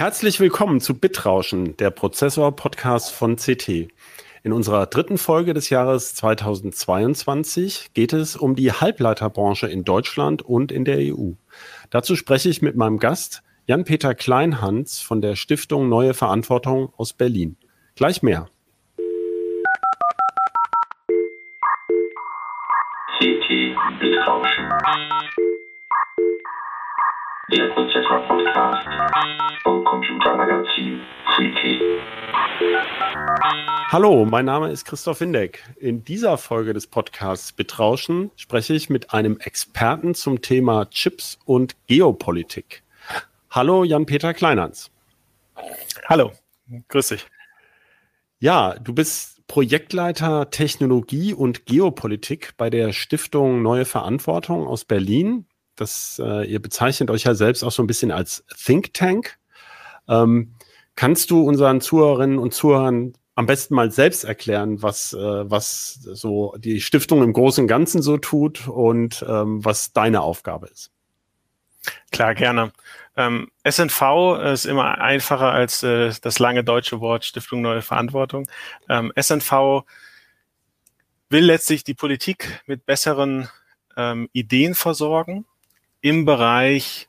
Herzlich 0.00 0.38
willkommen 0.38 0.80
zu 0.80 0.96
Bitrauschen, 0.96 1.76
der 1.76 1.90
Prozessor-Podcast 1.90 3.10
von 3.10 3.34
CT. 3.34 3.88
In 4.44 4.52
unserer 4.52 4.86
dritten 4.86 5.18
Folge 5.18 5.54
des 5.54 5.70
Jahres 5.70 6.14
2022 6.14 7.90
geht 7.94 8.12
es 8.12 8.36
um 8.36 8.54
die 8.54 8.70
Halbleiterbranche 8.70 9.66
in 9.66 9.82
Deutschland 9.82 10.42
und 10.42 10.70
in 10.70 10.84
der 10.84 10.98
EU. 10.98 11.32
Dazu 11.90 12.14
spreche 12.14 12.48
ich 12.48 12.62
mit 12.62 12.76
meinem 12.76 13.00
Gast 13.00 13.42
Jan-Peter 13.66 14.14
Kleinhans 14.14 15.00
von 15.00 15.20
der 15.20 15.34
Stiftung 15.34 15.88
Neue 15.88 16.14
Verantwortung 16.14 16.92
aus 16.96 17.12
Berlin. 17.12 17.56
Gleich 17.96 18.22
mehr. 18.22 18.48
CT 23.18 23.48
Bitrauschen. 23.98 24.68
Der 27.50 27.66
Prozessor-Podcast 27.68 28.88
vom 29.62 29.82
Computermagazin 29.82 31.00
Freaky. 31.34 31.80
Hallo, 33.90 34.26
mein 34.26 34.44
Name 34.44 34.70
ist 34.70 34.84
Christoph 34.84 35.22
Windeck. 35.22 35.64
In 35.78 36.04
dieser 36.04 36.36
Folge 36.36 36.74
des 36.74 36.86
Podcasts 36.86 37.52
Betrauschen 37.52 38.30
spreche 38.36 38.74
ich 38.74 38.90
mit 38.90 39.14
einem 39.14 39.38
Experten 39.38 40.14
zum 40.14 40.42
Thema 40.42 40.90
Chips 40.90 41.38
und 41.46 41.74
Geopolitik. 41.86 42.82
Hallo, 43.48 43.82
Jan-Peter 43.82 44.34
Kleinhans. 44.34 44.90
Hallo, 46.06 46.32
grüß 46.88 47.08
dich. 47.08 47.26
Ja, 48.40 48.74
du 48.74 48.92
bist 48.92 49.46
Projektleiter 49.46 50.50
Technologie 50.50 51.32
und 51.32 51.64
Geopolitik 51.64 52.52
bei 52.58 52.68
der 52.68 52.92
Stiftung 52.92 53.62
Neue 53.62 53.86
Verantwortung 53.86 54.66
aus 54.66 54.84
Berlin 54.84 55.46
das, 55.80 56.20
äh, 56.24 56.44
ihr 56.44 56.60
bezeichnet 56.60 57.10
euch 57.10 57.24
ja 57.24 57.34
selbst 57.34 57.62
auch 57.62 57.72
so 57.72 57.82
ein 57.82 57.86
bisschen 57.86 58.10
als 58.10 58.44
Think 58.64 58.94
Tank. 58.94 59.38
Ähm, 60.08 60.54
kannst 60.96 61.30
du 61.30 61.42
unseren 61.42 61.80
Zuhörerinnen 61.80 62.38
und 62.38 62.54
Zuhörern 62.54 63.14
am 63.34 63.46
besten 63.46 63.76
mal 63.76 63.92
selbst 63.92 64.24
erklären, 64.24 64.82
was, 64.82 65.12
äh, 65.12 65.50
was 65.50 65.94
so 65.94 66.56
die 66.58 66.80
Stiftung 66.80 67.22
im 67.22 67.32
Großen 67.32 67.62
und 67.62 67.68
Ganzen 67.68 68.02
so 68.02 68.16
tut 68.16 68.66
und 68.66 69.24
ähm, 69.28 69.64
was 69.64 69.92
deine 69.92 70.22
Aufgabe 70.22 70.66
ist? 70.66 70.90
Klar, 72.10 72.34
gerne. 72.34 72.72
Ähm, 73.16 73.48
SNV 73.68 74.38
ist 74.52 74.64
immer 74.64 74.98
einfacher 74.98 75.52
als 75.52 75.84
äh, 75.84 76.12
das 76.20 76.40
lange 76.40 76.64
deutsche 76.64 77.00
Wort 77.00 77.24
Stiftung 77.24 77.62
Neue 77.62 77.82
Verantwortung. 77.82 78.50
Ähm, 78.88 79.12
SNV 79.14 79.84
will 81.30 81.44
letztlich 81.44 81.84
die 81.84 81.94
Politik 81.94 82.62
mit 82.66 82.86
besseren 82.86 83.48
ähm, 83.96 84.28
Ideen 84.32 84.74
versorgen 84.74 85.46
im 86.00 86.24
Bereich 86.24 87.08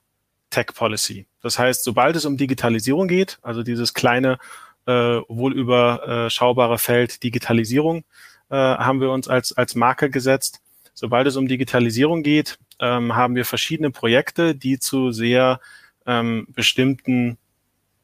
Tech 0.50 0.68
Policy. 0.74 1.26
Das 1.42 1.60
heißt, 1.60 1.84
sobald 1.84 2.16
es 2.16 2.26
um 2.26 2.38
Digitalisierung 2.38 3.08
geht, 3.08 3.38
also 3.42 3.64
dieses 3.64 3.94
kleine, 3.94 4.40
äh, 4.86 4.92
wohl 5.28 5.54
überschaubare 5.54 6.78
Feld 6.78 7.24
Digitalisierung, 7.24 8.04
äh, 8.50 8.56
haben 8.56 9.02
wir 9.02 9.12
uns 9.12 9.28
als, 9.28 9.56
als 9.56 9.76
Marke 9.76 10.10
gesetzt. 10.10 10.62
Sobald 10.94 11.28
es 11.28 11.38
um 11.38 11.48
Digitalisierung 11.48 12.24
geht, 12.24 12.58
ähm, 12.80 13.16
haben 13.16 13.36
wir 13.36 13.46
verschiedene 13.46 13.92
Projekte, 13.92 14.56
die 14.56 14.80
zu 14.80 15.12
sehr 15.12 15.60
ähm, 16.06 16.48
bestimmten, 16.50 17.38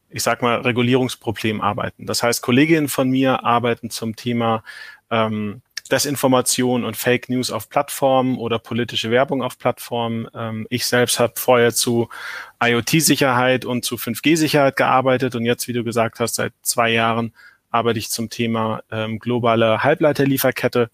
ich 0.09 0.23
sag 0.23 0.41
mal, 0.41 0.61
Regulierungsproblemen 0.61 1.61
arbeiten. 1.61 2.05
Das 2.05 2.23
heißt, 2.23 2.41
Kolleginnen 2.41 2.87
von 2.87 3.09
mir 3.09 3.43
arbeiten 3.43 3.89
zum 3.89 4.15
Thema 4.15 4.63
ähm, 5.09 5.61
Desinformation 5.91 6.83
und 6.83 6.97
Fake 6.97 7.29
News 7.29 7.51
auf 7.51 7.69
Plattformen 7.69 8.37
oder 8.37 8.57
politische 8.57 9.11
Werbung 9.11 9.43
auf 9.43 9.57
Plattformen. 9.57 10.27
Ähm, 10.33 10.65
ich 10.69 10.85
selbst 10.85 11.19
habe 11.19 11.33
vorher 11.35 11.73
zu 11.73 12.09
IoT-Sicherheit 12.61 13.65
und 13.65 13.85
zu 13.85 13.95
5G-Sicherheit 13.95 14.75
gearbeitet 14.75 15.35
und 15.35 15.45
jetzt, 15.45 15.67
wie 15.67 15.73
du 15.73 15.83
gesagt 15.83 16.19
hast, 16.19 16.35
seit 16.35 16.53
zwei 16.63 16.89
Jahren 16.89 17.33
arbeite 17.69 17.99
ich 17.99 18.09
zum 18.09 18.29
Thema 18.29 18.81
ähm, 18.89 19.19
globale 19.19 19.83
Halbleiterlieferkette. 19.83 20.89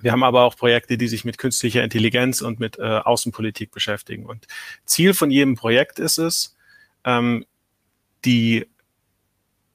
Wir 0.00 0.10
haben 0.10 0.24
aber 0.24 0.42
auch 0.42 0.56
Projekte, 0.56 0.98
die 0.98 1.06
sich 1.06 1.24
mit 1.24 1.38
künstlicher 1.38 1.84
Intelligenz 1.84 2.40
und 2.40 2.58
mit 2.58 2.78
äh, 2.78 2.82
Außenpolitik 2.82 3.70
beschäftigen. 3.70 4.26
Und 4.26 4.46
Ziel 4.84 5.14
von 5.14 5.30
jedem 5.30 5.54
Projekt 5.54 6.00
ist 6.00 6.18
es, 6.18 6.56
ähm, 7.04 7.44
die 8.24 8.66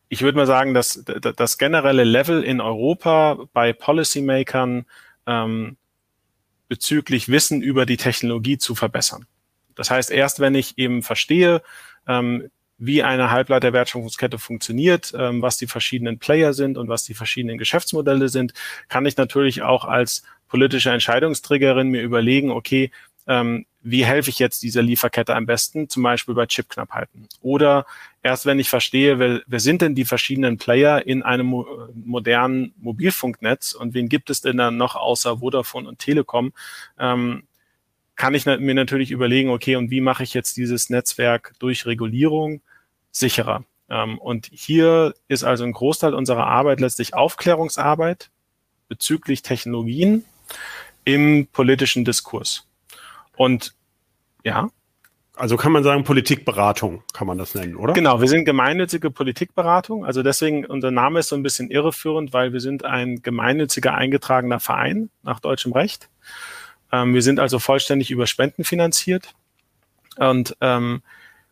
ich 0.09 0.21
würde 0.21 0.37
mal 0.37 0.47
sagen, 0.47 0.73
dass 0.73 1.03
das 1.03 1.57
generelle 1.57 2.03
Level 2.03 2.43
in 2.43 2.61
Europa 2.61 3.39
bei 3.53 3.73
Policymakern 3.73 4.85
ähm, 5.25 5.77
bezüglich 6.67 7.29
Wissen 7.29 7.61
über 7.61 7.85
die 7.85 7.97
Technologie 7.97 8.57
zu 8.57 8.75
verbessern. 8.75 9.25
Das 9.75 9.91
heißt, 9.91 10.11
erst 10.11 10.39
wenn 10.39 10.55
ich 10.55 10.77
eben 10.77 11.03
verstehe, 11.03 11.61
ähm, 12.07 12.49
wie 12.77 13.03
eine 13.03 13.31
Halbleiterwertschöpfungskette 13.31 14.37
funktioniert, 14.37 15.13
ähm, 15.17 15.41
was 15.41 15.57
die 15.57 15.67
verschiedenen 15.67 16.19
Player 16.19 16.53
sind 16.53 16.77
und 16.77 16.89
was 16.89 17.03
die 17.03 17.13
verschiedenen 17.13 17.57
Geschäftsmodelle 17.57 18.29
sind, 18.29 18.53
kann 18.87 19.05
ich 19.05 19.17
natürlich 19.17 19.63
auch 19.63 19.85
als 19.85 20.23
politische 20.47 20.91
Entscheidungsträgerin 20.91 21.89
mir 21.89 22.01
überlegen, 22.01 22.51
okay, 22.51 22.91
ähm, 23.27 23.65
wie 23.81 24.05
helfe 24.05 24.29
ich 24.29 24.39
jetzt 24.39 24.63
dieser 24.63 24.81
Lieferkette 24.81 25.35
am 25.35 25.45
besten, 25.45 25.87
zum 25.87 26.03
Beispiel 26.03 26.35
bei 26.35 26.45
Chipknappheiten. 26.45 27.27
Oder 27.41 27.85
erst 28.21 28.45
wenn 28.45 28.59
ich 28.59 28.69
verstehe, 28.69 29.19
wer, 29.19 29.41
wer 29.45 29.59
sind 29.59 29.81
denn 29.81 29.95
die 29.95 30.05
verschiedenen 30.05 30.57
Player 30.57 31.05
in 31.05 31.23
einem 31.23 31.47
mo 31.47 31.65
modernen 31.93 32.73
Mobilfunknetz 32.77 33.73
und 33.73 33.93
wen 33.93 34.09
gibt 34.09 34.29
es 34.29 34.41
denn 34.41 34.57
dann 34.57 34.77
noch 34.77 34.95
außer 34.95 35.37
Vodafone 35.37 35.87
und 35.87 35.99
Telekom, 35.99 36.51
ähm, 36.99 37.43
kann 38.17 38.33
ich 38.33 38.45
mir 38.45 38.73
natürlich 38.73 39.11
überlegen, 39.11 39.51
okay, 39.51 39.75
und 39.75 39.91
wie 39.91 40.01
mache 40.01 40.23
ich 40.23 40.33
jetzt 40.33 40.57
dieses 40.57 40.89
Netzwerk 40.89 41.53
durch 41.59 41.85
Regulierung 41.85 42.61
sicherer? 43.11 43.63
Ähm, 43.89 44.17
und 44.17 44.49
hier 44.51 45.13
ist 45.27 45.43
also 45.43 45.63
ein 45.63 45.71
Großteil 45.71 46.13
unserer 46.13 46.47
Arbeit 46.47 46.79
letztlich 46.81 47.13
Aufklärungsarbeit 47.13 48.31
bezüglich 48.89 49.43
Technologien 49.43 50.25
im 51.05 51.47
politischen 51.53 52.03
Diskurs. 52.03 52.66
Und 53.37 53.73
ja. 54.43 54.69
Also 55.35 55.55
kann 55.55 55.71
man 55.71 55.83
sagen, 55.83 56.03
Politikberatung 56.03 57.03
kann 57.13 57.27
man 57.27 57.37
das 57.37 57.53
nennen, 57.53 57.75
oder? 57.75 57.93
Genau, 57.93 58.19
wir 58.19 58.27
sind 58.27 58.45
gemeinnützige 58.45 59.11
Politikberatung. 59.11 60.03
Also 60.03 60.23
deswegen, 60.23 60.65
unser 60.65 60.89
Name 60.89 61.19
ist 61.19 61.29
so 61.29 61.35
ein 61.35 61.43
bisschen 61.43 61.69
irreführend, 61.69 62.33
weil 62.33 62.53
wir 62.53 62.59
sind 62.59 62.83
ein 62.83 63.21
gemeinnütziger 63.21 63.93
eingetragener 63.93 64.59
Verein 64.59 65.11
nach 65.21 65.39
deutschem 65.39 65.73
Recht. 65.73 66.09
Ähm, 66.91 67.13
wir 67.13 67.21
sind 67.21 67.39
also 67.39 67.59
vollständig 67.59 68.09
über 68.09 68.25
Spenden 68.25 68.63
finanziert. 68.63 69.35
Und 70.17 70.57
ähm, 70.59 71.03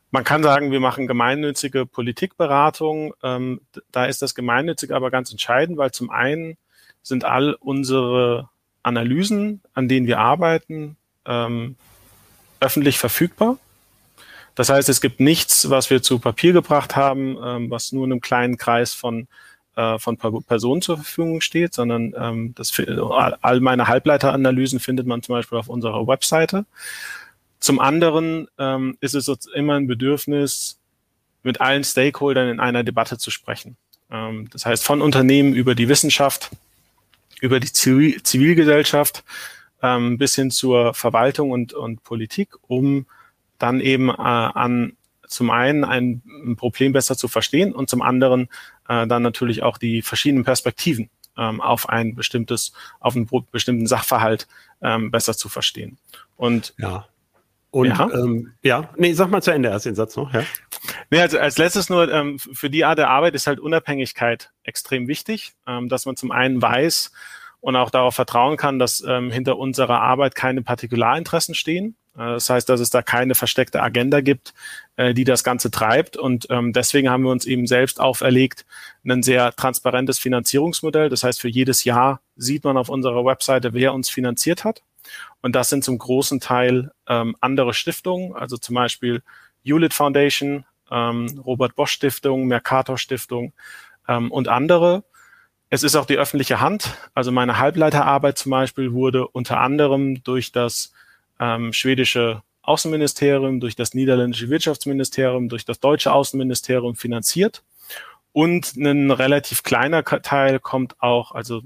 man 0.10 0.24
kann 0.24 0.42
sagen, 0.42 0.72
wir 0.72 0.80
machen 0.80 1.06
gemeinnützige 1.06 1.86
Politikberatung. 1.86 3.14
Ähm, 3.22 3.62
da 3.92 4.06
ist 4.06 4.24
das 4.24 4.34
Gemeinnützige 4.34 4.96
aber 4.96 5.12
ganz 5.12 5.32
entscheidend, 5.32 5.78
weil 5.78 5.92
zum 5.92 6.10
einen 6.10 6.58
sind 7.04 7.24
all 7.24 7.54
unsere 7.60 8.50
Analysen, 8.82 9.62
an 9.74 9.88
denen 9.88 10.08
wir 10.08 10.20
arbeiten, 10.20 10.98
ähm, 11.26 11.76
öffentlich 12.60 13.00
verfügbar. 13.00 13.58
Das 14.56 14.70
heißt, 14.70 14.88
es 14.88 15.02
gibt 15.02 15.20
nichts, 15.20 15.70
was 15.70 15.90
wir 15.90 16.02
zu 16.02 16.20
Papier 16.20 16.54
gebracht 16.54 16.96
haben, 16.96 17.38
ähm, 17.44 17.70
was 17.70 17.92
nur 17.92 18.06
einem 18.06 18.22
kleinen 18.22 18.58
Kreis 18.58 18.94
von, 18.94 19.28
äh, 19.76 20.00
von 20.00 20.18
Personen 20.18 20.82
zur 20.82 20.98
Verfügung 20.98 21.42
steht, 21.42 21.74
sondern 21.74 22.14
ähm, 22.18 22.56
das, 22.56 22.74
all 23.42 23.60
meine 23.60 23.88
Halbleiteranalysen 23.88 24.80
findet 24.80 25.08
man 25.08 25.22
zum 25.22 25.36
Beispiel 25.36 25.58
auf 25.58 25.68
unserer 25.68 26.08
Webseite. 26.08 26.66
Zum 27.60 27.80
anderen 27.80 28.48
ähm, 28.58 28.98
ist 29.02 29.16
es 29.16 29.28
immer 29.54 29.74
ein 29.76 29.88
Bedürfnis, 29.88 30.80
mit 31.44 31.62
allen 31.62 31.84
Stakeholdern 31.84 32.50
in 32.50 32.60
einer 32.60 32.84
Debatte 32.84 33.18
zu 33.18 33.32
sprechen. 33.32 33.78
Ähm, 34.12 34.50
das 34.52 34.66
heißt, 34.66 34.84
von 34.84 35.02
Unternehmen 35.02 35.54
über 35.54 35.76
die 35.76 35.88
Wissenschaft, 35.88 36.50
über 37.40 37.60
die 37.60 37.72
Zivil 37.72 38.22
Zivilgesellschaft, 38.24 39.24
ähm, 39.86 40.18
bis 40.18 40.36
hin 40.36 40.50
zur 40.50 40.94
Verwaltung 40.94 41.52
und, 41.52 41.74
und 41.74 42.04
Politik, 42.04 42.56
um 42.68 43.06
dann 43.60 43.80
eben 43.80 44.10
äh, 44.10 44.14
an 44.14 44.98
zum 45.28 45.52
einen 45.52 45.84
ein, 45.84 46.22
Problem 46.58 46.92
besser 46.92 47.16
zu 47.18 47.28
verstehen 47.28 47.74
und 47.74 47.90
zum 47.90 48.02
anderen 48.02 48.48
äh, 48.88 49.08
dann 49.08 49.24
natürlich 49.24 49.64
auch 49.64 49.78
die 49.78 50.02
verschiedenen 50.02 50.44
Perspektiven 50.44 51.10
ähm, 51.38 51.62
auf 51.62 51.90
ein 51.90 52.16
bestimmtes, 52.16 52.74
auf 53.00 53.16
einen 53.16 53.28
bestimmten 53.52 53.88
Sachverhalt 53.88 54.48
ähm, 54.82 55.12
besser 55.12 55.36
zu 55.36 55.50
verstehen. 55.50 55.98
Und 56.38 56.74
ja. 56.78 57.06
Und 57.72 57.88
ja. 57.88 58.10
Ähm, 58.14 58.54
ja, 58.62 58.90
nee, 58.96 59.12
sag 59.12 59.30
mal 59.30 59.42
zu 59.42 59.52
Ende 59.52 59.68
erst 59.68 59.86
den 59.86 59.96
Satz 59.96 60.16
noch, 60.16 60.34
ja. 60.34 60.44
Nee, 61.10 61.20
also 61.20 61.38
als 61.38 61.58
letztes 61.58 61.90
nur, 61.90 62.10
ähm, 62.10 62.40
für 62.40 62.70
die 62.70 62.86
Art 62.86 62.98
der 62.98 63.10
Arbeit 63.10 63.36
ist 63.36 63.48
halt 63.48 63.60
Unabhängigkeit 63.60 64.52
extrem 64.64 65.10
wichtig, 65.10 65.56
ähm, 65.68 65.90
dass 65.90 66.06
man 66.06 66.16
zum 66.16 66.32
einen 66.32 66.62
weiß, 66.62 67.12
und 67.66 67.76
auch 67.76 67.90
darauf 67.90 68.14
vertrauen 68.14 68.58
kann, 68.58 68.78
dass 68.78 69.04
ähm, 69.08 69.32
hinter 69.32 69.58
unserer 69.58 70.00
Arbeit 70.00 70.36
keine 70.36 70.62
Partikularinteressen 70.62 71.56
stehen. 71.56 71.96
Äh, 72.14 72.20
das 72.20 72.48
heißt, 72.48 72.70
dass 72.70 72.80
es 72.80 72.92
da 72.92 73.02
keine 73.02 73.34
versteckte 73.34 73.82
Agenda 73.82 74.22
gibt, 74.22 74.54
äh, 74.98 75.16
die 75.16 75.24
das 75.24 75.44
Ganze 75.44 75.72
treibt. 75.72 76.16
Und 76.16 76.46
ähm, 76.52 76.74
deswegen 76.74 77.10
haben 77.10 77.24
wir 77.24 77.32
uns 77.32 77.44
eben 77.46 77.66
selbst 77.66 78.00
auferlegt, 78.00 78.68
ein 79.04 79.24
sehr 79.24 79.52
transparentes 79.56 80.20
Finanzierungsmodell. 80.20 81.10
Das 81.10 81.24
heißt, 81.24 81.42
für 81.42 81.48
jedes 81.48 81.86
Jahr 81.86 82.22
sieht 82.36 82.66
man 82.66 82.78
auf 82.78 82.88
unserer 82.88 83.26
Webseite, 83.26 83.74
wer 83.74 83.96
uns 83.96 84.12
finanziert 84.12 84.64
hat. 84.64 84.84
Und 85.42 85.56
das 85.56 85.70
sind 85.70 85.84
zum 85.84 85.98
großen 85.98 86.40
Teil 86.40 86.92
ähm, 87.08 87.36
andere 87.42 87.74
Stiftungen, 87.74 88.36
also 88.36 88.58
zum 88.58 88.76
Beispiel 88.76 89.24
Hewlett 89.64 89.96
Foundation, 89.96 90.66
ähm, 90.92 91.42
Robert 91.44 91.76
Bosch 91.76 91.94
Stiftung, 91.94 92.46
Mercator 92.46 93.00
Stiftung 93.00 93.54
und 94.08 94.50
andere. 94.50 95.04
Es 95.76 95.84
ist 95.84 95.98
auch 95.98 96.06
die 96.06 96.16
öffentliche 96.16 96.62
Hand. 96.62 96.98
Also 97.14 97.34
meine 97.34 97.60
Halbleiterarbeit 97.60 98.38
zum 98.38 98.52
Beispiel 98.52 98.94
wurde 98.94 99.28
unter 99.28 99.60
anderem 99.60 100.24
durch 100.24 100.54
das 100.54 100.94
ähm, 101.38 101.74
schwedische 101.74 102.44
Außenministerium, 102.62 103.60
durch 103.60 103.76
das 103.76 103.94
niederländische 103.94 104.50
Wirtschaftsministerium, 104.50 105.50
durch 105.50 105.66
das 105.66 105.82
deutsche 105.82 106.14
Außenministerium 106.14 106.96
finanziert. 106.96 107.62
Und 108.32 108.78
ein 108.78 109.12
relativ 109.12 109.64
kleiner 109.64 110.06
Teil 110.06 110.62
kommt 110.62 110.96
auch, 111.02 111.34
also 111.34 111.62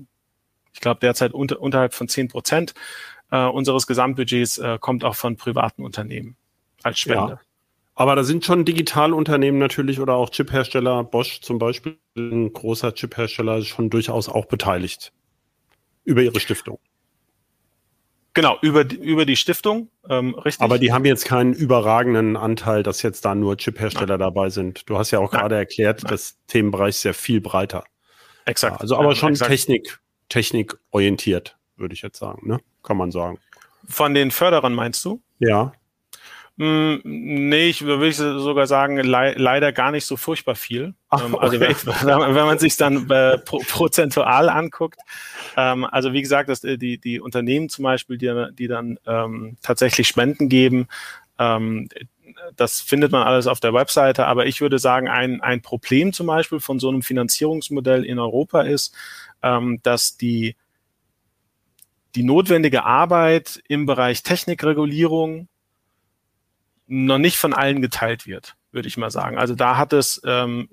ich 0.74 0.80
glaube 0.80 1.02
derzeit 1.02 1.32
unter, 1.34 1.62
unterhalb 1.62 1.94
von 1.94 2.08
zehn 2.08 2.30
Prozent 2.30 2.74
äh, 3.30 3.46
unseres 3.46 3.86
Gesamtbudgets 3.86 4.58
äh, 4.58 4.80
kommt 4.80 5.04
auch 5.04 5.16
von 5.16 5.38
privaten 5.38 5.86
Unternehmen 5.86 6.36
als 6.82 6.98
Spende. 6.98 7.34
Ja. 7.34 7.40
Aber 8.00 8.16
da 8.16 8.24
sind 8.24 8.46
schon 8.46 8.64
Digitalunternehmen 8.64 9.60
natürlich 9.60 10.00
oder 10.00 10.14
auch 10.14 10.30
Chiphersteller, 10.30 11.04
Bosch 11.04 11.42
zum 11.42 11.60
Beispiel, 11.60 11.98
ein 12.16 12.54
großer 12.54 12.94
Chiphersteller, 12.94 13.62
schon 13.64 13.90
durchaus 13.90 14.30
auch 14.30 14.46
beteiligt 14.46 15.12
über 16.06 16.22
ihre 16.22 16.40
Stiftung. 16.40 16.80
Genau, 18.34 18.58
über, 18.62 18.86
die, 18.86 18.96
über 18.96 19.26
die 19.26 19.36
Stiftung, 19.36 19.90
ähm, 20.08 20.34
richtig. 20.34 20.64
Aber 20.64 20.80
die 20.80 20.94
haben 20.94 21.04
jetzt 21.04 21.26
keinen 21.26 21.52
überragenden 21.52 22.38
Anteil, 22.38 22.84
dass 22.84 23.02
jetzt 23.02 23.26
da 23.26 23.36
nur 23.36 23.58
Chiphersteller 23.58 24.18
Nein. 24.18 24.20
dabei 24.20 24.50
sind. 24.50 24.90
Du 24.90 24.98
hast 24.98 25.12
ja 25.12 25.20
auch 25.20 25.34
Nein. 25.34 25.42
gerade 25.42 25.56
erklärt, 25.56 26.04
Nein. 26.04 26.12
das 26.12 26.38
Themenbereich 26.48 26.96
ist 26.96 27.04
ja 27.04 27.12
viel 27.12 27.42
breiter. 27.42 27.84
Exakt. 28.46 28.78
Ja, 28.78 28.80
also 28.80 28.96
aber 28.96 29.14
schon 29.14 29.32
exakt. 29.32 29.52
Technik, 29.52 30.00
technikorientiert, 30.30 31.58
würde 31.76 31.94
ich 31.96 32.02
jetzt 32.02 32.20
sagen, 32.20 32.48
ne? 32.48 32.62
Kann 32.82 32.96
man 32.96 33.12
sagen. 33.12 33.40
Von 33.90 34.14
den 34.14 34.32
Förderern 34.32 34.74
meinst 34.74 35.04
du? 35.04 35.22
Ja. 35.40 35.74
Mm, 36.62 37.00
nee, 37.06 37.70
ich 37.70 37.86
würde 37.86 38.12
sogar 38.12 38.68
sagen, 38.68 38.98
le 38.98 39.34
leider 39.38 39.72
gar 39.72 39.92
nicht 39.92 40.04
so 40.04 40.18
furchtbar 40.18 40.56
viel. 40.56 40.94
Ach, 41.08 41.24
ähm, 41.24 41.38
also 41.38 41.56
okay. 41.56 41.74
wenn, 41.86 42.36
wenn, 42.36 42.46
man 42.46 42.60
sich 42.60 42.76
dann 42.76 43.10
äh, 43.10 43.38
pro 43.38 43.60
prozentual 43.60 44.50
anguckt, 44.50 45.00
ähm, 45.56 45.86
also 45.86 46.12
wie 46.12 46.22
gesagt, 46.22 46.50
dass 46.50 46.66
äh, 46.66 46.78
die, 46.78 46.98
die 46.98 47.22
Unternehmen 47.22 47.70
zum 47.70 47.84
Beispiel, 47.84 48.18
die, 48.18 48.48
die 48.52 48.68
dann 48.68 49.00
ähm, 49.08 49.56
tatsächlich 49.62 50.10
Spenden 50.10 50.50
geben, 50.50 50.90
ähm, 51.38 51.88
das 52.58 52.82
findet 52.82 53.14
man 53.14 53.26
alles 53.26 53.48
auf 53.48 53.62
der 53.62 53.74
Webseite, 53.74 54.26
aber 54.28 54.46
ich 54.46 54.60
würde 54.60 54.80
sagen, 54.80 55.08
ein, 55.08 55.40
ein 55.40 55.62
Problem 55.62 56.12
zum 56.12 56.28
Beispiel 56.28 56.60
von 56.60 56.78
so 56.78 56.90
einem 56.90 57.04
Finanzierungsmodell 57.04 58.04
in 58.04 58.20
Europa 58.20 58.64
ist, 58.64 58.94
ähm, 59.44 59.80
dass 59.84 60.18
die, 60.18 60.58
die 62.16 62.24
notwendige 62.24 62.84
Arbeit 62.84 63.64
im 63.70 63.86
Bereich 63.86 64.24
Technikregulierung 64.24 65.48
noch 66.90 67.20
nicht 67.20 67.38
von 67.38 67.54
allen 67.54 67.82
geteilt 67.82 68.26
wird, 68.26 68.56
würde 68.72 68.88
ich 68.88 68.98
mal 68.98 69.12
sagen. 69.12 69.38
Also 69.38 69.54
da 69.54 69.78
hat 69.78 69.94
es, 69.94 70.20
ähm, 70.26 70.68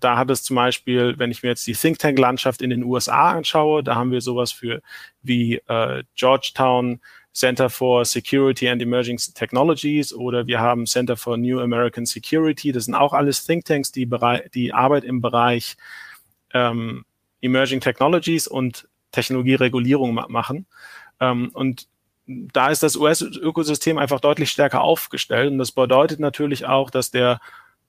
da 0.00 0.16
hat 0.16 0.30
es 0.30 0.42
zum 0.42 0.56
Beispiel, 0.56 1.18
wenn 1.18 1.30
ich 1.30 1.42
mir 1.42 1.50
jetzt 1.50 1.66
die 1.66 1.74
Think 1.74 1.98
Tank 1.98 2.18
Landschaft 2.18 2.62
in 2.62 2.70
den 2.70 2.82
USA 2.82 3.32
anschaue, 3.32 3.84
da 3.84 3.94
haben 3.94 4.10
wir 4.10 4.22
sowas 4.22 4.52
für 4.52 4.80
wie 5.22 5.56
äh, 5.66 6.02
Georgetown 6.16 7.00
Center 7.34 7.68
for 7.68 8.06
Security 8.06 8.70
and 8.70 8.80
Emerging 8.80 9.18
Technologies 9.34 10.14
oder 10.14 10.46
wir 10.46 10.60
haben 10.60 10.86
Center 10.86 11.16
for 11.16 11.36
New 11.36 11.60
American 11.60 12.06
Security. 12.06 12.72
Das 12.72 12.86
sind 12.86 12.94
auch 12.94 13.12
alles 13.12 13.44
Think 13.44 13.66
Tanks, 13.66 13.92
die, 13.92 14.08
die 14.54 14.72
Arbeit 14.72 15.04
im 15.04 15.20
Bereich 15.20 15.76
ähm, 16.54 17.04
Emerging 17.42 17.80
Technologies 17.80 18.48
und 18.48 18.88
Technologieregulierung 19.12 20.14
machen. 20.14 20.66
Ähm, 21.20 21.50
und 21.52 21.86
da 22.52 22.68
ist 22.68 22.82
das 22.82 22.96
US-Ökosystem 22.96 23.98
einfach 23.98 24.20
deutlich 24.20 24.50
stärker 24.50 24.82
aufgestellt. 24.82 25.50
Und 25.50 25.58
das 25.58 25.72
bedeutet 25.72 26.20
natürlich 26.20 26.66
auch, 26.66 26.90
dass 26.90 27.10
der 27.10 27.40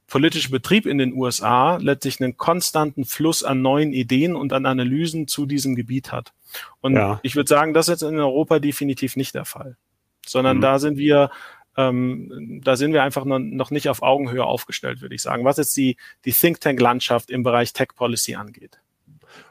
politische 0.07 0.49
Betrieb 0.49 0.85
in 0.85 0.97
den 0.97 1.13
USA 1.13 1.77
letztlich 1.77 2.19
einen 2.19 2.35
konstanten 2.35 3.05
Fluss 3.05 3.43
an 3.43 3.61
neuen 3.61 3.93
Ideen 3.93 4.35
und 4.35 4.51
an 4.51 4.65
Analysen 4.65 5.27
zu 5.27 5.45
diesem 5.45 5.75
Gebiet 5.75 6.11
hat. 6.11 6.33
Und 6.81 6.95
ja. 6.95 7.19
ich 7.23 7.35
würde 7.35 7.47
sagen, 7.47 7.73
das 7.73 7.87
ist 7.87 8.01
jetzt 8.01 8.09
in 8.09 8.19
Europa 8.19 8.59
definitiv 8.59 9.15
nicht 9.15 9.35
der 9.35 9.45
Fall, 9.45 9.77
sondern 10.25 10.57
mhm. 10.57 10.61
da 10.61 10.79
sind 10.79 10.97
wir 10.97 11.31
ähm, 11.77 12.59
da 12.61 12.75
sind 12.75 12.91
wir 12.91 13.03
einfach 13.03 13.23
noch, 13.23 13.39
noch 13.39 13.71
nicht 13.71 13.87
auf 13.87 14.01
Augenhöhe 14.01 14.43
aufgestellt, 14.43 15.01
würde 15.01 15.15
ich 15.15 15.21
sagen, 15.21 15.45
was 15.45 15.55
jetzt 15.55 15.77
die, 15.77 15.95
die 16.25 16.33
Think 16.33 16.59
Tank-Landschaft 16.59 17.29
im 17.29 17.43
Bereich 17.43 17.71
Tech 17.71 17.89
Policy 17.95 18.35
angeht. 18.35 18.80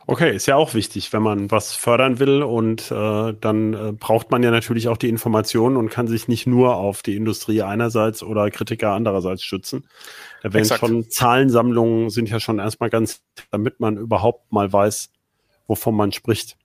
Okay, 0.07 0.35
ist 0.35 0.47
ja 0.47 0.57
auch 0.57 0.75
wichtig, 0.75 1.13
wenn 1.13 1.23
man 1.23 1.51
was 1.51 1.75
fördern 1.75 2.19
will 2.19 2.43
und 2.43 2.91
äh, 2.91 3.35
dann 3.41 3.75
äh, 3.75 3.93
braucht 3.93 4.31
man 4.33 4.43
ja 4.43 4.51
natürlich 4.51 4.89
auch 4.89 4.97
die 4.97 5.09
Informationen 5.09 5.77
und 5.77 5.89
kann 5.89 6.09
sich 6.09 6.27
nicht 6.27 6.47
nur 6.47 6.75
auf 6.77 7.03
die 7.03 7.15
Industrie 7.15 7.63
einerseits 7.63 8.23
oder 8.23 8.51
Kritiker 8.51 8.91
andererseits 8.91 9.45
stützen. 9.45 9.87
Da 10.43 10.53
werden 10.53 10.65
schon 10.67 11.09
Zahlensammlungen 11.09 12.11
sind 12.11 12.29
ja 12.29 12.41
schon 12.41 12.59
erstmal 12.59 12.91
ganz, 12.91 13.23
damit 13.51 13.79
man 13.79 13.97
überhaupt 13.97 14.51
mal 14.53 14.73
weiß, 14.73 15.11
wovon 15.69 15.95
man 15.95 16.11
spricht. 16.11 16.57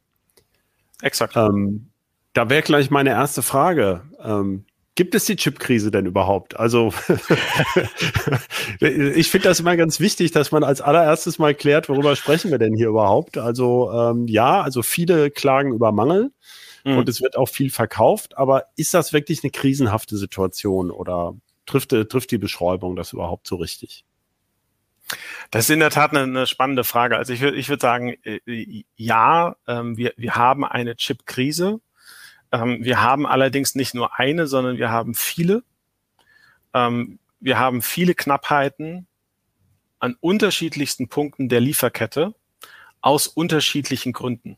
Exakt. 1.01 1.35
Ähm, 1.35 1.91
da 2.33 2.49
wäre 2.49 2.63
gleich 2.63 2.89
meine 2.89 3.11
erste 3.11 3.43
Frage. 3.43 4.01
Ähm, 4.23 4.65
Gibt 4.95 5.13
es 5.13 5.25
die 5.25 5.35
Chipkrise 5.35 5.91
denn 5.91 6.05
überhaupt? 6.05 6.57
Also 6.57 6.93
ich 8.79 9.29
finde 9.29 9.49
das 9.49 9.59
immer 9.59 9.75
ganz 9.75 9.99
wichtig, 9.99 10.31
dass 10.31 10.53
man 10.53 10.63
als 10.63 10.79
allererstes 10.79 11.37
mal 11.37 11.53
klärt, 11.53 11.89
worüber 11.89 12.15
sprechen 12.15 12.49
wir 12.49 12.59
denn 12.59 12.73
hier 12.73 12.87
überhaupt? 12.87 13.37
Also 13.37 13.91
ähm, 13.91 14.25
ja, 14.27 14.61
also 14.61 14.83
viele 14.83 15.31
klagen 15.31 15.73
über 15.73 15.91
Mangel 15.91 16.31
mhm. 16.85 16.97
und 16.97 17.09
es 17.09 17.21
wird 17.21 17.35
auch 17.35 17.49
viel 17.49 17.71
verkauft, 17.71 18.37
aber 18.37 18.67
ist 18.77 18.93
das 18.93 19.11
wirklich 19.11 19.43
eine 19.43 19.51
krisenhafte 19.51 20.15
Situation 20.15 20.91
oder 20.91 21.35
trifft, 21.65 21.89
trifft 21.89 22.31
die 22.31 22.37
Beschreibung 22.37 22.95
das 22.95 23.11
überhaupt 23.11 23.47
so 23.47 23.57
richtig? 23.57 24.05
Das 25.51 25.65
ist 25.65 25.69
in 25.71 25.79
der 25.79 25.91
Tat 25.91 26.11
eine, 26.11 26.21
eine 26.21 26.47
spannende 26.47 26.83
Frage. 26.83 27.17
Also 27.17 27.33
ich 27.33 27.41
würde 27.41 27.57
ich 27.57 27.69
würd 27.69 27.81
sagen, 27.81 28.15
äh, 28.23 28.83
ja, 28.95 29.55
ähm, 29.67 29.97
wir, 29.97 30.13
wir 30.17 30.35
haben 30.35 30.65
eine 30.65 30.95
Chipkrise. 30.95 31.79
Ähm, 32.55 32.83
wir 32.83 33.01
haben 33.01 33.25
allerdings 33.25 33.75
nicht 33.75 33.93
nur 33.93 34.17
eine, 34.17 34.47
sondern 34.47 34.77
wir 34.77 34.89
haben 34.89 35.13
viele. 35.13 35.63
Ähm, 36.73 37.19
wir 37.39 37.59
haben 37.59 37.81
viele 37.81 38.15
Knappheiten 38.15 39.07
an 39.99 40.15
unterschiedlichsten 40.19 41.07
Punkten 41.07 41.49
der 41.49 41.59
Lieferkette 41.59 42.33
aus 43.01 43.27
unterschiedlichen 43.27 44.13
Gründen. 44.13 44.57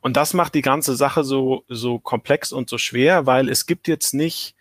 Und 0.00 0.16
das 0.16 0.34
macht 0.34 0.54
die 0.54 0.62
ganze 0.62 0.96
Sache 0.96 1.24
so, 1.24 1.64
so 1.68 1.98
komplex 1.98 2.52
und 2.52 2.68
so 2.68 2.78
schwer, 2.78 3.26
weil 3.26 3.48
es 3.48 3.66
gibt 3.66 3.88
jetzt 3.88 4.14
nicht 4.14 4.54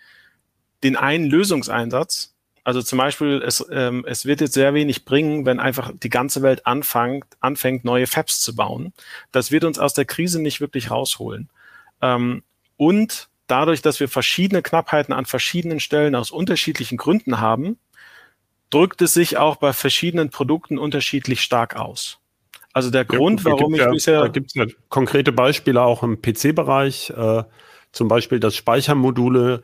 den 0.83 0.95
einen 0.95 1.25
Lösungseinsatz. 1.25 2.33
Also 2.63 2.81
zum 2.81 2.97
Beispiel, 2.97 3.41
es, 3.45 3.65
ähm, 3.71 4.05
es 4.07 4.25
wird 4.25 4.39
jetzt 4.39 4.53
sehr 4.53 4.73
wenig 4.73 5.03
bringen, 5.03 5.45
wenn 5.45 5.59
einfach 5.59 5.91
die 5.95 6.09
ganze 6.09 6.41
Welt 6.41 6.65
anfängt, 6.65 7.25
anfängt, 7.39 7.83
neue 7.83 8.07
Fabs 8.07 8.39
zu 8.39 8.55
bauen. 8.55 8.93
Das 9.31 9.51
wird 9.51 9.63
uns 9.63 9.79
aus 9.79 9.93
der 9.93 10.05
Krise 10.05 10.41
nicht 10.41 10.61
wirklich 10.61 10.91
rausholen. 10.91 11.49
Ähm, 12.01 12.43
und 12.77 13.29
dadurch, 13.47 13.81
dass 13.81 13.99
wir 13.99 14.07
verschiedene 14.07 14.61
Knappheiten 14.61 15.13
an 15.13 15.25
verschiedenen 15.25 15.79
Stellen 15.79 16.15
aus 16.15 16.31
unterschiedlichen 16.31 16.97
Gründen 16.97 17.39
haben, 17.39 17.77
drückt 18.69 19.01
es 19.01 19.13
sich 19.13 19.37
auch 19.37 19.57
bei 19.57 19.73
verschiedenen 19.73 20.29
Produkten 20.29 20.77
unterschiedlich 20.77 21.41
stark 21.41 21.75
aus. 21.75 22.19
Also 22.73 22.89
der 22.89 23.01
ja, 23.01 23.17
Grund, 23.17 23.43
warum 23.43 23.73
ich 23.73 23.81
ja, 23.81 23.89
bisher. 23.89 24.21
Da 24.21 24.27
gibt 24.29 24.47
es 24.47 24.53
ja 24.55 24.65
konkrete 24.89 25.31
Beispiele 25.31 25.81
auch 25.81 26.03
im 26.03 26.21
PC-Bereich, 26.21 27.09
äh, 27.09 27.43
zum 27.91 28.07
Beispiel, 28.07 28.39
dass 28.39 28.55
Speichermodule 28.55 29.61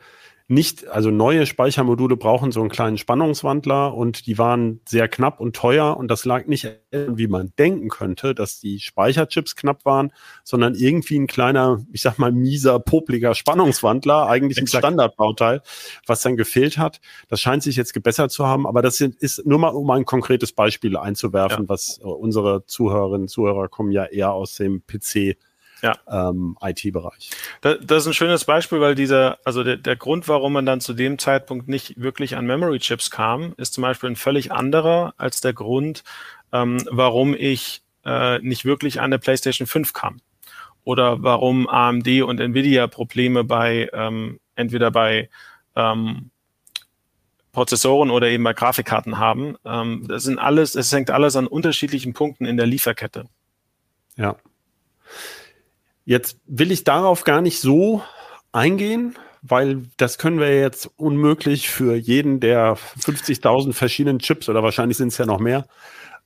nicht, 0.50 0.88
also 0.88 1.10
neue 1.10 1.44
Speichermodule 1.44 2.16
brauchen 2.16 2.52
so 2.52 2.60
einen 2.60 2.70
kleinen 2.70 2.96
Spannungswandler 2.96 3.94
und 3.94 4.26
die 4.26 4.38
waren 4.38 4.80
sehr 4.88 5.06
knapp 5.06 5.40
und 5.40 5.54
teuer 5.54 5.94
und 5.98 6.08
das 6.08 6.24
lag 6.24 6.46
nicht, 6.46 6.66
wie 6.90 7.26
man 7.26 7.52
denken 7.58 7.90
könnte, 7.90 8.34
dass 8.34 8.58
die 8.58 8.80
Speicherchips 8.80 9.56
knapp 9.56 9.84
waren, 9.84 10.10
sondern 10.44 10.74
irgendwie 10.74 11.18
ein 11.18 11.26
kleiner, 11.26 11.84
ich 11.92 12.00
sag 12.00 12.18
mal, 12.18 12.32
mieser, 12.32 12.80
popliger 12.80 13.34
Spannungswandler, 13.34 14.26
eigentlich 14.26 14.56
Exakt. 14.56 14.84
ein 14.84 14.88
Standardbauteil, 14.88 15.60
was 16.06 16.22
dann 16.22 16.38
gefehlt 16.38 16.78
hat. 16.78 17.02
Das 17.28 17.42
scheint 17.42 17.62
sich 17.62 17.76
jetzt 17.76 17.92
gebessert 17.92 18.30
zu 18.30 18.46
haben, 18.46 18.66
aber 18.66 18.80
das 18.80 19.02
ist 19.02 19.44
nur 19.44 19.58
mal, 19.58 19.68
um 19.68 19.90
ein 19.90 20.06
konkretes 20.06 20.52
Beispiel 20.52 20.96
einzuwerfen, 20.96 21.64
ja. 21.64 21.68
was 21.68 21.98
äh, 21.98 22.04
unsere 22.04 22.64
Zuhörerinnen 22.64 23.22
und 23.22 23.28
Zuhörer 23.28 23.68
kommen 23.68 23.92
ja 23.92 24.06
eher 24.06 24.32
aus 24.32 24.54
dem 24.54 24.82
PC 24.86 25.36
ja. 25.82 25.96
ähm, 26.08 26.56
IT-Bereich. 26.60 27.30
Das, 27.60 27.78
das, 27.82 28.02
ist 28.02 28.08
ein 28.08 28.14
schönes 28.14 28.44
Beispiel, 28.44 28.80
weil 28.80 28.94
dieser, 28.94 29.38
also 29.44 29.64
der, 29.64 29.76
der 29.76 29.96
Grund, 29.96 30.28
warum 30.28 30.52
man 30.52 30.66
dann 30.66 30.80
zu 30.80 30.92
dem 30.92 31.18
Zeitpunkt 31.18 31.68
nicht 31.68 32.00
wirklich 32.00 32.36
an 32.36 32.46
Memory 32.46 32.78
Chips 32.78 33.10
kam, 33.10 33.54
ist 33.56 33.74
zum 33.74 33.82
Beispiel 33.82 34.10
ein 34.10 34.16
völlig 34.16 34.52
anderer 34.52 35.14
als 35.16 35.40
der 35.40 35.52
Grund, 35.52 36.04
ähm, 36.52 36.82
warum 36.90 37.34
ich 37.34 37.82
äh, 38.04 38.38
nicht 38.40 38.64
wirklich 38.64 39.00
an 39.00 39.10
der 39.10 39.18
PlayStation 39.18 39.66
5 39.66 39.92
kam. 39.92 40.20
Oder 40.84 41.22
warum 41.22 41.68
AMD 41.68 42.22
und 42.22 42.40
Nvidia 42.40 42.86
Probleme 42.86 43.44
bei 43.44 43.90
ähm, 43.92 44.40
entweder 44.54 44.90
bei 44.90 45.28
ähm, 45.76 46.30
Prozessoren 47.52 48.10
oder 48.10 48.28
eben 48.28 48.44
bei 48.44 48.52
Grafikkarten 48.52 49.18
haben. 49.18 49.56
Ähm, 49.64 50.06
das 50.08 50.22
sind 50.22 50.38
alles, 50.38 50.74
es 50.74 50.92
hängt 50.92 51.10
alles 51.10 51.36
an 51.36 51.46
unterschiedlichen 51.46 52.12
Punkten 52.12 52.44
in 52.44 52.56
der 52.56 52.66
Lieferkette. 52.66 53.26
Ja. 54.16 54.36
Jetzt 56.08 56.40
will 56.46 56.72
ich 56.72 56.84
darauf 56.84 57.24
gar 57.24 57.42
nicht 57.42 57.60
so 57.60 58.02
eingehen, 58.50 59.14
weil 59.42 59.82
das 59.98 60.16
können 60.16 60.40
wir 60.40 60.58
jetzt 60.58 60.88
unmöglich 60.96 61.68
für 61.68 61.96
jeden 61.96 62.40
der 62.40 62.78
50.000 62.98 63.74
verschiedenen 63.74 64.18
Chips 64.18 64.48
oder 64.48 64.62
wahrscheinlich 64.62 64.96
sind 64.96 65.08
es 65.08 65.18
ja 65.18 65.26
noch 65.26 65.38
mehr 65.38 65.66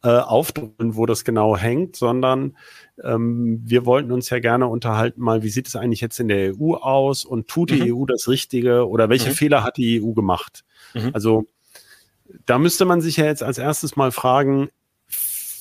äh, 0.04 0.08
aufdrücken, 0.08 0.94
wo 0.94 1.04
das 1.04 1.24
genau 1.24 1.56
hängt, 1.56 1.96
sondern 1.96 2.56
ähm, 3.02 3.60
wir 3.64 3.84
wollten 3.84 4.12
uns 4.12 4.30
ja 4.30 4.38
gerne 4.38 4.68
unterhalten 4.68 5.20
mal, 5.20 5.42
wie 5.42 5.48
sieht 5.48 5.66
es 5.66 5.74
eigentlich 5.74 6.00
jetzt 6.00 6.20
in 6.20 6.28
der 6.28 6.52
EU 6.56 6.74
aus 6.74 7.24
und 7.24 7.48
tut 7.48 7.70
die 7.70 7.90
mhm. 7.90 8.02
EU 8.02 8.04
das 8.06 8.28
Richtige 8.28 8.88
oder 8.88 9.08
welche 9.08 9.30
mhm. 9.30 9.34
Fehler 9.34 9.64
hat 9.64 9.78
die 9.78 10.00
EU 10.00 10.12
gemacht? 10.12 10.62
Mhm. 10.94 11.10
Also 11.12 11.48
da 12.46 12.60
müsste 12.60 12.84
man 12.84 13.00
sich 13.00 13.16
ja 13.16 13.24
jetzt 13.24 13.42
als 13.42 13.58
erstes 13.58 13.96
mal 13.96 14.12
fragen, 14.12 14.68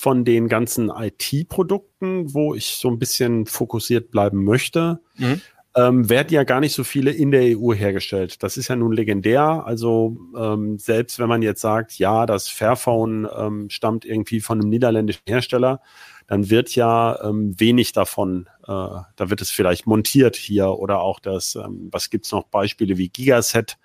von 0.01 0.25
den 0.25 0.47
ganzen 0.47 0.89
IT-Produkten, 0.89 2.33
wo 2.33 2.55
ich 2.55 2.77
so 2.77 2.89
ein 2.89 2.97
bisschen 2.97 3.45
fokussiert 3.45 4.09
bleiben 4.09 4.43
möchte, 4.43 4.99
mhm. 5.17 5.41
ähm, 5.75 6.09
werden 6.09 6.33
ja 6.33 6.43
gar 6.43 6.59
nicht 6.59 6.73
so 6.73 6.83
viele 6.83 7.11
in 7.11 7.29
der 7.29 7.55
EU 7.55 7.71
hergestellt. 7.71 8.41
Das 8.41 8.57
ist 8.57 8.67
ja 8.67 8.75
nun 8.75 8.93
legendär. 8.93 9.63
Also 9.63 10.17
ähm, 10.35 10.79
selbst 10.79 11.19
wenn 11.19 11.29
man 11.29 11.43
jetzt 11.43 11.61
sagt, 11.61 11.99
ja, 11.99 12.25
das 12.25 12.47
Fairphone 12.47 13.27
ähm, 13.37 13.69
stammt 13.69 14.03
irgendwie 14.03 14.39
von 14.39 14.59
einem 14.59 14.69
niederländischen 14.69 15.21
Hersteller, 15.27 15.81
dann 16.25 16.49
wird 16.49 16.73
ja 16.73 17.21
ähm, 17.23 17.53
wenig 17.59 17.91
davon, 17.91 18.49
äh, 18.63 18.67
da 18.67 19.05
wird 19.29 19.41
es 19.41 19.51
vielleicht 19.51 19.85
montiert 19.85 20.35
hier 20.35 20.79
oder 20.79 21.01
auch 21.01 21.19
das, 21.19 21.53
ähm, 21.53 21.89
was 21.91 22.09
gibt's 22.09 22.31
noch, 22.31 22.45
Beispiele 22.45 22.97
wie 22.97 23.09
Gigaset 23.09 23.77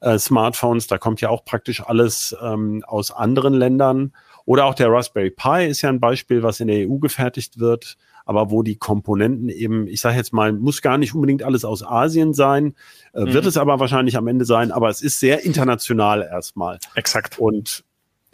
äh, 0.00 0.18
Smartphones, 0.18 0.86
da 0.86 0.96
kommt 0.96 1.20
ja 1.20 1.28
auch 1.28 1.44
praktisch 1.44 1.82
alles 1.82 2.34
ähm, 2.42 2.82
aus 2.86 3.10
anderen 3.10 3.52
Ländern. 3.52 4.12
Oder 4.50 4.64
auch 4.64 4.74
der 4.74 4.90
Raspberry 4.90 5.30
Pi 5.30 5.68
ist 5.68 5.82
ja 5.82 5.90
ein 5.90 6.00
Beispiel, 6.00 6.42
was 6.42 6.58
in 6.58 6.66
der 6.66 6.88
EU 6.88 6.96
gefertigt 6.96 7.60
wird, 7.60 7.96
aber 8.24 8.50
wo 8.50 8.64
die 8.64 8.74
Komponenten 8.74 9.48
eben, 9.48 9.86
ich 9.86 10.00
sage 10.00 10.16
jetzt 10.16 10.32
mal, 10.32 10.52
muss 10.52 10.82
gar 10.82 10.98
nicht 10.98 11.14
unbedingt 11.14 11.44
alles 11.44 11.64
aus 11.64 11.84
Asien 11.84 12.34
sein, 12.34 12.74
äh, 13.14 13.20
mhm. 13.20 13.32
wird 13.32 13.46
es 13.46 13.56
aber 13.56 13.78
wahrscheinlich 13.78 14.16
am 14.16 14.26
Ende 14.26 14.44
sein, 14.44 14.72
aber 14.72 14.88
es 14.88 15.02
ist 15.02 15.20
sehr 15.20 15.44
international 15.44 16.22
erstmal. 16.22 16.80
Exakt. 16.96 17.38
Und 17.38 17.84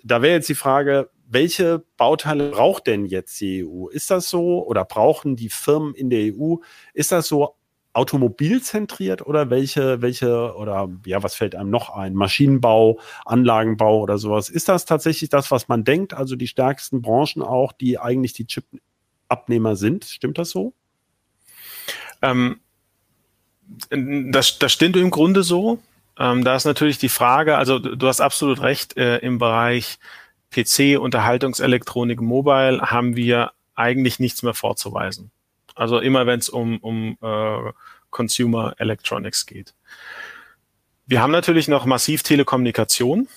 da 0.04 0.22
wäre 0.22 0.36
jetzt 0.36 0.48
die 0.48 0.54
Frage, 0.54 1.10
welche 1.28 1.84
Bauteile 1.98 2.48
braucht 2.48 2.86
denn 2.86 3.04
jetzt 3.04 3.38
die 3.42 3.66
EU? 3.66 3.88
Ist 3.88 4.10
das 4.10 4.30
so 4.30 4.66
oder 4.66 4.86
brauchen 4.86 5.36
die 5.36 5.50
Firmen 5.50 5.94
in 5.94 6.08
der 6.08 6.32
EU? 6.34 6.54
Ist 6.94 7.12
das 7.12 7.28
so 7.28 7.56
automobilzentriert 7.96 9.26
oder 9.26 9.48
welche, 9.48 10.02
welche, 10.02 10.54
oder 10.54 10.88
ja, 11.06 11.22
was 11.22 11.34
fällt 11.34 11.54
einem 11.54 11.70
noch 11.70 11.88
ein? 11.88 12.14
Maschinenbau, 12.14 13.00
Anlagenbau 13.24 14.00
oder 14.00 14.18
sowas. 14.18 14.50
Ist 14.50 14.68
das 14.68 14.84
tatsächlich 14.84 15.30
das, 15.30 15.50
was 15.50 15.68
man 15.68 15.82
denkt? 15.82 16.12
Also 16.12 16.36
die 16.36 16.46
stärksten 16.46 17.00
Branchen 17.00 17.42
auch, 17.42 17.72
die 17.72 17.98
eigentlich 17.98 18.34
die 18.34 18.46
Chip-Abnehmer 18.46 19.76
sind? 19.76 20.04
Stimmt 20.04 20.36
das 20.36 20.50
so? 20.50 20.74
Ähm, 22.20 22.60
das, 23.90 24.58
das 24.58 24.72
stimmt 24.72 24.96
im 24.96 25.10
Grunde 25.10 25.42
so. 25.42 25.78
Ähm, 26.18 26.44
da 26.44 26.54
ist 26.54 26.66
natürlich 26.66 26.98
die 26.98 27.08
Frage, 27.08 27.56
also 27.56 27.78
du 27.78 28.06
hast 28.06 28.20
absolut 28.20 28.60
recht, 28.60 28.96
äh, 28.98 29.18
im 29.18 29.38
Bereich 29.38 29.98
PC, 30.50 30.98
Unterhaltungselektronik, 30.98 32.20
Mobile 32.20 32.80
haben 32.82 33.16
wir 33.16 33.52
eigentlich 33.74 34.18
nichts 34.18 34.42
mehr 34.42 34.54
vorzuweisen. 34.54 35.30
Also 35.74 35.98
immer 35.98 36.26
wenn 36.26 36.38
es 36.38 36.48
um, 36.48 36.78
um 36.78 37.18
äh, 37.20 37.72
Consumer 38.16 38.74
Electronics 38.78 39.44
geht. 39.44 39.74
Wir 41.06 41.20
haben 41.20 41.32
natürlich 41.32 41.68
noch 41.68 41.84
massiv 41.84 42.22
Telekommunikation, 42.22 43.28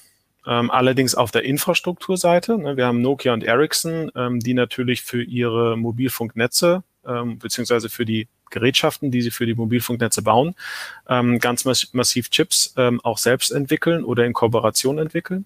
ähm, 0.47 0.71
allerdings 0.71 1.15
auf 1.15 1.31
der 1.31 1.43
Infrastrukturseite. 1.43 2.57
Ne, 2.57 2.77
wir 2.77 2.85
haben 2.85 3.01
Nokia 3.01 3.33
und 3.33 3.43
Ericsson, 3.43 4.09
ähm, 4.15 4.39
die 4.39 4.53
natürlich 4.53 5.01
für 5.01 5.21
ihre 5.21 5.77
Mobilfunknetze 5.77 6.83
ähm, 7.05 7.39
beziehungsweise 7.39 7.89
für 7.89 8.05
die 8.05 8.27
Gerätschaften, 8.49 9.11
die 9.11 9.21
sie 9.21 9.31
für 9.31 9.45
die 9.45 9.53
Mobilfunknetze 9.53 10.21
bauen, 10.21 10.55
ähm, 11.07 11.39
ganz 11.39 11.65
massiv 11.93 12.29
Chips 12.29 12.73
ähm, 12.77 13.01
auch 13.03 13.17
selbst 13.17 13.51
entwickeln 13.51 14.03
oder 14.03 14.25
in 14.25 14.33
Kooperation 14.33 14.97
entwickeln. 14.97 15.45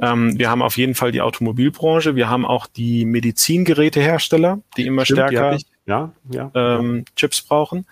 Ähm, 0.00 0.38
wir 0.38 0.50
haben 0.50 0.62
auf 0.62 0.76
jeden 0.76 0.94
Fall 0.94 1.12
die 1.12 1.20
Automobilbranche, 1.20 2.14
wir 2.14 2.28
haben 2.28 2.46
auch 2.46 2.66
die 2.66 3.04
Medizingerätehersteller, 3.04 4.60
die 4.76 4.86
immer 4.86 5.04
Stimmt, 5.04 5.30
stärker 5.30 5.56
die 5.56 5.66
ja, 5.86 6.12
ja, 6.30 6.50
ähm, 6.54 7.04
Chips 7.16 7.42
brauchen. 7.42 7.86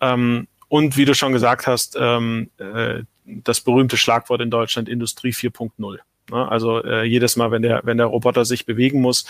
Ähm, 0.00 0.48
und 0.68 0.96
wie 0.96 1.04
du 1.04 1.14
schon 1.14 1.32
gesagt 1.32 1.66
hast, 1.66 1.96
ähm, 2.00 2.50
äh, 2.58 3.02
das 3.24 3.60
berühmte 3.60 3.96
Schlagwort 3.96 4.40
in 4.40 4.50
Deutschland 4.50 4.88
Industrie 4.88 5.32
4.0. 5.32 5.98
Ne? 6.30 6.48
Also 6.48 6.82
äh, 6.82 7.04
jedes 7.04 7.36
Mal, 7.36 7.50
wenn 7.50 7.62
der, 7.62 7.80
wenn 7.84 7.98
der 7.98 8.06
Roboter 8.06 8.44
sich 8.44 8.64
bewegen 8.64 9.00
muss, 9.00 9.26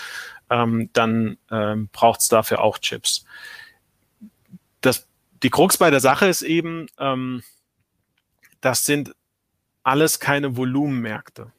ähm, 0.49 0.89
dann 0.93 1.37
ähm, 1.51 1.89
braucht 1.91 2.21
es 2.21 2.27
dafür 2.29 2.61
auch 2.61 2.77
Chips. 2.77 3.25
Das, 4.81 5.07
die 5.41 5.49
Krux 5.49 5.77
bei 5.77 5.89
der 5.89 5.99
Sache 5.99 6.27
ist 6.27 6.41
eben, 6.41 6.87
ähm, 6.97 7.43
das 8.61 8.85
sind 8.85 9.13
alles 9.83 10.19
keine 10.19 10.55
Volumenmärkte. 10.55 11.51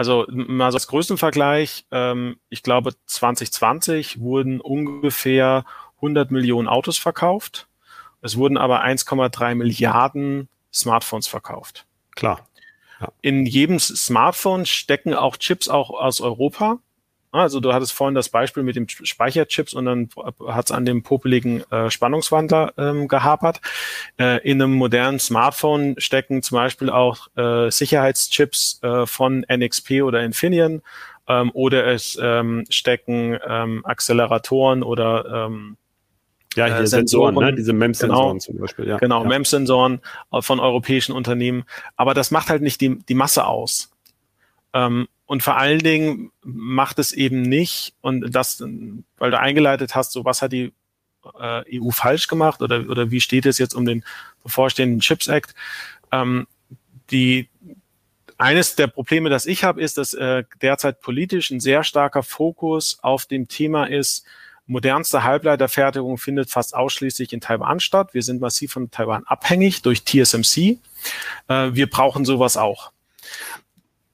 Also 0.00 0.24
mal 0.30 0.72
so 0.72 0.76
als 0.76 0.86
Größenvergleich, 0.86 1.84
ähm, 1.90 2.40
ich 2.48 2.62
glaube 2.62 2.94
2020 3.04 4.18
wurden 4.18 4.58
ungefähr 4.58 5.66
100 5.96 6.30
Millionen 6.30 6.68
Autos 6.68 6.96
verkauft. 6.96 7.68
Es 8.22 8.38
wurden 8.38 8.56
aber 8.56 8.82
1,3 8.82 9.54
Milliarden 9.56 10.48
Smartphones 10.72 11.26
verkauft. 11.26 11.84
Klar. 12.14 12.48
Ja. 12.98 13.12
In 13.20 13.44
jedem 13.44 13.78
Smartphone 13.78 14.64
stecken 14.64 15.12
auch 15.12 15.36
Chips 15.36 15.68
auch 15.68 15.90
aus 15.90 16.22
Europa. 16.22 16.78
Also 17.32 17.60
du 17.60 17.72
hattest 17.72 17.92
vorhin 17.92 18.14
das 18.14 18.28
Beispiel 18.28 18.64
mit 18.64 18.74
dem 18.74 18.88
Speicherchips 18.88 19.74
und 19.74 19.84
dann 19.84 20.08
hat 20.48 20.66
es 20.66 20.72
an 20.72 20.84
dem 20.84 21.02
popeligen 21.02 21.62
äh, 21.70 21.88
Spannungswandler 21.90 22.74
ähm, 22.76 23.06
gehapert. 23.06 23.60
Äh, 24.18 24.38
in 24.48 24.60
einem 24.60 24.74
modernen 24.74 25.20
Smartphone 25.20 25.94
stecken 25.98 26.42
zum 26.42 26.56
Beispiel 26.56 26.90
auch 26.90 27.28
äh, 27.36 27.70
Sicherheitschips 27.70 28.80
äh, 28.82 29.06
von 29.06 29.46
NXP 29.48 30.02
oder 30.02 30.24
Infineon 30.24 30.82
ähm, 31.28 31.50
oder 31.54 31.86
es 31.86 32.18
ähm, 32.20 32.64
stecken 32.68 33.38
ähm, 33.46 33.86
Acceleratoren 33.86 34.82
oder 34.82 35.46
ähm, 35.46 35.76
ja, 36.56 36.66
hier 36.66 36.78
äh, 36.78 36.86
Sensoren, 36.86 37.34
Sensoren, 37.34 37.50
ne? 37.50 37.54
diese 37.54 37.72
MEMS-Sensoren 37.72 38.28
genau, 38.28 38.38
zum 38.38 38.58
Beispiel. 38.58 38.88
Ja. 38.88 38.96
Genau, 38.98 39.22
ja. 39.22 39.28
MEMS-Sensoren 39.28 40.00
äh, 40.32 40.42
von 40.42 40.58
europäischen 40.58 41.12
Unternehmen. 41.12 41.64
Aber 41.96 42.14
das 42.14 42.32
macht 42.32 42.48
halt 42.48 42.62
nicht 42.62 42.80
die, 42.80 42.98
die 42.98 43.14
Masse 43.14 43.46
aus. 43.46 43.92
Ähm, 44.72 45.08
und 45.26 45.42
vor 45.42 45.56
allen 45.56 45.78
Dingen 45.78 46.32
macht 46.42 46.98
es 46.98 47.12
eben 47.12 47.42
nicht, 47.42 47.94
und 48.00 48.34
das, 48.34 48.60
weil 49.18 49.30
du 49.30 49.38
eingeleitet 49.38 49.94
hast, 49.94 50.12
so 50.12 50.24
was 50.24 50.42
hat 50.42 50.52
die 50.52 50.72
äh, 51.38 51.80
EU 51.80 51.90
falsch 51.90 52.26
gemacht 52.26 52.62
oder, 52.62 52.88
oder 52.88 53.10
wie 53.10 53.20
steht 53.20 53.46
es 53.46 53.58
jetzt 53.58 53.74
um 53.74 53.84
den 53.84 54.04
bevorstehenden 54.42 55.00
Chips 55.00 55.28
Act? 55.28 55.54
Ähm, 56.10 56.46
die, 57.10 57.48
eines 58.38 58.74
der 58.74 58.86
Probleme, 58.88 59.30
das 59.30 59.46
ich 59.46 59.64
habe, 59.64 59.80
ist, 59.80 59.98
dass 59.98 60.14
äh, 60.14 60.44
derzeit 60.62 61.00
politisch 61.00 61.50
ein 61.50 61.60
sehr 61.60 61.84
starker 61.84 62.22
Fokus 62.22 62.98
auf 63.02 63.26
dem 63.26 63.48
Thema 63.48 63.84
ist, 63.84 64.24
modernste 64.66 65.24
Halbleiterfertigung 65.24 66.16
findet 66.16 66.50
fast 66.50 66.74
ausschließlich 66.74 67.32
in 67.32 67.40
Taiwan 67.40 67.80
statt. 67.80 68.14
Wir 68.14 68.22
sind 68.22 68.40
massiv 68.40 68.72
von 68.72 68.90
Taiwan 68.90 69.24
abhängig 69.26 69.82
durch 69.82 70.04
TSMC. 70.04 70.78
Äh, 71.48 71.70
wir 71.72 71.90
brauchen 71.90 72.24
sowas 72.24 72.56
auch 72.56 72.92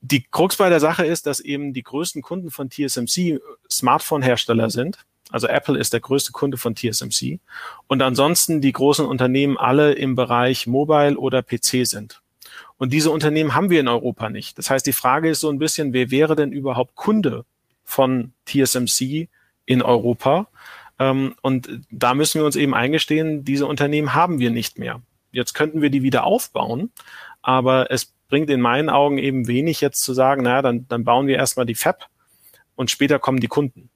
die 0.06 0.24
Krux 0.30 0.56
bei 0.56 0.68
der 0.68 0.80
Sache 0.80 1.04
ist, 1.04 1.26
dass 1.26 1.40
eben 1.40 1.72
die 1.72 1.82
größten 1.82 2.22
Kunden 2.22 2.50
von 2.50 2.70
TSMC 2.70 3.40
Smartphone-Hersteller 3.70 4.70
sind. 4.70 4.98
Also 5.30 5.48
Apple 5.48 5.78
ist 5.78 5.92
der 5.92 6.00
größte 6.00 6.32
Kunde 6.32 6.56
von 6.56 6.76
TSMC. 6.76 7.40
Und 7.88 8.02
ansonsten 8.02 8.60
die 8.60 8.72
großen 8.72 9.04
Unternehmen 9.04 9.56
alle 9.56 9.92
im 9.92 10.14
Bereich 10.14 10.66
Mobile 10.66 11.18
oder 11.18 11.42
PC 11.42 11.86
sind. 11.86 12.22
Und 12.78 12.92
diese 12.92 13.10
Unternehmen 13.10 13.54
haben 13.54 13.70
wir 13.70 13.80
in 13.80 13.88
Europa 13.88 14.30
nicht. 14.30 14.58
Das 14.58 14.70
heißt, 14.70 14.86
die 14.86 14.92
Frage 14.92 15.30
ist 15.30 15.40
so 15.40 15.50
ein 15.50 15.58
bisschen, 15.58 15.92
wer 15.92 16.10
wäre 16.10 16.36
denn 16.36 16.52
überhaupt 16.52 16.94
Kunde 16.94 17.44
von 17.82 18.32
TSMC 18.46 19.28
in 19.64 19.82
Europa? 19.82 20.46
Ähm, 20.98 21.34
und 21.42 21.80
da 21.90 22.14
müssen 22.14 22.40
wir 22.40 22.46
uns 22.46 22.56
eben 22.56 22.74
eingestehen, 22.74 23.44
diese 23.44 23.66
Unternehmen 23.66 24.14
haben 24.14 24.38
wir 24.38 24.50
nicht 24.50 24.78
mehr. 24.78 25.00
Jetzt 25.32 25.54
könnten 25.54 25.82
wir 25.82 25.90
die 25.90 26.02
wieder 26.02 26.24
aufbauen, 26.24 26.90
aber 27.42 27.90
es 27.90 28.15
bringt 28.28 28.50
in 28.50 28.60
meinen 28.60 28.88
Augen 28.88 29.18
eben 29.18 29.46
wenig 29.46 29.80
jetzt 29.80 30.02
zu 30.02 30.14
sagen, 30.14 30.42
naja, 30.42 30.62
dann, 30.62 30.86
dann 30.88 31.04
bauen 31.04 31.26
wir 31.26 31.36
erstmal 31.36 31.66
die 31.66 31.74
Fab 31.74 32.08
und 32.74 32.90
später 32.90 33.18
kommen 33.18 33.40
die 33.40 33.48
Kunden. 33.48 33.90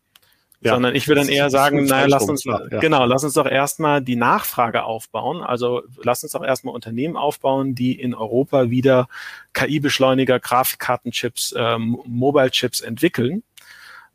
Ja, 0.62 0.74
Sondern 0.74 0.94
ich 0.94 1.08
würde 1.08 1.22
dann 1.22 1.30
eher 1.30 1.48
sagen, 1.48 1.84
naja, 1.84 2.06
lass 2.06 2.28
uns, 2.28 2.44
ja. 2.44 2.58
genau, 2.80 3.06
lass 3.06 3.24
uns 3.24 3.32
doch 3.32 3.46
erstmal 3.46 4.02
die 4.02 4.16
Nachfrage 4.16 4.84
aufbauen. 4.84 5.42
Also 5.42 5.82
lass 6.02 6.22
uns 6.22 6.32
doch 6.32 6.44
erstmal 6.44 6.74
Unternehmen 6.74 7.16
aufbauen, 7.16 7.74
die 7.74 7.98
in 7.98 8.14
Europa 8.14 8.68
wieder 8.68 9.08
KI-Beschleuniger, 9.54 10.38
Grafikkartenchips, 10.38 11.54
ähm, 11.56 11.98
Mobile-Chips 12.04 12.80
entwickeln. 12.80 13.42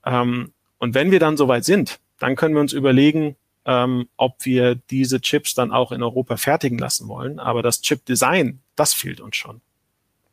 Ähm, 0.05 0.51
und 0.77 0.93
wenn 0.93 1.09
wir 1.09 1.19
dann 1.19 1.35
soweit 1.35 1.65
sind, 1.65 1.99
dann 2.19 2.35
können 2.35 2.53
wir 2.53 2.61
uns 2.61 2.73
überlegen, 2.73 3.35
ähm, 3.65 4.07
ob 4.15 4.45
wir 4.45 4.75
diese 4.75 5.21
Chips 5.21 5.55
dann 5.55 5.71
auch 5.71 5.91
in 5.91 6.03
Europa 6.03 6.37
fertigen 6.37 6.77
lassen 6.77 7.07
wollen. 7.07 7.39
Aber 7.39 7.63
das 7.63 7.81
Chip-Design, 7.81 8.59
das 8.75 8.93
fehlt 8.93 9.19
uns 9.19 9.35
schon. 9.35 9.61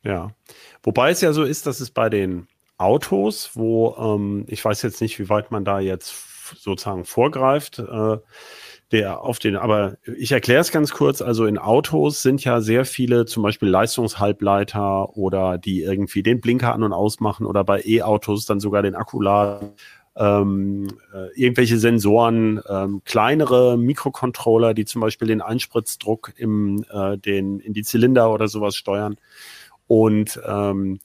Ja. 0.04 0.30
Wobei 0.82 1.10
es 1.10 1.20
ja 1.20 1.32
so 1.32 1.44
ist, 1.44 1.66
dass 1.66 1.80
es 1.80 1.90
bei 1.90 2.08
den 2.08 2.48
Autos, 2.76 3.50
wo 3.54 3.94
ähm, 3.98 4.44
ich 4.48 4.64
weiß 4.64 4.82
jetzt 4.82 5.00
nicht, 5.00 5.18
wie 5.18 5.28
weit 5.28 5.50
man 5.50 5.64
da 5.64 5.80
jetzt 5.80 6.14
sozusagen 6.58 7.04
vorgreift, 7.04 7.78
äh, 7.78 8.18
der 8.90 9.22
auf 9.22 9.38
den, 9.38 9.56
aber 9.56 9.96
ich 10.18 10.32
erkläre 10.32 10.60
es 10.60 10.70
ganz 10.70 10.92
kurz, 10.92 11.22
also 11.22 11.46
in 11.46 11.56
Autos 11.56 12.22
sind 12.22 12.44
ja 12.44 12.60
sehr 12.60 12.84
viele 12.84 13.24
zum 13.24 13.42
Beispiel 13.42 13.68
Leistungshalbleiter 13.68 15.16
oder 15.16 15.56
die 15.56 15.82
irgendwie 15.82 16.22
den 16.22 16.40
Blinker 16.40 16.74
an 16.74 16.82
und 16.82 16.92
ausmachen 16.92 17.46
oder 17.46 17.64
bei 17.64 17.82
E-Autos 17.82 18.44
dann 18.44 18.60
sogar 18.60 18.82
den 18.82 18.94
Akku 18.94 19.22
ähm, 20.14 20.88
äh, 21.14 21.40
irgendwelche 21.40 21.78
Sensoren, 21.78 22.60
ähm, 22.68 23.00
kleinere 23.04 23.78
Mikrocontroller, 23.78 24.74
die 24.74 24.84
zum 24.84 25.00
Beispiel 25.00 25.28
den 25.28 25.40
Einspritzdruck 25.40 26.32
im, 26.36 26.84
äh, 26.90 27.16
den, 27.16 27.60
in 27.60 27.72
die 27.72 27.82
Zylinder 27.82 28.30
oder 28.30 28.48
sowas 28.48 28.76
steuern. 28.76 29.16
Und 29.92 30.40
ähm, 30.46 31.00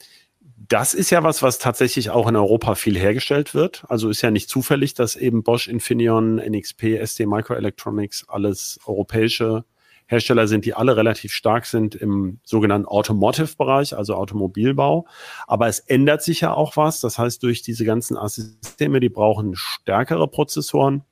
das 0.56 0.94
ist 0.94 1.10
ja 1.10 1.22
was, 1.22 1.42
was 1.42 1.58
tatsächlich 1.58 2.08
auch 2.08 2.26
in 2.26 2.36
Europa 2.36 2.74
viel 2.74 2.98
hergestellt 2.98 3.52
wird. 3.52 3.84
Also 3.86 4.08
ist 4.08 4.22
ja 4.22 4.30
nicht 4.30 4.48
zufällig, 4.48 4.94
dass 4.94 5.14
eben 5.14 5.42
Bosch, 5.42 5.68
Infineon, 5.68 6.36
NXP, 6.36 6.98
ST 7.04 7.26
Microelectronics 7.26 8.30
alles 8.30 8.80
europäische 8.86 9.66
Hersteller 10.06 10.48
sind, 10.48 10.64
die 10.64 10.72
alle 10.72 10.96
relativ 10.96 11.34
stark 11.34 11.66
sind 11.66 11.96
im 11.96 12.40
sogenannten 12.44 12.88
Automotive-Bereich, 12.88 13.94
also 13.94 14.14
Automobilbau. 14.14 15.06
Aber 15.46 15.68
es 15.68 15.80
ändert 15.80 16.22
sich 16.22 16.40
ja 16.40 16.54
auch 16.54 16.78
was. 16.78 17.00
Das 17.00 17.18
heißt, 17.18 17.42
durch 17.42 17.60
diese 17.60 17.84
ganzen 17.84 18.16
Systeme, 18.26 19.00
die 19.00 19.10
brauchen 19.10 19.54
stärkere 19.54 20.28
Prozessoren. 20.28 21.04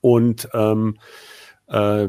Und 0.00 0.48
ähm, 0.54 0.98
äh, 1.66 2.08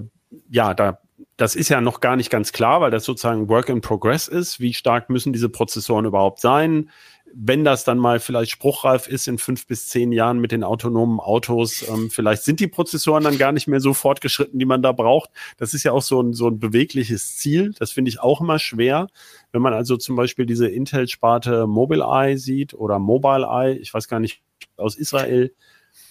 ja, 0.52 0.76
da 0.76 1.00
das 1.38 1.56
ist 1.56 1.70
ja 1.70 1.82
noch 1.82 2.00
gar 2.00 2.16
nicht 2.16 2.30
ganz 2.30 2.54
klar, 2.54 2.82
weil 2.82 2.92
das 2.92 3.04
sozusagen 3.04 3.50
Work 3.50 3.70
in 3.70 3.82
Progress 3.82 4.28
ist. 4.28 4.60
Wie 4.60 4.74
stark 4.74 5.10
müssen 5.10 5.34
diese 5.34 5.50
Prozessoren 5.50 6.06
überhaupt 6.06 6.40
sein? 6.40 6.90
Wenn 7.34 7.66
das 7.66 7.84
dann 7.84 7.98
mal 7.98 8.22
vielleicht 8.22 8.52
spruchreif 8.52 9.08
ist 9.08 9.28
in 9.28 9.38
fünf 9.38 9.68
bis 9.68 9.90
zehn 9.90 10.14
Jahren 10.14 10.40
mit 10.40 10.54
den 10.54 10.64
autonomen 10.64 11.20
Autos, 11.20 11.86
ähm, 11.90 12.10
vielleicht 12.10 12.44
sind 12.44 12.62
die 12.62 12.68
Prozessoren 12.68 13.26
dann 13.26 13.38
gar 13.38 13.52
nicht 13.52 13.68
mehr 13.68 13.82
so 13.82 13.94
fortgeschritten, 13.94 14.58
die 14.58 14.66
man 14.66 14.82
da 14.82 14.94
braucht. 14.94 15.32
Das 15.58 15.74
ist 15.74 15.84
ja 15.84 15.92
auch 15.92 16.02
so 16.02 16.22
ein, 16.22 16.32
so 16.32 16.48
ein 16.48 16.60
bewegliches 16.60 17.36
Ziel. 17.36 17.74
Das 17.78 17.92
finde 17.92 18.10
ich 18.10 18.22
auch 18.22 18.40
immer 18.40 18.58
schwer. 18.58 19.08
Wenn 19.52 19.62
man 19.62 19.74
also 19.74 19.98
zum 19.98 20.16
Beispiel 20.16 20.46
diese 20.46 20.70
Intel-Sparte 20.70 21.68
Mobileye 21.68 22.38
sieht 22.38 22.74
oder 22.74 23.00
Mobileye, 23.00 23.78
ich 23.80 23.94
weiß 23.94 24.08
gar 24.08 24.22
nicht, 24.22 24.42
aus 24.78 24.96
Israel, 24.96 25.52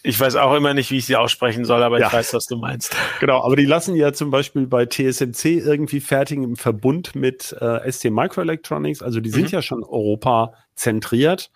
ich 0.07 0.21
weiß 0.21 0.37
auch 0.37 0.55
immer 0.55 0.75
nicht, 0.75 0.91
wie 0.91 0.99
ich 0.99 1.07
sie 1.07 1.17
aussprechen 1.17 1.65
soll, 1.65 1.83
aber 1.83 1.99
ja. 1.99 2.07
ich 2.07 2.13
weiß, 2.13 2.35
was 2.35 2.45
du 2.45 2.57
meinst. 2.59 2.95
Genau, 3.21 3.43
aber 3.43 3.57
die 3.57 3.65
lassen 3.65 3.97
ja 3.97 4.13
zum 4.13 4.31
Beispiel 4.31 4.67
bei 4.67 4.85
TSMC 4.85 5.45
irgendwie 5.65 6.01
fertigen 6.01 6.45
im 6.45 6.57
Verbund 6.57 7.15
mit 7.15 7.57
äh, 7.59 7.91
ST 7.91 8.11
Microelectronics. 8.11 9.03
Also 9.03 9.21
die 9.21 9.31
sind 9.31 9.45
mhm. 9.45 9.49
ja 9.49 9.63
schon 9.63 9.83
Europa 9.83 10.53
zentriert. 10.75 11.51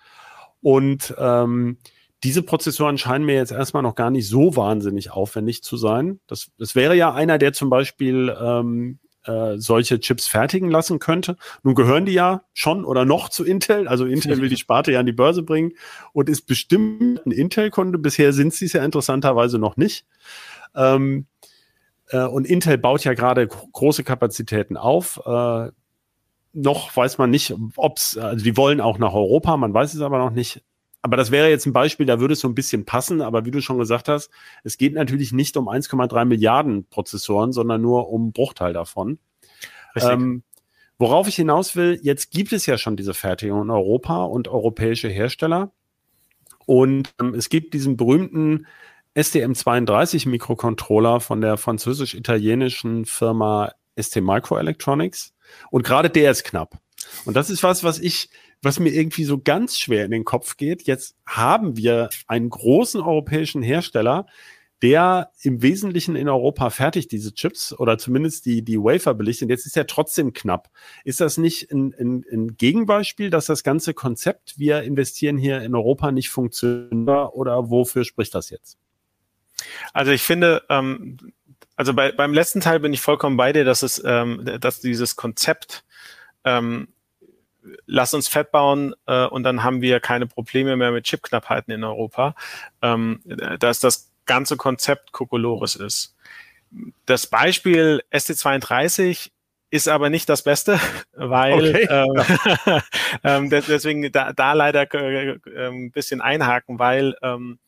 Und 0.62 1.14
ähm, 1.18 1.76
diese 2.24 2.42
Prozessoren 2.42 2.96
scheinen 2.96 3.26
mir 3.26 3.34
jetzt 3.34 3.52
erstmal 3.52 3.82
noch 3.82 3.94
gar 3.94 4.10
nicht 4.10 4.26
so 4.26 4.56
wahnsinnig 4.56 5.10
aufwendig 5.10 5.62
zu 5.62 5.76
sein. 5.76 6.18
Das, 6.26 6.50
das 6.58 6.74
wäre 6.74 6.96
ja 6.96 7.12
einer, 7.12 7.36
der 7.36 7.52
zum 7.52 7.68
Beispiel 7.68 8.34
ähm, 8.40 8.98
äh, 9.24 9.58
solche 9.58 10.00
Chips 10.00 10.26
fertigen 10.26 10.70
lassen 10.70 10.98
könnte. 10.98 11.36
Nun 11.62 11.74
gehören 11.74 12.06
die 12.06 12.12
ja 12.12 12.42
schon 12.54 12.84
oder 12.84 13.04
noch 13.04 13.28
zu 13.28 13.44
Intel. 13.44 13.88
Also 13.88 14.06
Intel 14.06 14.40
will 14.40 14.48
die 14.48 14.56
Sparte 14.56 14.92
ja 14.92 15.00
an 15.00 15.06
die 15.06 15.12
Börse 15.12 15.42
bringen 15.42 15.72
und 16.12 16.28
ist 16.28 16.42
bestimmt 16.46 17.24
ein 17.26 17.30
Intel-Kunde. 17.30 17.98
Bisher 17.98 18.32
sind 18.32 18.54
sie 18.54 18.66
es 18.66 18.72
ja 18.72 18.84
interessanterweise 18.84 19.58
noch 19.58 19.76
nicht. 19.76 20.06
Ähm, 20.74 21.26
äh, 22.08 22.24
und 22.24 22.46
Intel 22.46 22.78
baut 22.78 23.04
ja 23.04 23.14
gerade 23.14 23.46
große 23.46 24.04
Kapazitäten 24.04 24.76
auf. 24.76 25.20
Äh, 25.26 25.70
noch 26.52 26.96
weiß 26.96 27.18
man 27.18 27.30
nicht, 27.30 27.54
ob 27.76 27.98
es, 27.98 28.16
also 28.16 28.44
die 28.44 28.56
wollen 28.56 28.80
auch 28.80 28.98
nach 28.98 29.12
Europa, 29.12 29.56
man 29.56 29.74
weiß 29.74 29.94
es 29.94 30.00
aber 30.00 30.18
noch 30.18 30.30
nicht 30.30 30.62
aber 31.02 31.16
das 31.16 31.30
wäre 31.30 31.48
jetzt 31.48 31.66
ein 31.66 31.72
Beispiel, 31.72 32.06
da 32.06 32.20
würde 32.20 32.34
es 32.34 32.40
so 32.40 32.48
ein 32.48 32.54
bisschen 32.54 32.84
passen. 32.84 33.22
Aber 33.22 33.44
wie 33.44 33.50
du 33.50 33.60
schon 33.60 33.78
gesagt 33.78 34.08
hast, 34.08 34.30
es 34.64 34.78
geht 34.78 34.94
natürlich 34.94 35.32
nicht 35.32 35.56
um 35.56 35.68
1,3 35.68 36.24
Milliarden 36.24 36.86
Prozessoren, 36.88 37.52
sondern 37.52 37.80
nur 37.80 38.10
um 38.10 38.22
einen 38.22 38.32
Bruchteil 38.32 38.72
davon. 38.72 39.18
Ähm, 39.96 40.42
worauf 40.98 41.28
ich 41.28 41.36
hinaus 41.36 41.76
will, 41.76 41.98
jetzt 42.02 42.30
gibt 42.30 42.52
es 42.52 42.66
ja 42.66 42.78
schon 42.78 42.96
diese 42.96 43.14
Fertigung 43.14 43.62
in 43.62 43.70
Europa 43.70 44.24
und 44.24 44.48
europäische 44.48 45.08
Hersteller. 45.08 45.72
Und 46.66 47.14
ähm, 47.20 47.34
es 47.34 47.48
gibt 47.48 47.74
diesen 47.74 47.96
berühmten 47.96 48.66
STM32 49.16 50.28
Mikrocontroller 50.28 51.20
von 51.20 51.40
der 51.40 51.56
französisch-italienischen 51.56 53.04
Firma 53.04 53.72
ST 53.98 54.16
Microelectronics. 54.20 55.34
Und 55.70 55.84
gerade 55.84 56.10
der 56.10 56.30
ist 56.30 56.44
knapp. 56.44 56.78
Und 57.24 57.34
das 57.34 57.50
ist 57.50 57.62
was, 57.62 57.84
was 57.84 57.98
ich 57.98 58.28
was 58.62 58.80
mir 58.80 58.90
irgendwie 58.90 59.24
so 59.24 59.38
ganz 59.38 59.78
schwer 59.78 60.04
in 60.04 60.10
den 60.10 60.24
Kopf 60.24 60.56
geht. 60.56 60.84
Jetzt 60.84 61.16
haben 61.26 61.76
wir 61.76 62.08
einen 62.26 62.50
großen 62.50 63.00
europäischen 63.00 63.62
Hersteller, 63.62 64.26
der 64.82 65.30
im 65.42 65.60
Wesentlichen 65.60 66.14
in 66.14 66.28
Europa 66.28 66.70
fertigt 66.70 67.10
diese 67.10 67.34
Chips 67.34 67.72
oder 67.72 67.98
zumindest 67.98 68.46
die, 68.46 68.62
die 68.62 68.78
Wafer 68.78 69.14
belichtet. 69.14 69.50
Jetzt 69.50 69.66
ist 69.66 69.76
er 69.76 69.86
trotzdem 69.86 70.32
knapp. 70.32 70.70
Ist 71.04 71.20
das 71.20 71.36
nicht 71.36 71.72
ein, 71.72 71.94
ein, 71.98 72.24
ein 72.30 72.56
Gegenbeispiel, 72.56 73.30
dass 73.30 73.46
das 73.46 73.64
ganze 73.64 73.92
Konzept, 73.92 74.58
wir 74.58 74.82
investieren 74.82 75.36
hier 75.36 75.62
in 75.62 75.74
Europa, 75.74 76.12
nicht 76.12 76.30
funktioniert 76.30 77.08
oder 77.32 77.70
wofür 77.70 78.04
spricht 78.04 78.34
das 78.34 78.50
jetzt? 78.50 78.78
Also 79.92 80.12
ich 80.12 80.22
finde, 80.22 80.62
ähm, 80.68 81.16
also 81.74 81.92
bei, 81.92 82.12
beim 82.12 82.32
letzten 82.32 82.60
Teil 82.60 82.78
bin 82.78 82.92
ich 82.92 83.00
vollkommen 83.00 83.36
bei 83.36 83.52
dir, 83.52 83.64
dass 83.64 83.82
es, 83.82 84.00
ähm, 84.04 84.48
dass 84.60 84.80
dieses 84.80 85.16
Konzept 85.16 85.84
ähm, 86.44 86.88
lass 87.86 88.14
uns 88.14 88.28
Fett 88.28 88.50
bauen 88.50 88.94
äh, 89.06 89.26
und 89.26 89.42
dann 89.42 89.62
haben 89.62 89.80
wir 89.80 90.00
keine 90.00 90.26
Probleme 90.26 90.76
mehr 90.76 90.90
mit 90.90 91.04
Chipknappheiten 91.04 91.72
in 91.72 91.84
Europa, 91.84 92.34
ähm, 92.82 93.20
dass 93.58 93.80
das 93.80 94.10
ganze 94.26 94.56
Konzept 94.56 95.12
Kokolores 95.12 95.76
ist. 95.76 96.14
Das 97.06 97.26
Beispiel 97.26 98.02
ST32 98.12 99.30
ist 99.70 99.88
aber 99.88 100.10
nicht 100.10 100.28
das 100.28 100.42
Beste, 100.42 100.78
weil 101.12 101.70
okay. 101.70 101.88
ähm, 101.90 102.80
ähm, 103.24 103.50
deswegen 103.50 104.10
da, 104.12 104.32
da 104.32 104.52
leider 104.52 104.92
äh, 104.94 105.32
ein 105.32 105.40
ähm, 105.54 105.90
bisschen 105.90 106.20
einhaken, 106.20 106.78
weil 106.78 107.16
ähm, 107.22 107.58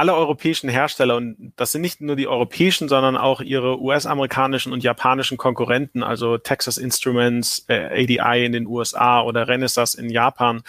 alle 0.00 0.14
europäischen 0.14 0.70
Hersteller, 0.70 1.16
und 1.16 1.52
das 1.56 1.72
sind 1.72 1.82
nicht 1.82 2.00
nur 2.00 2.16
die 2.16 2.26
europäischen, 2.26 2.88
sondern 2.88 3.18
auch 3.18 3.42
ihre 3.42 3.78
US-amerikanischen 3.82 4.72
und 4.72 4.82
japanischen 4.82 5.36
Konkurrenten, 5.36 6.02
also 6.02 6.38
Texas 6.38 6.78
Instruments, 6.78 7.66
äh, 7.68 8.02
ADI 8.02 8.46
in 8.46 8.52
den 8.52 8.66
USA 8.66 9.20
oder 9.20 9.46
Renesas 9.46 9.94
in 9.94 10.08
Japan, 10.08 10.62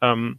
ähm, 0.00 0.38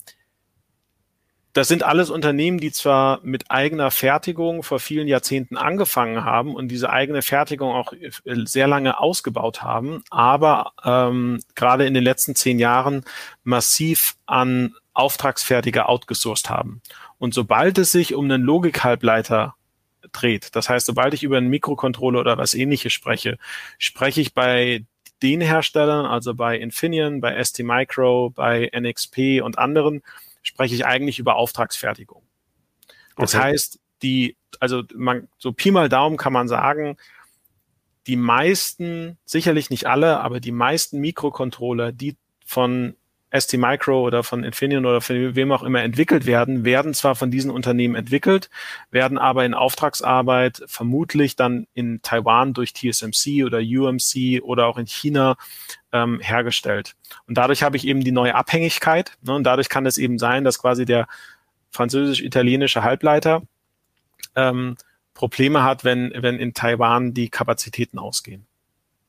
das 1.58 1.68
sind 1.68 1.84
alles 1.84 2.10
Unternehmen, 2.10 2.60
die 2.60 2.72
zwar 2.72 3.20
mit 3.24 3.50
eigener 3.50 3.92
Fertigung 3.92 4.62
vor 4.62 4.80
vielen 4.80 5.08
Jahrzehnten 5.08 5.58
angefangen 5.58 6.24
haben 6.24 6.56
und 6.56 6.70
diese 6.70 6.92
eigene 6.92 7.24
Fertigung 7.24 7.74
auch 7.74 7.92
äh, 7.92 8.12
sehr 8.46 8.68
lange 8.68 8.98
ausgebaut 9.00 9.62
haben, 9.62 10.04
aber 10.10 10.72
ähm, 10.86 11.42
gerade 11.56 11.86
in 11.86 11.96
den 11.96 12.04
letzten 12.04 12.36
zehn 12.36 12.60
Jahren 12.60 13.04
massiv 13.44 14.16
an 14.26 14.76
Auftragsfertiger 14.94 15.90
outgesourced 15.90 16.50
haben. 16.50 16.82
Und 17.18 17.34
sobald 17.34 17.78
es 17.78 17.92
sich 17.92 18.14
um 18.14 18.26
einen 18.26 18.44
Logikhalbleiter 18.44 19.56
dreht, 20.12 20.56
das 20.56 20.70
heißt, 20.70 20.86
sobald 20.86 21.14
ich 21.14 21.24
über 21.24 21.38
einen 21.38 21.50
Mikrocontroller 21.50 22.20
oder 22.20 22.38
was 22.38 22.54
ähnliches 22.54 22.94
spreche, 22.94 23.38
spreche 23.78 24.22
ich 24.22 24.34
bei 24.34 24.86
den 25.22 25.42
Herstellern, 25.42 26.06
also 26.06 26.36
bei 26.36 26.58
Infineon, 26.58 27.22
bei 27.22 27.44
ST 27.44 27.60
Micro, 27.60 28.30
bei 28.30 28.70
NXP 28.78 29.42
und 29.42 29.58
anderen, 29.58 30.04
spreche 30.44 30.76
ich 30.76 30.86
eigentlich 30.86 31.20
über 31.20 31.36
Auftragsfertigung. 31.36 32.22
Das 33.16 33.34
okay. 33.34 33.44
heißt, 33.46 33.80
die, 34.04 34.38
also 34.60 34.84
man, 34.94 35.28
so 35.40 35.52
Pi 35.52 35.72
mal 35.72 35.90
Daumen 35.90 36.18
kann 36.18 36.34
man 36.34 36.48
sagen, 36.48 36.98
die 38.06 38.16
meisten, 38.16 39.18
sicherlich 39.26 39.70
nicht 39.70 39.88
alle, 39.88 40.20
aber 40.22 40.40
die 40.40 40.52
meisten 40.52 41.00
Mikrocontroller, 41.00 41.92
die 41.92 42.16
von 42.46 42.96
ST 43.32 43.58
Micro 43.58 44.02
oder 44.02 44.24
von 44.24 44.44
Infineon 44.44 44.86
oder 44.86 45.02
von 45.02 45.36
wem 45.36 45.52
auch 45.52 45.64
immer 45.64 45.82
entwickelt 45.82 46.26
werden, 46.26 46.64
werden 46.64 46.94
zwar 46.94 47.16
von 47.16 47.30
diesen 47.30 47.52
Unternehmen 47.52 47.96
entwickelt, 47.96 48.50
werden 48.90 49.18
aber 49.18 49.46
in 49.46 49.54
Auftragsarbeit 49.54 50.64
vermutlich 50.68 51.36
dann 51.36 51.68
in 51.74 52.02
Taiwan 52.02 52.54
durch 52.54 52.74
TSMC 52.74 53.44
oder 53.46 53.60
UMC 53.60 54.42
oder 54.44 54.68
auch 54.68 54.78
in 54.78 54.88
China 54.88 55.36
ähm, 55.92 56.20
hergestellt. 56.22 56.96
Und 57.28 57.38
dadurch 57.38 57.64
habe 57.64 57.76
ich 57.76 57.86
eben 57.86 58.04
die 58.04 58.12
neue 58.12 58.36
Abhängigkeit. 58.36 59.18
Ne, 59.22 59.34
und 59.36 59.44
dadurch 59.44 59.68
kann 59.68 59.86
es 59.86 59.98
eben 59.98 60.20
sein, 60.20 60.44
dass 60.44 60.60
quasi 60.60 60.86
der 60.86 61.08
französisch-italienische 61.72 62.84
Halbleiter 62.84 63.44
ähm, 64.36 64.78
Probleme 65.14 65.64
hat, 65.64 65.84
wenn, 65.84 66.14
wenn 66.16 66.40
in 66.40 66.54
Taiwan 66.54 67.14
die 67.14 67.30
Kapazitäten 67.30 68.00
ausgehen. 68.00 68.46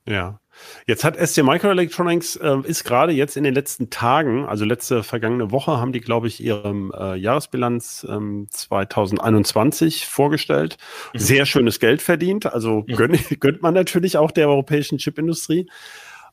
Ja. 0.07 0.41
Jetzt 0.87 1.05
hat 1.05 1.17
ST 1.17 1.43
Microelectronics 1.43 2.37
äh, 2.37 2.57
ist 2.65 2.85
gerade 2.85 3.13
jetzt 3.13 3.37
in 3.37 3.45
den 3.45 3.55
letzten 3.55 3.91
Tagen, 3.91 4.47
also 4.47 4.65
letzte 4.65 5.03
vergangene 5.03 5.51
Woche, 5.51 5.79
haben 5.79 5.93
die, 5.93 6.01
glaube 6.01 6.29
ich, 6.29 6.43
ihre 6.43 6.75
äh, 6.95 7.19
Jahresbilanz 7.19 8.07
ähm, 8.09 8.49
2021 8.51 10.07
vorgestellt. 10.07 10.77
Mhm. 11.13 11.19
Sehr 11.19 11.47
schönes 11.47 11.81
Geld 11.81 12.03
verdient, 12.03 12.47
also 12.47 12.85
mhm. 12.87 12.97
gönnt, 12.97 13.19
gönnt 13.41 13.63
man 13.63 13.75
natürlich 13.75 14.17
auch 14.17 14.31
der 14.31 14.49
europäischen 14.49 14.99
Chipindustrie. 14.99 15.69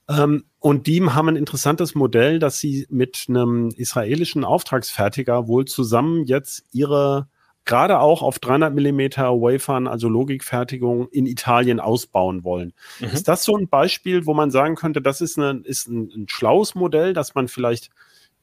Ähm, 0.07 0.45
und 0.59 0.87
die 0.87 1.03
haben 1.03 1.29
ein 1.29 1.35
interessantes 1.35 1.95
Modell, 1.95 2.39
dass 2.39 2.59
sie 2.59 2.85
mit 2.89 3.25
einem 3.27 3.69
israelischen 3.75 4.43
Auftragsfertiger 4.43 5.47
wohl 5.47 5.65
zusammen 5.65 6.25
jetzt 6.25 6.63
ihre 6.71 7.27
gerade 7.65 7.99
auch 7.99 8.21
auf 8.21 8.39
300 8.39 8.73
Millimeter 8.73 9.31
Wafern, 9.31 9.87
also 9.87 10.07
Logikfertigung 10.07 11.09
in 11.09 11.25
Italien 11.25 11.79
ausbauen 11.79 12.43
wollen. 12.43 12.73
Mhm. 12.99 13.07
Ist 13.07 13.27
das 13.27 13.43
so 13.43 13.57
ein 13.57 13.67
Beispiel, 13.67 14.25
wo 14.25 14.33
man 14.33 14.51
sagen 14.51 14.75
könnte, 14.75 15.01
das 15.01 15.21
ist, 15.21 15.37
eine, 15.37 15.61
ist 15.63 15.87
ein, 15.87 16.11
ein 16.15 16.29
schlaues 16.29 16.75
Modell, 16.75 17.13
dass 17.13 17.35
man 17.35 17.47
vielleicht 17.47 17.89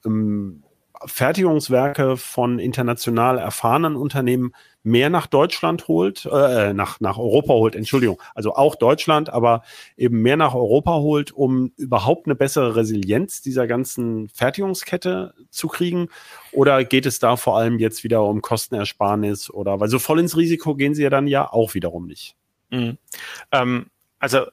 ähm, 0.05 0.65
Fertigungswerke 1.05 2.17
von 2.17 2.59
international 2.59 3.39
erfahrenen 3.39 3.97
Unternehmen 3.97 4.53
mehr 4.83 5.11
nach 5.11 5.27
Deutschland 5.27 5.89
holt, 5.89 6.27
äh, 6.27 6.73
nach, 6.73 7.01
nach 7.01 7.19
Europa 7.19 7.53
holt, 7.53 7.77
Entschuldigung, 7.77 8.21
also 8.35 8.55
auch 8.55 8.75
Deutschland, 8.75 9.31
aber 9.31 9.63
eben 9.97 10.23
mehr 10.23 10.37
nach 10.37 10.55
Europa 10.55 10.95
holt, 10.97 11.33
um 11.33 11.73
überhaupt 11.77 12.27
eine 12.27 12.35
bessere 12.35 12.77
Resilienz 12.77 13.43
dieser 13.43 13.67
ganzen 13.67 14.29
Fertigungskette 14.29 15.35
zu 15.51 15.69
kriegen? 15.69 16.09
Oder 16.53 16.85
geht 16.85 17.07
es 17.07 17.19
da 17.19 17.37
vor 17.37 17.57
allem 17.57 17.79
jetzt 17.79 18.05
wieder 18.05 18.25
um 18.25 18.43
Kostenersparnis 18.43 19.51
oder, 19.51 19.81
weil 19.81 19.89
so 19.89 19.99
voll 19.99 20.21
ins 20.21 20.37
Risiko 20.37 20.75
gehen 20.75 20.95
sie 20.95 21.03
ja 21.03 21.11
dann 21.11 21.27
ja 21.27 21.53
auch 21.53 21.75
wiederum 21.75 22.07
nicht. 22.07 22.37
Mhm. 22.71 22.99
Ähm, 23.53 23.87
also 24.19 24.47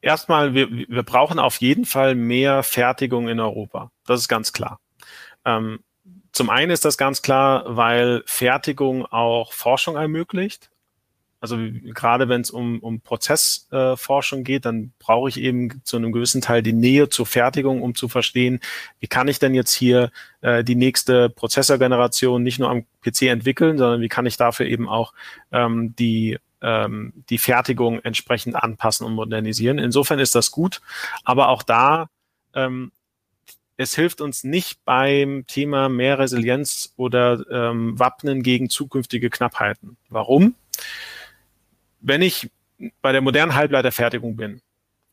erstmal, 0.00 0.54
wir, 0.54 0.70
wir 0.70 1.02
brauchen 1.02 1.38
auf 1.38 1.56
jeden 1.56 1.84
Fall 1.84 2.14
mehr 2.14 2.62
Fertigung 2.62 3.28
in 3.28 3.40
Europa. 3.40 3.90
Das 4.06 4.20
ist 4.20 4.28
ganz 4.28 4.52
klar. 4.52 4.80
Ähm, 5.44 5.80
zum 6.36 6.50
einen 6.50 6.70
ist 6.70 6.84
das 6.84 6.98
ganz 6.98 7.22
klar, 7.22 7.64
weil 7.66 8.22
Fertigung 8.26 9.06
auch 9.06 9.54
Forschung 9.54 9.96
ermöglicht. 9.96 10.68
Also 11.40 11.56
gerade 11.94 12.28
wenn 12.28 12.42
es 12.42 12.50
um, 12.50 12.78
um 12.80 13.00
Prozessforschung 13.00 14.40
äh, 14.40 14.42
geht, 14.42 14.66
dann 14.66 14.92
brauche 14.98 15.30
ich 15.30 15.40
eben 15.40 15.80
zu 15.82 15.96
einem 15.96 16.12
gewissen 16.12 16.42
Teil 16.42 16.62
die 16.62 16.74
Nähe 16.74 17.08
zur 17.08 17.24
Fertigung, 17.24 17.80
um 17.80 17.94
zu 17.94 18.10
verstehen, 18.10 18.60
wie 19.00 19.06
kann 19.06 19.28
ich 19.28 19.38
denn 19.38 19.54
jetzt 19.54 19.72
hier 19.72 20.10
äh, 20.42 20.62
die 20.62 20.74
nächste 20.74 21.30
Prozessorgeneration 21.30 22.42
nicht 22.42 22.58
nur 22.58 22.68
am 22.68 22.84
PC 23.02 23.22
entwickeln, 23.22 23.78
sondern 23.78 24.02
wie 24.02 24.08
kann 24.10 24.26
ich 24.26 24.36
dafür 24.36 24.66
eben 24.66 24.90
auch 24.90 25.14
ähm, 25.52 25.94
die 25.96 26.36
ähm, 26.60 27.14
die 27.30 27.38
Fertigung 27.38 28.00
entsprechend 28.00 28.56
anpassen 28.56 29.06
und 29.06 29.14
modernisieren. 29.14 29.78
Insofern 29.78 30.18
ist 30.18 30.34
das 30.34 30.50
gut, 30.50 30.82
aber 31.24 31.48
auch 31.48 31.62
da 31.62 32.10
ähm, 32.52 32.92
es 33.76 33.94
hilft 33.94 34.20
uns 34.20 34.44
nicht 34.44 34.84
beim 34.84 35.44
Thema 35.46 35.88
mehr 35.88 36.18
Resilienz 36.18 36.94
oder 36.96 37.44
ähm, 37.50 37.98
Wappnen 37.98 38.42
gegen 38.42 38.70
zukünftige 38.70 39.30
Knappheiten. 39.30 39.96
Warum? 40.08 40.54
Wenn 42.00 42.22
ich 42.22 42.50
bei 43.02 43.12
der 43.12 43.20
modernen 43.20 43.54
Halbleiterfertigung 43.54 44.36
bin, 44.36 44.60